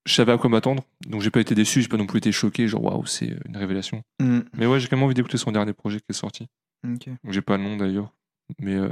Je 0.06 0.14
savais 0.14 0.32
à 0.32 0.38
quoi 0.38 0.48
m'attendre, 0.48 0.82
donc 1.08 1.20
j'ai 1.20 1.30
pas 1.30 1.40
été 1.40 1.54
déçu, 1.54 1.82
j'ai 1.82 1.88
pas 1.88 1.96
non 1.96 2.06
plus 2.06 2.18
été 2.18 2.30
choqué, 2.32 2.68
genre 2.68 2.82
waouh, 2.84 3.04
c'est 3.06 3.36
une 3.46 3.56
révélation. 3.56 4.02
Mm. 4.20 4.38
Mais 4.56 4.66
ouais, 4.66 4.78
j'ai 4.80 4.86
quand 4.88 4.96
même 4.96 5.04
envie 5.04 5.14
d'écouter 5.14 5.36
son 5.36 5.50
dernier 5.52 5.72
projet 5.72 5.98
qui 5.98 6.06
est 6.10 6.14
sorti. 6.14 6.46
Ok. 6.86 7.08
Donc, 7.08 7.18
J'ai 7.32 7.42
pas 7.42 7.56
le 7.56 7.64
nom 7.64 7.76
d'ailleurs, 7.76 8.12
mais 8.60 8.76
euh, 8.76 8.88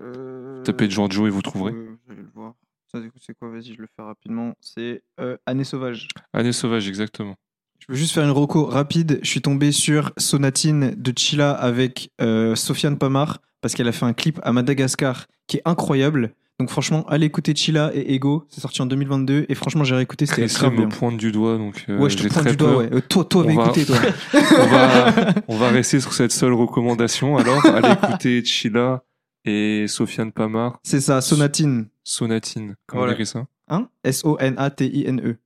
Euh, 0.00 0.62
tapez 0.62 0.88
Giorgio 0.88 1.26
et 1.26 1.30
vous 1.30 1.42
trouverez. 1.42 1.72
euh, 1.72 1.96
je 2.08 2.14
vais 2.14 2.20
le 2.20 2.28
voir. 2.34 2.54
Ça, 2.92 3.00
du 3.00 3.10
coup, 3.10 3.18
c'est 3.20 3.34
quoi? 3.38 3.48
Vas-y, 3.50 3.74
je 3.74 3.80
le 3.80 3.86
fais 3.96 4.02
rapidement. 4.02 4.54
C'est 4.60 5.02
euh, 5.20 5.36
Année 5.46 5.64
sauvage. 5.64 6.08
Année 6.32 6.52
sauvage, 6.52 6.88
exactement. 6.88 7.36
Je 7.78 7.86
veux 7.88 7.96
juste 7.98 8.12
faire 8.12 8.24
une 8.24 8.30
reco 8.30 8.64
rapide. 8.66 9.20
Je 9.22 9.28
suis 9.28 9.40
tombé 9.42 9.72
sur 9.72 10.12
Sonatine 10.16 10.94
de 10.94 11.12
Chila 11.16 11.52
avec 11.52 12.10
euh, 12.20 12.54
Sofiane 12.54 12.98
Pamar 12.98 13.38
parce 13.60 13.74
qu'elle 13.74 13.88
a 13.88 13.92
fait 13.92 14.06
un 14.06 14.12
clip 14.12 14.40
à 14.42 14.52
Madagascar 14.52 15.26
qui 15.46 15.58
est 15.58 15.62
incroyable. 15.64 16.34
Donc 16.60 16.68
franchement, 16.68 17.06
allez 17.08 17.24
écouter 17.24 17.54
Chila 17.54 17.90
et 17.94 18.12
Ego. 18.14 18.44
C'est 18.50 18.60
sorti 18.60 18.82
en 18.82 18.86
2022 18.86 19.46
et 19.48 19.54
franchement, 19.54 19.82
j'ai 19.82 19.94
réécouté. 19.94 20.26
C'était 20.26 20.42
Christian 20.42 20.68
grave 20.68 20.72
me 20.80 20.86
bien. 20.86 20.88
pointe 20.96 21.16
du 21.16 21.32
doigt, 21.32 21.56
donc 21.56 21.86
euh, 21.88 21.98
Ouais, 21.98 22.10
je 22.10 22.18
te 22.18 22.28
pointe 22.28 22.48
du 22.48 22.56
doigt. 22.56 22.76
Ouais. 22.76 22.88
Euh, 22.92 23.00
toi, 23.00 23.24
toi, 23.24 23.44
va 23.44 23.50
On 23.50 23.54
va- 23.56 23.64
écouter 23.64 23.86
toi. 23.86 23.96
on, 24.34 24.66
va, 24.66 25.14
on 25.48 25.56
va 25.56 25.68
rester 25.70 26.00
sur 26.00 26.12
cette 26.12 26.32
seule 26.32 26.52
recommandation. 26.52 27.38
Alors, 27.38 27.64
allez 27.64 27.92
écouter 27.94 28.44
Chila 28.44 29.02
et 29.46 29.86
Sofiane 29.88 30.32
Pamar, 30.32 30.78
C'est 30.82 31.00
ça, 31.00 31.22
Sonatine. 31.22 31.86
Sonatine. 32.04 32.76
Comment 32.86 33.00
Voilà. 33.00 33.14
on 33.14 33.16
dirait 33.16 33.24
ça? 33.24 33.46
Hein? 33.68 33.88
S-O-N-A-T-I-N-E. 34.04 35.36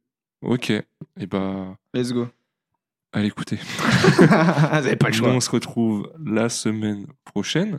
Ok. 0.42 0.70
Et 0.70 1.26
bah, 1.30 1.76
Let's 1.94 2.12
go. 2.12 2.26
allez 3.12 3.28
écouter. 3.28 3.58
Vous 4.18 4.24
avez 4.74 4.96
pas 4.96 5.06
le 5.08 5.12
choix. 5.14 5.28
on 5.28 5.38
se 5.40 5.50
retrouve 5.50 6.10
la 6.26 6.48
semaine 6.48 7.06
prochaine. 7.24 7.78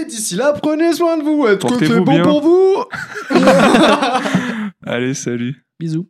Et 0.00 0.04
d'ici 0.06 0.34
là, 0.36 0.52
prenez 0.52 0.92
soin 0.92 1.18
de 1.18 1.22
vous. 1.22 1.46
Est-ce 1.46 1.58
que 1.58 1.86
c'est 1.86 2.00
bon 2.00 2.14
bien. 2.14 2.22
pour 2.22 2.40
vous? 2.40 2.84
Allez, 4.86 5.14
salut. 5.14 5.64
Bisous. 5.78 6.08